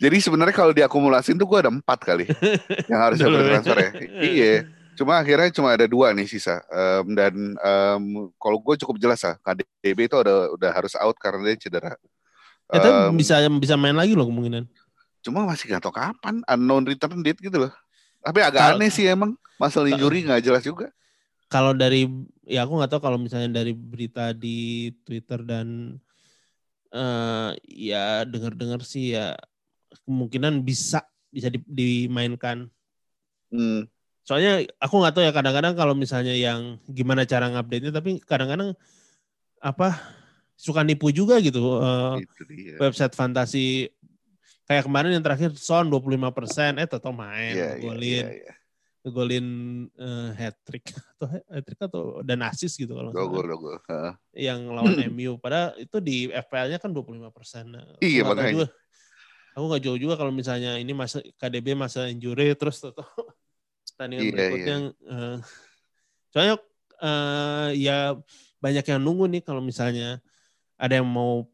Jadi 0.08 0.16
sebenarnya 0.20 0.54
kalau 0.56 0.72
diakumulasin 0.72 1.36
tuh 1.36 1.48
gue 1.48 1.58
ada 1.60 1.70
empat 1.72 1.98
kali 2.04 2.26
yang 2.90 3.00
harus 3.00 3.20
transfer 3.20 3.76
ya. 3.78 3.90
iya. 4.20 4.54
Cuma 4.92 5.18
akhirnya 5.20 5.48
cuma 5.52 5.72
ada 5.72 5.88
dua 5.88 6.12
nih 6.12 6.28
sisa. 6.28 6.60
Um, 6.68 7.16
dan 7.16 7.34
um, 7.56 8.04
kalau 8.36 8.60
gue 8.60 8.76
cukup 8.84 9.00
jelas 9.00 9.24
lah, 9.24 9.40
KDB 9.40 10.08
itu 10.08 10.16
udah 10.16 10.52
udah 10.52 10.70
harus 10.70 10.92
out 11.00 11.16
karena 11.16 11.52
dia 11.52 11.56
cedera. 11.56 11.92
Ya, 12.72 13.08
um, 13.08 13.16
bisa 13.16 13.40
bisa 13.56 13.74
main 13.76 13.96
lagi 13.96 14.12
loh 14.12 14.28
kemungkinan. 14.28 14.68
Cuma 15.24 15.44
masih 15.44 15.70
gak 15.72 15.84
tau 15.84 15.94
kapan, 15.94 16.40
unknown 16.44 16.84
return 16.84 17.20
date 17.20 17.40
gitu 17.40 17.68
loh. 17.68 17.72
Tapi 18.22 18.38
agak 18.38 18.60
kalo, 18.62 18.74
aneh 18.78 18.90
sih 18.90 19.06
emang, 19.10 19.34
masalah 19.58 19.90
injury 19.90 20.22
nggak 20.22 20.42
jelas 20.46 20.62
juga. 20.62 20.94
Kalau 21.50 21.74
dari, 21.74 22.06
ya 22.46 22.64
aku 22.64 22.78
nggak 22.78 22.90
tahu 22.94 23.02
kalau 23.02 23.18
misalnya 23.18 23.50
dari 23.50 23.74
berita 23.74 24.30
di 24.30 24.88
Twitter 25.02 25.42
dan 25.42 25.98
uh, 26.94 27.50
ya 27.66 28.22
dengar-dengar 28.22 28.86
sih 28.86 29.18
ya 29.18 29.34
kemungkinan 30.06 30.62
bisa 30.62 31.02
bisa 31.34 31.50
di, 31.50 31.60
dimainkan. 31.66 32.70
Hmm. 33.50 33.90
Soalnya 34.22 34.62
aku 34.78 35.02
nggak 35.02 35.14
tahu 35.18 35.22
ya 35.26 35.32
kadang-kadang 35.34 35.74
kalau 35.74 35.94
misalnya 35.98 36.34
yang 36.34 36.78
gimana 36.86 37.26
cara 37.26 37.50
ngupdate-nya 37.50 37.90
tapi 37.90 38.22
kadang-kadang 38.22 38.78
apa 39.58 39.98
suka 40.54 40.86
nipu 40.86 41.10
juga 41.10 41.42
gitu 41.42 41.82
uh, 41.82 42.18
website 42.78 43.18
fantasi. 43.18 43.90
Kayak 44.62 44.86
kemarin 44.86 45.18
yang 45.18 45.24
terakhir 45.26 45.50
Son 45.58 45.90
25 45.90 46.30
persen. 46.30 46.78
Eh 46.78 46.86
tetap 46.86 47.10
main 47.10 47.54
yeah, 47.54 47.74
iya, 47.74 47.82
golin 47.82 48.06
yeah, 48.06 48.30
yeah, 48.30 48.54
yeah. 49.02 49.10
golin 49.10 49.46
uh, 49.98 50.30
hat 50.38 50.54
trick 50.62 50.86
atau 51.18 51.26
hat 51.26 51.62
trick 51.66 51.80
atau 51.82 52.22
dan 52.22 52.46
asis 52.46 52.78
gitu 52.78 52.94
kalau 52.94 53.10
gol, 53.10 53.42
gol, 53.42 53.82
yang 54.38 54.70
lawan 54.70 55.02
MU 55.10 55.34
padahal 55.42 55.74
itu 55.82 55.98
di 55.98 56.30
FPL-nya 56.30 56.78
kan 56.78 56.94
25 56.94 57.26
persen. 57.34 57.74
Iya 57.98 58.22
makanya. 58.22 58.70
Aku 59.58 59.66
nggak 59.66 59.82
jauh 59.82 59.98
juga 59.98 60.14
kalau 60.14 60.30
misalnya 60.30 60.78
ini 60.78 60.94
masa 60.94 61.18
KDB 61.36 61.74
masa 61.74 62.06
injury 62.06 62.54
terus 62.54 62.78
tuh 62.78 62.94
pertandingan 64.02 64.26
Iya, 64.26 64.34
berikutnya. 64.34 64.76
eh, 64.98 65.36
soalnya 66.34 66.56
eh, 66.98 67.68
ya 67.78 67.98
banyak 68.58 68.84
yang 68.90 68.98
nunggu 68.98 69.30
nih 69.30 69.42
kalau 69.46 69.62
misalnya 69.62 70.18
ada 70.74 70.98
yang 70.98 71.06
mau 71.06 71.46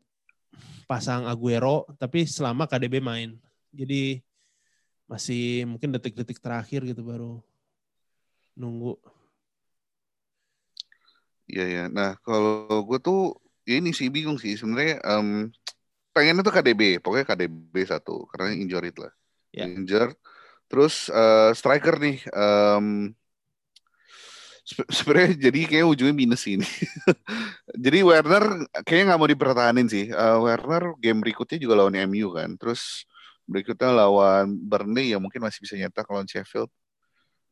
pasang 0.88 1.28
Aguero 1.28 1.84
tapi 2.00 2.24
selama 2.24 2.64
KDB 2.64 3.04
main. 3.04 3.36
Jadi 3.68 4.24
masih 5.04 5.68
mungkin 5.68 5.92
detik-detik 5.92 6.40
terakhir 6.40 6.88
gitu 6.88 7.04
baru 7.04 7.44
nunggu. 8.56 8.96
Iya 11.48 11.64
ya. 11.68 11.84
Nah 11.92 12.16
kalau 12.24 12.80
gue 12.88 12.98
tuh 13.00 13.36
ya 13.68 13.76
ini 13.76 13.92
sih 13.92 14.08
bingung 14.08 14.40
sih 14.40 14.56
sebenarnya. 14.56 15.04
em, 15.04 15.52
pengennya 16.16 16.40
tuh 16.40 16.54
KDB, 16.56 17.04
pokoknya 17.04 17.28
KDB 17.28 17.74
satu 17.84 18.24
karena 18.32 18.56
injured 18.56 18.96
lah. 18.96 19.12
Ya. 19.52 19.68
Injured. 19.68 20.16
Terus 20.68 20.94
eh, 21.12 21.50
striker 21.58 21.94
nih. 22.04 22.16
sep- 24.68 24.90
sebenarnya 24.92 25.48
jadi 25.48 25.60
kayak 25.70 25.86
ujungnya 25.88 26.14
minus 26.16 26.44
ini. 26.44 26.64
jadi 27.84 27.98
Werner 28.04 28.44
kayaknya 28.84 29.04
nggak 29.14 29.20
mau 29.20 29.30
dipertahanin 29.30 29.86
sih. 29.88 30.04
Eh, 30.12 30.36
Werner 30.44 30.84
game 31.00 31.18
berikutnya 31.24 31.58
juga 31.60 31.74
lawan 31.84 31.96
MU 31.96 32.28
kan. 32.36 32.50
Terus 32.60 33.08
berikutnya 33.48 33.90
lawan 33.96 34.52
Burnley 34.68 35.16
yang 35.16 35.24
mungkin 35.24 35.40
masih 35.40 35.64
bisa 35.64 35.74
nyetak 35.78 36.04
lawan 36.08 36.28
Sheffield. 36.28 36.70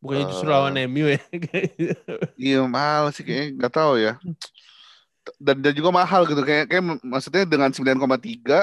Bukannya 0.00 0.24
justru 0.28 0.46
Eh, 0.46 0.52
lawan 0.52 0.76
MU 0.76 1.06
ya. 1.08 1.20
Iya 2.36 2.68
mahal 2.68 3.04
sih 3.16 3.24
kayaknya 3.24 3.46
nggak 3.56 3.72
tahu 3.72 3.92
ya. 3.96 4.12
Dan, 5.42 5.58
dan 5.58 5.72
juga 5.74 5.90
mahal 5.90 6.22
gitu 6.30 6.38
kayak 6.46 6.70
kayak 6.70 6.84
maksudnya 7.02 7.42
dengan 7.42 7.70
9,3 7.74 8.62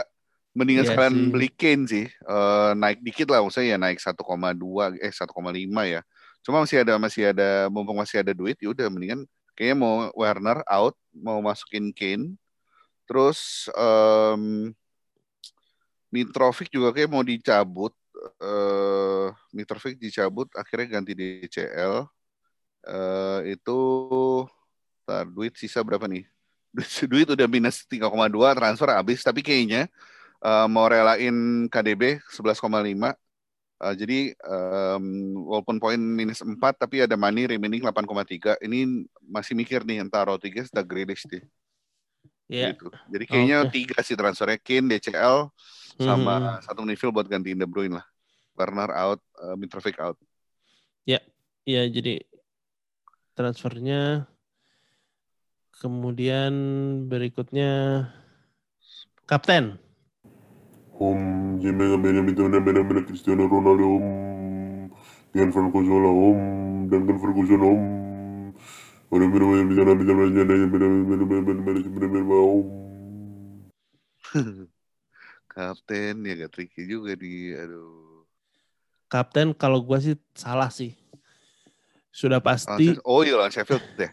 mendingan 0.53 0.85
Iya 0.85 0.89
sekalian 0.93 1.15
sih. 1.17 1.29
beli 1.33 1.49
Kane 1.53 1.83
sih. 1.89 2.05
Eh, 2.09 2.71
naik 2.77 2.99
dikit 3.01 3.27
lah 3.29 3.41
maksudnya 3.41 3.75
ya 3.75 3.77
naik 3.81 3.99
1,2 4.01 4.93
eh 5.01 5.11
1,5 5.13 5.81
ya. 5.85 6.01
Cuma 6.45 6.61
masih 6.63 6.81
ada 6.85 6.93
masih 7.01 7.23
ada 7.33 7.67
mumpung 7.73 7.97
masih 7.97 8.21
ada 8.21 8.31
duit 8.35 8.57
ya 8.61 8.69
udah 8.69 8.87
mendingan 8.91 9.25
kayaknya 9.57 9.77
mau 9.77 10.09
Werner 10.17 10.61
out 10.69 10.95
mau 11.13 11.41
masukin 11.41 11.89
Kane. 11.93 12.37
Terus 13.09 13.67
em, 13.75 14.71
Mitrovic 16.13 16.69
juga 16.69 16.93
kayak 16.93 17.09
mau 17.09 17.25
dicabut. 17.25 17.93
eh 18.39 19.27
Mitrovic 19.51 19.99
dicabut 19.99 20.47
akhirnya 20.55 20.99
ganti 21.01 21.11
DCL. 21.17 22.07
eh 22.87 23.39
itu 23.57 23.79
Ntar, 25.03 25.27
duit 25.27 25.51
sisa 25.59 25.83
berapa 25.83 26.07
nih? 26.07 26.23
Duit 27.11 27.27
udah 27.27 27.47
minus 27.47 27.83
3,2 27.85 28.55
transfer 28.55 28.89
habis, 28.89 29.19
tapi 29.21 29.43
kayaknya 29.43 29.91
eh, 30.43 30.67
mau 30.67 30.85
relain 30.91 31.67
KDB 31.71 32.19
11,5. 32.27 33.15
Eh, 33.83 33.93
jadi 33.95 34.19
em, 34.35 35.05
walaupun 35.43 35.79
poin 35.79 35.99
minus 35.99 36.43
4 36.43 36.59
tapi 36.75 37.03
ada 37.03 37.15
money 37.15 37.47
remaining 37.47 37.81
8,3. 37.83 38.59
Ini 38.59 39.07
masih 39.23 39.55
mikir 39.55 39.87
nih 39.87 40.03
entar 40.03 40.27
Rodriguez 40.27 40.67
udah 40.71 40.83
Grealish 40.83 41.25
deh. 41.27 41.43
ya. 42.51 42.75
Gitu. 42.75 42.91
Jadi 43.09 43.23
kayaknya 43.25 43.57
Oke. 43.65 43.71
tiga 43.71 43.97
sih 44.03 44.19
transfernya 44.19 44.59
Kane, 44.59 44.87
DCL 44.99 45.49
sama 45.97 46.59
satu 46.65 46.83
midfield 46.83 47.15
buat 47.15 47.25
gantiin 47.25 47.57
De 47.57 47.65
Bruyne 47.65 47.97
lah. 48.01 48.05
Werner 48.53 48.91
out, 48.93 49.19
eh, 49.41 49.55
Mitrovic 49.57 49.97
out. 49.97 50.19
Ya, 51.63 51.87
jadi 51.87 52.19
transfernya 53.39 54.27
kemudian 55.79 56.53
berikutnya 57.07 58.03
kapten. 59.23 59.79
Om 60.93 61.57
Jimmy 61.57 61.89
Gamera 61.89 62.21
Mituna 62.21 62.61
Mena 62.61 62.85
Mena 62.85 63.01
Cristiano 63.01 63.49
Ronaldo 63.49 63.97
Om. 63.97 64.05
Dengan 65.33 65.49
Ferguson 65.49 66.05
Om. 66.05 66.37
Dengan 66.89 67.17
Ferguson 67.17 67.61
Om. 67.65 67.81
Om. 72.29 72.65
Kapten 75.53 76.25
ya 76.25 76.33
gak 76.33 76.51
tricky 76.53 76.89
juga 76.89 77.13
di 77.13 77.53
aduh. 77.53 78.25
Kapten 79.05 79.53
kalau 79.53 79.85
gue 79.85 79.97
sih 80.01 80.17
salah 80.33 80.73
sih. 80.73 80.97
Sudah 82.13 82.41
pasti 82.41 82.97
oh 83.05 83.21
iya 83.25 83.49
Sheffield 83.49 83.85
deh. 83.97 84.09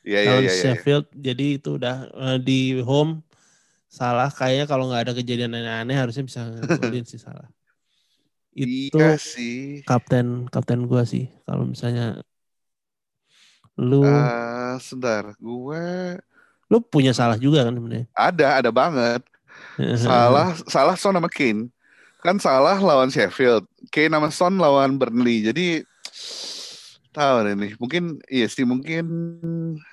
Iya, 0.00 0.18
iya, 0.24 0.32
iya, 0.40 0.48
iya, 0.48 0.54
Sheffield, 0.56 1.12
jadi 1.12 1.60
itu 1.60 1.76
udah 1.76 2.08
eh, 2.08 2.38
di 2.40 2.80
home 2.80 3.20
salah. 3.98 4.28
Kayaknya 4.38 4.64
kalau 4.70 4.84
nggak 4.88 5.02
ada 5.04 5.12
kejadian 5.18 5.52
aneh-aneh 5.58 5.96
harusnya 6.00 6.24
bisa 6.28 6.40
ngegolin 6.48 7.04
sih 7.10 7.20
salah. 7.26 7.48
Itu 8.62 8.98
Iya 8.98 9.06
sih. 9.30 9.82
kapten 9.88 10.26
kapten 10.52 10.80
gua 10.90 11.02
sih. 11.12 11.24
Kalau 11.46 11.64
misalnya 11.72 12.04
lu 13.76 13.96
Ah, 14.06 14.78
sebentar, 14.80 15.24
gue 15.40 15.82
lu 16.70 16.78
punya 16.78 17.10
salah 17.10 17.36
juga 17.36 17.66
kan 17.66 17.74
sebenarnya. 17.74 18.06
ada 18.14 18.46
ada 18.62 18.70
banget. 18.70 19.22
Salah 19.98 20.56
salah 20.68 20.96
Son 20.96 21.14
sama 21.16 21.28
Kane. 21.28 21.68
Kan 22.20 22.36
salah 22.40 22.76
lawan 22.80 23.08
Sheffield, 23.12 23.64
Kane 23.92 24.12
sama 24.12 24.28
Son 24.32 24.54
lawan 24.60 24.96
Burnley. 25.00 25.44
Jadi 25.44 25.84
tahu 27.10 27.36
nih. 27.54 27.72
Mungkin 27.76 28.02
iya 28.30 28.46
sih 28.46 28.64
mungkin 28.64 29.04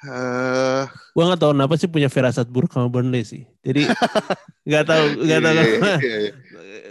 eh 0.05 0.83
Gua 1.13 1.23
nggak 1.33 1.41
tahu 1.41 1.51
kenapa 1.57 1.73
sih 1.75 1.89
punya 1.89 2.09
firasat 2.09 2.45
buruk 2.49 2.71
sama 2.73 2.87
Burnley 2.89 3.25
sih. 3.25 3.43
Jadi 3.65 3.85
nggak 4.67 4.85
tahu 4.85 5.03
nggak 5.25 5.39
tahu 5.41 5.53
iya, 5.53 5.63
kenapa. 5.65 5.97
iya, 6.01 6.15
iya. 6.21 6.33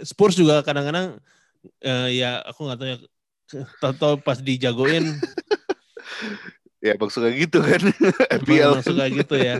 Spurs 0.03 0.35
juga 0.35 0.61
kadang-kadang 0.61 1.17
eh, 1.81 2.21
ya 2.21 2.43
aku 2.43 2.59
nggak 2.67 2.77
tahu 2.79 2.87
ya 2.91 2.97
tahu 3.95 4.13
pas 4.19 4.39
dijagoin 4.43 5.03
Ya 6.77 6.93
emang 6.93 7.09
suka 7.09 7.33
gitu 7.33 7.57
kan. 7.57 7.81
emang, 7.81 8.29
FPL. 8.45 8.71
suka 8.85 9.09
gitu 9.09 9.33
ya. 9.33 9.57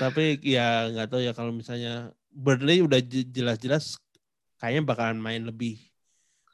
Tapi 0.00 0.40
ya 0.40 0.88
nggak 0.88 1.08
tahu 1.12 1.20
ya 1.20 1.32
kalau 1.36 1.52
misalnya 1.52 2.16
Burnley 2.32 2.80
udah 2.80 3.00
je- 3.04 3.28
jelas-jelas 3.28 4.00
kayaknya 4.56 4.82
bakalan 4.88 5.20
main 5.20 5.44
lebih 5.44 5.76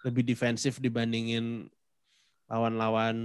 lebih 0.02 0.26
defensif 0.26 0.82
dibandingin 0.82 1.70
lawan-lawan. 2.50 3.16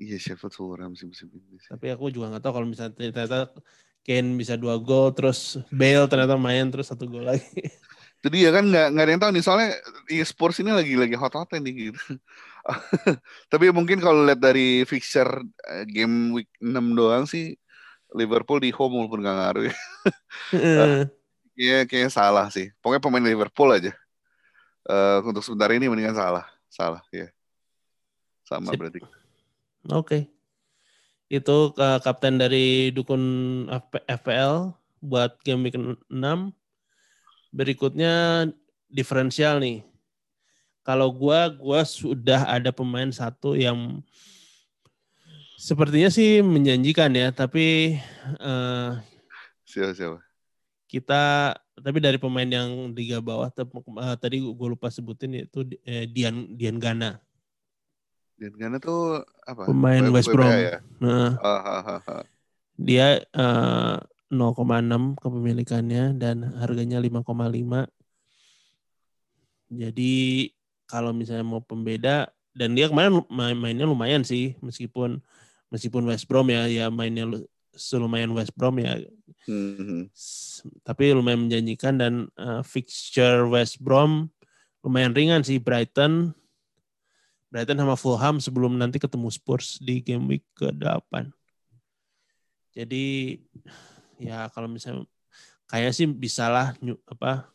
Iya 0.00 0.16
Sheffield 0.16 0.54
suram 0.56 0.92
sih 0.96 1.04
musim 1.04 1.28
ini. 1.32 1.60
sih. 1.60 1.68
Tapi 1.68 1.92
aku 1.92 2.08
juga 2.08 2.32
nggak 2.32 2.42
tahu 2.42 2.52
kalau 2.56 2.68
misalnya 2.68 2.96
ternyata 2.96 3.52
Kane 4.00 4.32
bisa 4.40 4.56
dua 4.56 4.80
gol 4.80 5.12
terus 5.12 5.60
Bale 5.68 6.08
ternyata 6.08 6.40
main 6.40 6.72
terus 6.72 6.88
satu 6.88 7.04
gol 7.04 7.28
lagi. 7.28 7.44
Itu 8.20 8.28
dia 8.32 8.52
kan 8.52 8.64
nggak 8.68 8.86
nggak 8.96 9.04
ada 9.04 9.12
yang 9.12 9.22
tahu 9.22 9.32
nih 9.32 9.44
soalnya 9.44 9.70
iya, 10.08 10.24
Spurs 10.24 10.60
ini 10.60 10.72
lagi 10.72 10.92
lagi 10.96 11.16
hot 11.16 11.36
hotnya 11.36 11.60
nih 11.60 11.92
gitu. 11.92 12.00
Tapi 13.52 13.64
mungkin 13.72 14.00
kalau 14.00 14.24
lihat 14.24 14.40
dari 14.40 14.84
fixture 14.88 15.44
eh, 15.68 15.84
game 15.88 16.32
week 16.36 16.48
6 16.60 16.96
doang 16.96 17.24
sih 17.28 17.56
Liverpool 18.16 18.60
di 18.60 18.72
home 18.72 19.04
walaupun 19.04 19.20
nggak 19.20 19.36
ngaruh 19.36 19.64
ya. 19.68 19.76
Iya 21.60 21.84
kayaknya 21.84 22.08
salah 22.08 22.46
sih. 22.48 22.72
Pokoknya 22.80 23.04
pemain 23.04 23.20
Liverpool 23.20 23.68
aja. 23.76 23.92
Eh 24.88 25.18
untuk 25.28 25.44
sebentar 25.44 25.68
ini 25.76 25.92
mendingan 25.92 26.16
salah, 26.16 26.48
salah 26.72 27.04
ya. 27.12 27.28
Sama 28.50 28.74
Sip. 28.74 28.78
berarti. 28.82 29.00
Oke. 29.94 30.26
Itu 31.30 31.70
eh, 31.78 31.98
kapten 32.02 32.42
dari 32.42 32.90
dukun 32.90 33.22
FP- 33.70 34.06
FPL 34.18 34.74
buat 34.98 35.38
game 35.46 35.70
week 35.70 35.78
6. 36.10 36.50
Berikutnya 37.54 38.46
diferensial 38.90 39.62
nih. 39.62 39.86
Kalau 40.82 41.14
gua 41.14 41.46
gua 41.46 41.86
sudah 41.86 42.50
ada 42.50 42.74
pemain 42.74 43.06
satu 43.14 43.54
yang 43.54 44.02
sepertinya 45.54 46.10
sih 46.10 46.42
menjanjikan 46.42 47.14
ya, 47.14 47.30
tapi 47.30 47.94
eh, 48.42 48.90
Siapa 49.62 49.94
siapa? 49.94 50.18
kita 50.90 51.54
tapi 51.78 52.02
dari 52.02 52.18
pemain 52.18 52.50
yang 52.50 52.90
liga 52.90 53.22
bawah 53.22 53.46
tep- 53.54 53.70
eh, 53.70 54.16
tadi 54.18 54.42
gue 54.42 54.68
lupa 54.74 54.90
sebutin 54.90 55.46
itu 55.46 55.62
eh, 55.86 56.10
Dian 56.10 56.58
Dian 56.58 56.82
Gana, 56.82 57.22
Dan 58.40 58.56
Gana 58.56 58.80
tuh 58.80 59.20
apa? 59.44 59.68
pemain 59.68 60.00
West 60.08 60.32
Brom. 60.32 60.48
Ya? 60.48 60.80
Nah, 60.96 61.36
Ah, 61.44 61.60
ah, 61.60 61.82
ah, 61.84 62.00
ah. 62.08 62.24
dia 62.80 63.20
eh, 63.20 63.96
0,6 64.32 65.12
kepemilikannya 65.20 66.16
dan 66.16 66.56
harganya 66.56 66.96
5,5. 67.04 67.84
Jadi 69.70 70.48
kalau 70.88 71.12
misalnya 71.12 71.44
mau 71.44 71.60
pembeda 71.62 72.32
dan 72.56 72.74
dia 72.74 72.88
kemarin 72.90 73.22
main 73.30 73.54
mainnya 73.54 73.86
lumayan 73.86 74.26
sih 74.26 74.58
meskipun 74.58 75.22
meskipun 75.70 76.02
West 76.10 76.26
Brom 76.26 76.50
ya 76.50 76.66
ya 76.66 76.90
mainnya 76.90 77.22
lu- 77.28 77.46
selumayan 77.76 78.32
West 78.34 78.56
Brom 78.56 78.80
ya 78.80 78.98
Hmm, 79.46 80.10
S- 80.12 80.66
tapi 80.84 81.14
lumayan 81.14 81.46
menjanjikan 81.46 81.96
dan 81.96 82.14
eh, 82.34 82.60
fixture 82.66 83.46
West 83.46 83.78
Brom 83.78 84.26
lumayan 84.82 85.14
ringan 85.14 85.46
sih 85.46 85.62
Brighton 85.62 86.34
Brighton 87.50 87.82
sama 87.82 87.98
Fulham 87.98 88.38
sebelum 88.38 88.78
nanti 88.78 89.02
ketemu 89.02 89.26
Spurs 89.28 89.82
di 89.82 89.98
game 89.98 90.30
week 90.30 90.46
ke-8. 90.54 91.34
Jadi 92.70 93.34
ya 94.22 94.46
kalau 94.54 94.70
misalnya 94.70 95.02
kayak 95.66 95.90
sih 95.90 96.06
bisalah 96.06 96.78
apa 97.10 97.50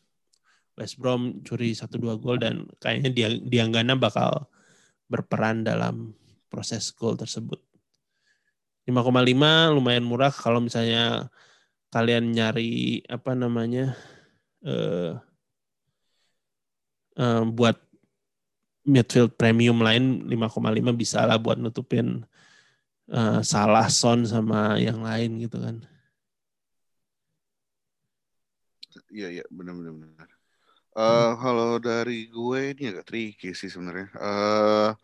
West 0.76 1.00
Brom 1.00 1.40
curi 1.48 1.72
satu 1.72 1.96
dua 1.96 2.20
gol 2.20 2.36
dan 2.44 2.68
kayaknya 2.84 3.10
dia 3.16 3.30
Dianggana 3.32 3.96
bakal 3.96 4.52
berperan 5.08 5.64
dalam 5.64 6.12
proses 6.52 6.92
gol 6.92 7.16
tersebut. 7.16 7.64
5,5 8.86 9.74
lumayan 9.74 10.06
murah 10.06 10.30
kalau 10.30 10.62
misalnya 10.62 11.32
kalian 11.90 12.36
nyari 12.36 13.02
apa 13.08 13.32
namanya 13.34 13.96
uh, 14.68 15.18
uh, 17.18 17.44
buat 17.50 17.80
midfield 18.86 19.34
premium 19.34 19.82
lain 19.82 20.30
5,5 20.30 20.94
bisa 20.94 21.26
lah 21.26 21.42
buat 21.42 21.58
nutupin 21.58 22.24
uh, 23.10 23.42
salah 23.42 23.90
Son 23.90 24.24
sama 24.24 24.78
yang 24.78 25.02
lain 25.02 25.42
gitu 25.42 25.58
kan. 25.60 25.82
Iya 29.12 29.42
iya 29.42 29.46
benar 29.52 29.76
benar 29.76 30.28
Uh, 30.96 31.36
kalau 31.44 31.76
dari 31.76 32.32
gue 32.32 32.72
ini 32.72 32.88
agak 32.88 33.12
tricky 33.12 33.52
sih 33.52 33.68
sebenarnya. 33.68 34.08
Uh, 34.16 34.96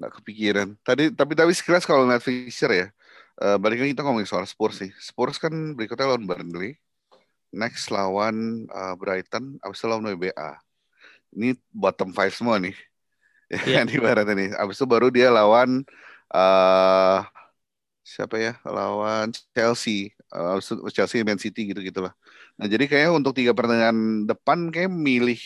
nggak 0.00 0.12
kepikiran. 0.16 0.72
Tadi 0.80 1.12
tapi 1.12 1.36
tapi 1.36 1.52
sekilas 1.52 1.84
kalau 1.84 2.08
ngeliat 2.08 2.24
fixture 2.24 2.72
ya. 2.72 2.88
Uh, 3.36 3.60
balik 3.60 3.84
lagi 3.84 3.92
kita 3.92 4.08
ngomongin 4.08 4.24
soal 4.24 4.48
Spurs 4.48 4.80
sih. 4.80 4.88
Spurs 4.96 5.36
kan 5.36 5.52
berikutnya 5.76 6.08
lawan 6.08 6.24
Burnley. 6.24 6.80
Next 7.52 7.92
lawan 7.92 8.64
uh, 8.72 8.96
Brighton, 8.96 9.60
abis 9.60 9.84
itu 9.84 9.86
lawan 9.92 10.08
WBA. 10.16 10.50
Ini 11.36 11.60
bottom 11.76 12.16
five 12.16 12.32
semua 12.32 12.56
nih. 12.56 12.72
Yeah. 13.70 13.84
di 13.86 13.98
barat 14.02 14.26
ini. 14.34 14.50
Abis 14.56 14.76
itu 14.80 14.86
baru 14.86 15.08
dia 15.08 15.30
lawan 15.30 15.86
uh, 16.34 17.20
siapa 18.04 18.36
ya? 18.36 18.52
Lawan 18.66 19.30
Chelsea. 19.54 20.12
Uh, 20.34 20.58
Chelsea 20.90 21.22
Man 21.22 21.38
City 21.38 21.70
gitu 21.70 21.80
gitulah. 21.80 22.10
Nah 22.58 22.66
jadi 22.66 22.90
kayaknya 22.90 23.10
untuk 23.14 23.34
tiga 23.38 23.54
pertandingan 23.54 24.26
depan 24.26 24.70
kayak 24.74 24.90
milih 24.90 25.38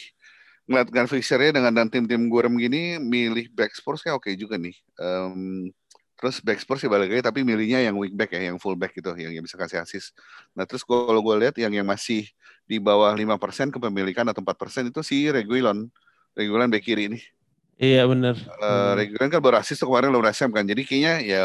ngeliat 0.69 0.89
kan 0.93 1.09
fixture-nya 1.09 1.57
dengan 1.57 1.73
dan 1.73 1.89
tim-tim 1.89 2.29
gue 2.29 2.43
gini 2.61 3.01
milih 3.01 3.49
back 3.57 3.73
Spurs 3.73 4.05
kayak 4.05 4.21
oke 4.21 4.29
okay 4.29 4.37
juga 4.37 4.61
nih. 4.61 4.77
Um, 5.01 5.73
terus 6.21 6.45
back 6.45 6.61
Spurs 6.61 6.85
sih 6.85 6.91
balik 6.93 7.09
lagi 7.09 7.25
tapi 7.25 7.41
milihnya 7.41 7.81
yang 7.89 7.97
weak 7.97 8.13
back 8.13 8.37
ya, 8.37 8.53
yang 8.53 8.61
full 8.61 8.77
back 8.77 8.93
gitu, 8.93 9.17
yang, 9.17 9.33
yang 9.33 9.45
bisa 9.45 9.57
kasih 9.57 9.81
assist. 9.81 10.13
Nah 10.53 10.69
terus 10.69 10.85
kalau 10.85 11.21
gue 11.25 11.37
lihat 11.41 11.57
yang 11.57 11.73
yang 11.73 11.89
masih 11.89 12.29
di 12.69 12.77
bawah 12.77 13.17
lima 13.17 13.41
persen 13.41 13.73
kepemilikan 13.73 14.29
atau 14.29 14.45
empat 14.45 14.57
persen 14.61 14.85
itu 14.93 15.01
si 15.01 15.33
Reguilon. 15.33 15.89
Reguilon 16.37 16.69
back 16.69 16.85
kiri 16.85 17.09
ini. 17.09 17.21
Iya 17.79 18.03
benar. 18.11 18.35
Uh, 18.59 18.99
Reguilon 18.99 19.31
kan 19.31 19.39
baru 19.39 19.62
assist 19.62 19.79
tuh 19.79 19.87
kemarin 19.87 20.11
lawan 20.11 20.35
SM 20.35 20.51
kan. 20.51 20.66
Jadi 20.66 20.83
kayaknya 20.83 21.14
ya 21.22 21.43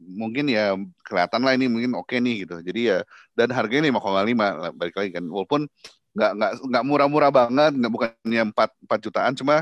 mungkin 0.00 0.48
ya 0.48 0.74
kelihatan 1.04 1.44
lah 1.44 1.52
ini 1.52 1.68
mungkin 1.68 1.92
oke 1.92 2.08
okay 2.08 2.24
nih 2.24 2.48
gitu. 2.48 2.56
Jadi 2.64 2.80
ya 2.88 2.98
dan 3.36 3.52
harganya 3.52 3.92
5,5 3.92 4.72
balik 4.72 4.96
lagi 4.96 5.10
kan. 5.12 5.24
Walaupun 5.28 5.68
nggak 6.16 6.32
nggak 6.40 6.52
nggak 6.72 6.84
murah-murah 6.88 7.30
banget, 7.30 7.72
nggak 7.76 7.92
bukannya 7.92 8.42
4 8.48 8.68
4 8.88 9.04
jutaan 9.04 9.32
cuma 9.36 9.56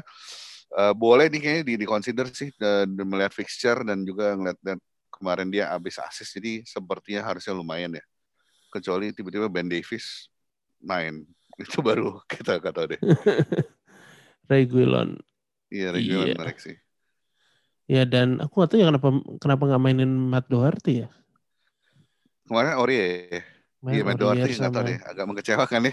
uh, 0.78 0.94
boleh 0.94 1.26
nih 1.26 1.40
kayaknya 1.42 1.64
di, 1.66 1.74
di 1.82 1.86
consider 1.86 2.26
sih 2.30 2.54
dan 2.54 2.94
melihat 2.94 3.34
fixture 3.34 3.82
dan 3.82 4.06
juga 4.06 4.38
ngeliat 4.38 4.58
dan 4.62 4.78
kemarin 5.10 5.50
dia 5.50 5.74
habis 5.74 5.98
assist 5.98 6.38
jadi 6.38 6.62
sepertinya 6.62 7.26
harusnya 7.26 7.50
lumayan 7.50 7.98
ya. 7.98 8.04
Kecuali 8.70 9.10
tiba-tiba 9.10 9.50
Ben 9.50 9.66
Davis 9.66 10.30
main 10.78 11.26
itu 11.62 11.82
baru 11.82 12.22
kita 12.30 12.62
kata 12.62 12.94
deh. 12.94 13.00
Reguilon. 14.50 15.18
Iya, 15.70 15.94
Reguilon 15.94 16.26
iya. 16.28 16.36
menarik 16.36 16.58
sih. 16.58 16.76
Ya 17.90 18.02
dan 18.06 18.38
aku 18.38 18.62
gak 18.62 18.70
tahu 18.74 18.78
ya 18.82 18.86
kenapa 18.90 19.08
kenapa 19.42 19.62
nggak 19.66 19.82
mainin 19.82 20.10
Matt 20.10 20.46
Doherty 20.46 21.06
ya. 21.06 21.08
Kemarin 22.46 22.78
Ori 22.78 22.94
ya. 22.98 23.06
Iya 23.80 24.02
Matt 24.06 24.18
Doherty 24.18 24.50
nggak 24.58 24.74
tahu 24.74 24.84
deh, 24.86 24.98
agak 25.02 25.24
mengecewakan 25.26 25.80
ya. 25.90 25.92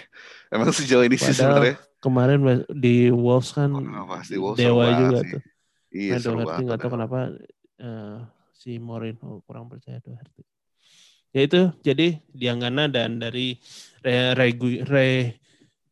Emang 0.54 0.70
sejauh 0.74 1.06
ini 1.06 1.18
sih 1.18 1.34
sebenarnya. 1.34 1.78
Kemarin 1.98 2.66
di 2.70 3.10
Wolves 3.10 3.54
kan 3.54 3.74
oh, 3.74 4.06
pasti 4.10 4.38
Wolves 4.38 4.62
dewa 4.62 4.86
juga 4.94 5.20
sih. 5.26 5.32
tuh. 5.38 5.42
Iya, 5.94 6.12
Matt 6.18 6.26
Doherty 6.26 6.62
nggak 6.68 6.80
tahu 6.82 6.92
kenapa 6.94 7.20
uh, 7.82 8.18
si 8.54 8.82
Mourinho 8.82 9.42
kurang 9.46 9.70
percaya 9.70 10.02
Doherty. 10.02 10.44
Ya 11.34 11.42
itu 11.46 11.62
jadi 11.86 12.18
Dianggana 12.34 12.90
dan 12.90 13.22
dari 13.22 13.62
Re, 14.02 14.34
Regu, 14.34 14.86
Re, 14.86 15.38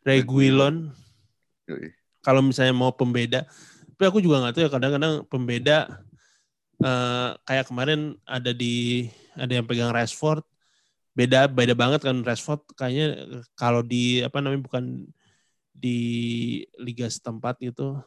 Reguilon. 0.01 0.89
Kalau 2.25 2.41
misalnya 2.41 2.73
mau 2.73 2.93
pembeda, 2.93 3.45
tapi 3.95 4.03
aku 4.11 4.19
juga 4.19 4.43
nggak 4.43 4.53
tahu 4.59 4.63
ya 4.67 4.71
kadang-kadang 4.71 5.13
pembeda 5.31 5.77
uh, 6.83 7.39
kayak 7.47 7.71
kemarin 7.71 8.19
ada 8.27 8.51
di 8.51 9.07
ada 9.39 9.55
yang 9.55 9.63
pegang 9.63 9.95
Rashford 9.95 10.43
beda 11.15 11.47
beda 11.47 11.71
banget 11.71 12.03
kan 12.03 12.19
Rashford 12.27 12.67
kayaknya 12.75 13.39
kalau 13.55 13.79
di 13.79 14.19
apa 14.19 14.43
namanya 14.43 14.67
bukan 14.67 15.07
di 15.71 15.99
liga 16.75 17.07
setempat 17.07 17.63
gitu 17.63 18.03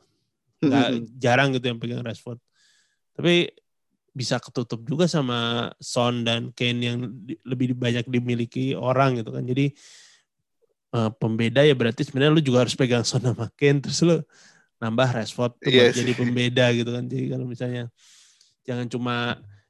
nggak 0.59 0.89
jarang 1.19 1.55
gitu 1.55 1.71
yang 1.71 1.79
pegang 1.79 2.03
Rashford. 2.03 2.39
Tapi 3.15 3.51
bisa 4.15 4.43
ketutup 4.43 4.83
juga 4.83 5.07
sama 5.07 5.71
Son 5.79 6.27
dan 6.27 6.51
Kane 6.51 6.81
yang 6.83 6.99
di, 7.23 7.39
lebih 7.47 7.79
banyak 7.79 8.07
dimiliki 8.11 8.75
orang 8.75 9.23
gitu 9.23 9.31
kan. 9.31 9.47
Jadi 9.47 9.71
uh, 10.95 11.11
pembeda 11.15 11.63
ya 11.63 11.75
berarti 11.79 12.03
sebenarnya 12.03 12.35
lu 12.35 12.43
juga 12.43 12.67
harus 12.67 12.75
pegang 12.75 13.07
Son 13.07 13.23
sama 13.23 13.47
Kane. 13.55 13.79
Terus 13.87 13.99
lu 14.03 14.17
nambah 14.79 15.09
Rashford 15.15 15.59
tuh 15.59 15.71
yes. 15.71 15.95
Iya 15.95 16.03
jadi 16.07 16.13
pembeda 16.15 16.67
gitu 16.75 16.91
kan. 16.95 17.05
Jadi 17.07 17.25
kalau 17.31 17.47
misalnya 17.47 17.85
jangan 18.63 18.87
cuma 18.87 19.17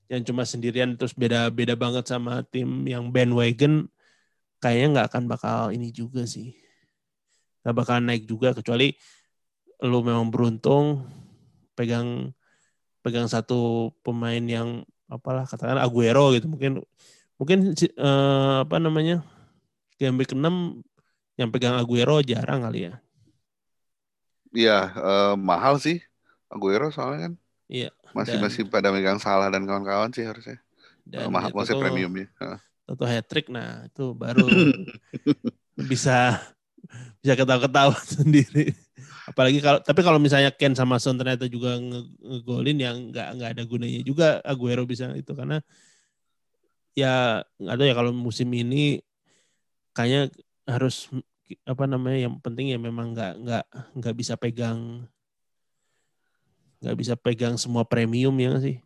jangan 0.08 0.24
cuma 0.24 0.42
sendirian 0.44 0.96
terus 0.96 1.12
beda-beda 1.12 1.76
banget 1.76 2.04
sama 2.08 2.44
tim 2.48 2.84
yang 2.88 3.12
bandwagon 3.12 3.88
kayaknya 4.60 4.86
nggak 4.96 5.06
akan 5.12 5.24
bakal 5.28 5.58
ini 5.72 5.88
juga 5.92 6.24
sih. 6.28 6.56
Nggak 7.64 7.76
bakal 7.76 7.96
naik 8.04 8.24
juga 8.28 8.52
kecuali 8.52 8.92
lu 9.84 10.02
memang 10.02 10.28
beruntung 10.28 11.06
pegang 11.78 12.34
pegang 13.00 13.30
satu 13.30 13.94
pemain 14.02 14.42
yang 14.42 14.82
apalah 15.06 15.46
katakan 15.46 15.78
Aguero 15.78 16.34
gitu 16.34 16.50
mungkin 16.50 16.82
mungkin 17.38 17.72
uh, 17.96 18.66
apa 18.66 18.76
namanya 18.82 19.22
game 19.96 20.18
week 20.18 20.34
6 20.34 20.42
yang 21.38 21.48
pegang 21.54 21.78
Aguero 21.78 22.18
jarang 22.26 22.66
kali 22.66 22.90
ya 22.90 22.98
Iya, 24.52 24.78
uh, 24.96 25.34
mahal 25.36 25.76
sih 25.80 26.00
Aguero 26.48 26.88
soalnya 26.88 27.28
kan. 27.28 27.32
Iya. 27.68 27.90
Masih 28.16 28.40
dan, 28.40 28.42
masih 28.48 28.62
pada 28.68 28.88
megang 28.88 29.20
salah 29.20 29.52
dan 29.52 29.68
kawan-kawan 29.68 30.12
sih 30.12 30.24
harusnya. 30.24 30.58
Dan 31.04 31.28
uh, 31.28 31.32
mahal 31.32 31.52
ya, 31.52 31.56
masih 31.56 31.74
premiumnya. 31.76 32.28
Toto 32.88 33.04
hat 33.04 33.28
trick, 33.28 33.52
nah 33.52 33.84
itu 33.84 34.16
baru 34.16 34.48
bisa 35.92 36.40
bisa 37.20 37.34
ketawa-ketawa 37.36 37.96
sendiri. 38.16 38.72
Apalagi 39.28 39.60
kalau 39.60 39.84
tapi 39.84 40.00
kalau 40.00 40.16
misalnya 40.16 40.48
Ken 40.48 40.72
sama 40.72 40.96
Son 40.96 41.20
ternyata 41.20 41.44
juga 41.44 41.76
ngegolin 41.76 42.80
yang 42.80 42.96
nggak 43.12 43.28
nggak 43.36 43.50
ada 43.52 43.62
gunanya 43.68 44.00
juga 44.00 44.40
Aguero 44.40 44.88
bisa 44.88 45.12
itu 45.12 45.36
karena 45.36 45.60
ya 46.96 47.44
nggak 47.60 47.76
tahu 47.76 47.86
ya 47.86 47.94
kalau 47.94 48.12
musim 48.16 48.48
ini 48.56 49.04
kayaknya 49.92 50.32
harus 50.64 51.12
apa 51.64 51.84
namanya 51.88 52.28
yang 52.28 52.34
penting 52.40 52.72
ya 52.72 52.78
memang 52.80 53.16
nggak 53.16 53.32
nggak 53.40 53.64
nggak 53.96 54.14
bisa 54.16 54.34
pegang 54.36 55.08
nggak 56.78 56.96
bisa 56.98 57.14
pegang 57.18 57.54
semua 57.58 57.82
premium 57.82 58.34
ya 58.38 58.58
sih? 58.62 58.78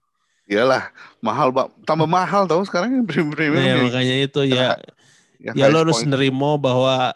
Iyalah 0.48 0.90
mahal 1.22 1.52
pak 1.54 1.70
tambah 1.86 2.08
mahal 2.08 2.48
tau 2.48 2.62
sekarang 2.64 3.02
yang 3.02 3.06
premium 3.06 3.32
premium 3.32 3.62
nah, 3.62 3.68
ya, 3.68 3.76
makanya 3.78 4.16
itu 4.20 4.40
ya. 4.48 4.76
Ya, 5.42 5.52
ya 5.58 5.66
lo 5.66 5.82
harus 5.82 6.06
nerimo 6.06 6.54
bahwa 6.54 7.10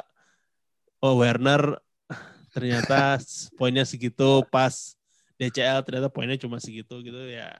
oh 0.98 1.14
Werner 1.22 1.78
ternyata 2.50 3.18
poinnya 3.58 3.86
segitu 3.86 4.42
pas 4.50 4.98
DCL 5.38 5.84
ternyata 5.84 6.08
poinnya 6.10 6.38
cuma 6.40 6.58
segitu 6.58 7.00
gitu 7.02 7.22
ya. 7.28 7.54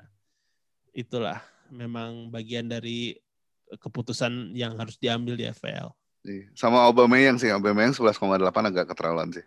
Itulah 0.97 1.41
memang 1.70 2.30
bagian 2.30 2.66
dari 2.70 3.18
keputusan 3.66 4.55
yang 4.55 4.78
harus 4.78 4.95
diambil 4.97 5.34
di 5.34 5.51
FPL. 5.51 5.91
Iya. 6.27 6.45
Sama 6.59 6.83
Aubameyang 6.83 7.39
sih, 7.39 7.49
Aubameyang 7.49 7.95
11,8 7.95 8.43
agak 8.43 8.85
keterlaluan 8.91 9.31
sih. 9.31 9.47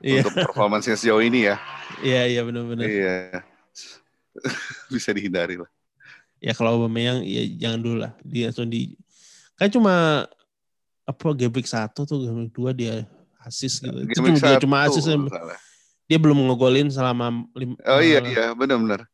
Iya. 0.00 0.24
Untuk 0.24 0.38
performancenya 0.48 0.96
sejauh 0.96 1.20
ini 1.20 1.50
ya. 1.50 1.58
Iya, 2.06 2.22
iya 2.30 2.40
benar-benar. 2.46 2.86
Iya. 2.86 3.44
Bisa 4.94 5.10
dihindari 5.10 5.58
lah. 5.60 5.68
Ya 6.40 6.56
kalau 6.56 6.80
Aubameyang 6.80 7.26
ya 7.26 7.44
jangan 7.60 7.80
dulu 7.82 7.96
lah. 8.00 8.14
Dia 8.24 8.48
langsung 8.48 8.70
di 8.70 8.96
kan 9.58 9.68
cuma 9.68 10.24
apa 11.04 11.26
game 11.36 11.52
week 11.52 11.68
1 11.68 11.92
tuh 11.92 12.16
game 12.16 12.48
week 12.48 12.54
2 12.56 12.72
dia 12.72 12.94
asis 13.44 13.82
gitu. 13.82 13.92
Game 13.92 14.08
Itu 14.08 14.18
cuma, 14.22 14.38
dia 14.38 14.56
cuma 14.62 14.76
asis. 14.86 15.04
Dia 16.08 16.18
belum 16.18 16.38
ngegolin 16.48 16.88
selama 16.88 17.44
lim, 17.52 17.76
Oh 17.84 18.00
iya 18.00 18.22
iya 18.24 18.46
benar-benar. 18.56 19.04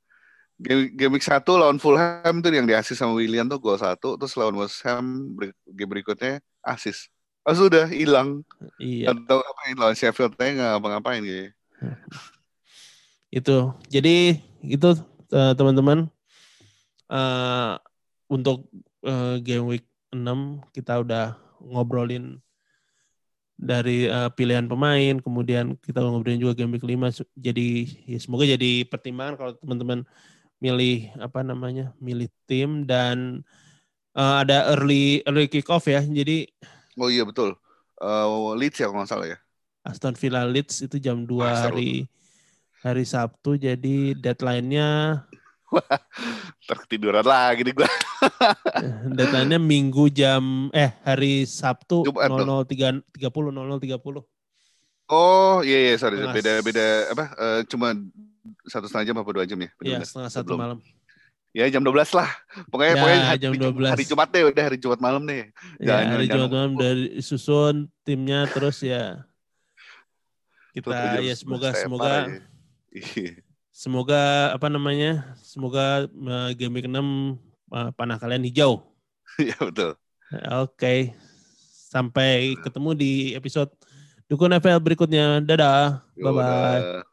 Game, 0.57 0.88
game 0.96 1.12
week 1.12 1.26
1 1.26 1.44
lawan 1.44 1.76
Fulham 1.76 2.40
tuh 2.40 2.48
yang 2.48 2.64
diasis 2.64 2.96
sama 2.96 3.12
William 3.12 3.44
tuh 3.44 3.61
gol 3.61 3.76
satu, 3.76 4.16
terus 4.16 4.32
lawan 4.40 4.57
West 4.57 4.80
Ham 4.88 5.36
game 5.68 5.90
berikutnya 5.92 6.40
asis. 6.64 7.12
Oh 7.44 7.52
sudah 7.52 7.86
hilang. 7.86 8.40
Iya. 8.80 9.12
Atau 9.12 9.44
ini 9.68 9.76
lawan 9.76 9.92
Sheffield 9.92 10.34
teh 10.34 10.57
nggak 10.57 10.80
apa-ngapain 10.80 11.20
gitu. 11.22 11.52
itu. 13.38 13.59
Jadi 13.92 14.40
itu 14.64 14.88
uh, 15.30 15.52
teman-teman 15.52 16.09
uh, 17.12 17.76
untuk 18.26 18.66
uh, 19.07 19.38
game 19.44 19.68
week 19.68 19.86
6 20.11 20.24
kita 20.72 21.04
udah 21.04 21.36
ngobrolin 21.61 22.40
dari 23.57 24.04
uh, 24.09 24.28
pilihan 24.32 24.68
pemain, 24.68 25.16
kemudian 25.20 25.80
kita 25.80 26.04
ngobrolin 26.04 26.40
juga 26.40 26.52
game 26.52 26.76
week 26.76 26.84
5 26.84 27.24
jadi 27.36 27.68
ya 28.04 28.18
semoga 28.20 28.44
jadi 28.44 28.84
pertimbangan 28.84 29.34
kalau 29.40 29.52
teman-teman 29.57 30.04
milih 30.62 31.12
apa 31.20 31.44
namanya? 31.44 31.92
milih 32.00 32.28
tim 32.48 32.84
dan 32.88 33.42
uh, 34.16 34.42
ada 34.42 34.72
early 34.72 35.20
early 35.28 35.46
kick 35.46 35.68
off 35.68 35.84
ya. 35.86 36.00
Jadi 36.00 36.48
Oh 36.96 37.12
iya 37.12 37.28
betul. 37.28 37.52
Uh, 38.00 38.57
Leeds 38.57 38.80
ya 38.80 38.88
kalau 38.88 39.04
nggak 39.04 39.11
salah 39.12 39.28
ya. 39.28 39.38
Aston 39.86 40.16
Villa 40.18 40.42
Leeds 40.48 40.82
itu 40.82 40.96
jam 40.98 41.22
2 41.22 41.46
hari 41.46 42.11
hari 42.82 43.04
Sabtu 43.07 43.54
jadi 43.54 44.14
deadline-nya 44.18 45.22
tertiduran 46.68 47.22
lagi 47.22 47.62
nih 47.62 47.74
gua. 47.74 47.90
deadline-nya 49.16 49.61
Minggu 49.61 50.11
jam 50.11 50.72
eh 50.74 50.90
hari 51.07 51.46
Sabtu 51.46 52.02
Jumat, 52.07 52.30
00.30 52.66 53.02
00.30. 53.22 54.36
Oh 55.07 55.62
iya 55.62 55.90
iya 55.90 55.94
sorry 55.98 56.18
Mas. 56.18 56.34
beda 56.34 56.52
beda 56.66 56.86
apa 57.14 57.24
uh, 57.38 57.61
cuma 57.70 57.94
satu 58.66 58.90
setengah 58.90 59.07
jam 59.12 59.16
apa 59.22 59.30
dua 59.30 59.44
jam 59.46 59.59
ya? 59.59 59.70
Iya 59.82 60.02
setengah 60.02 60.30
satu 60.30 60.54
malam. 60.59 60.78
Ya 61.57 61.64
jam 61.72 61.80
12 61.80 62.12
lah. 62.12 62.28
Pokoknya 62.68 62.92
ya, 62.92 63.00
pokoknya 63.00 63.20
hari, 63.32 63.40
jam 63.40 63.52
12. 63.57 63.88
hari 63.96 64.04
Jumat 64.04 64.28
deh 64.28 64.42
udah 64.44 64.64
hari 64.68 64.76
Jumat 64.76 65.00
malam 65.00 65.24
nih. 65.24 65.48
Ya, 65.80 66.04
hari 66.04 66.28
Jumat 66.28 66.52
malam 66.52 66.76
dari 66.76 67.16
susun 67.24 67.88
timnya 68.04 68.44
terus 68.52 68.84
ya 68.84 69.24
kita 70.76 71.24
ya 71.24 71.32
semoga 71.32 71.72
semoga 71.72 72.12
ya. 72.92 73.32
semoga 73.72 74.22
apa 74.52 74.68
namanya 74.68 75.32
semoga 75.40 76.04
uh, 76.04 76.52
game 76.52 76.84
6 76.84 76.92
uh, 76.92 77.90
panah 77.96 78.20
kalian 78.20 78.44
hijau 78.44 78.84
ya 79.40 79.57
betul 79.57 79.96
oke 79.96 80.76
okay. 80.76 81.16
sampai 81.72 82.61
ketemu 82.61 82.90
di 82.92 83.12
episode 83.32 83.72
dukun 84.30 84.52
FL 84.62 84.78
berikutnya. 84.82 85.40
Dadah. 85.48 86.02
Bye 86.22 86.32
bye 86.36 87.06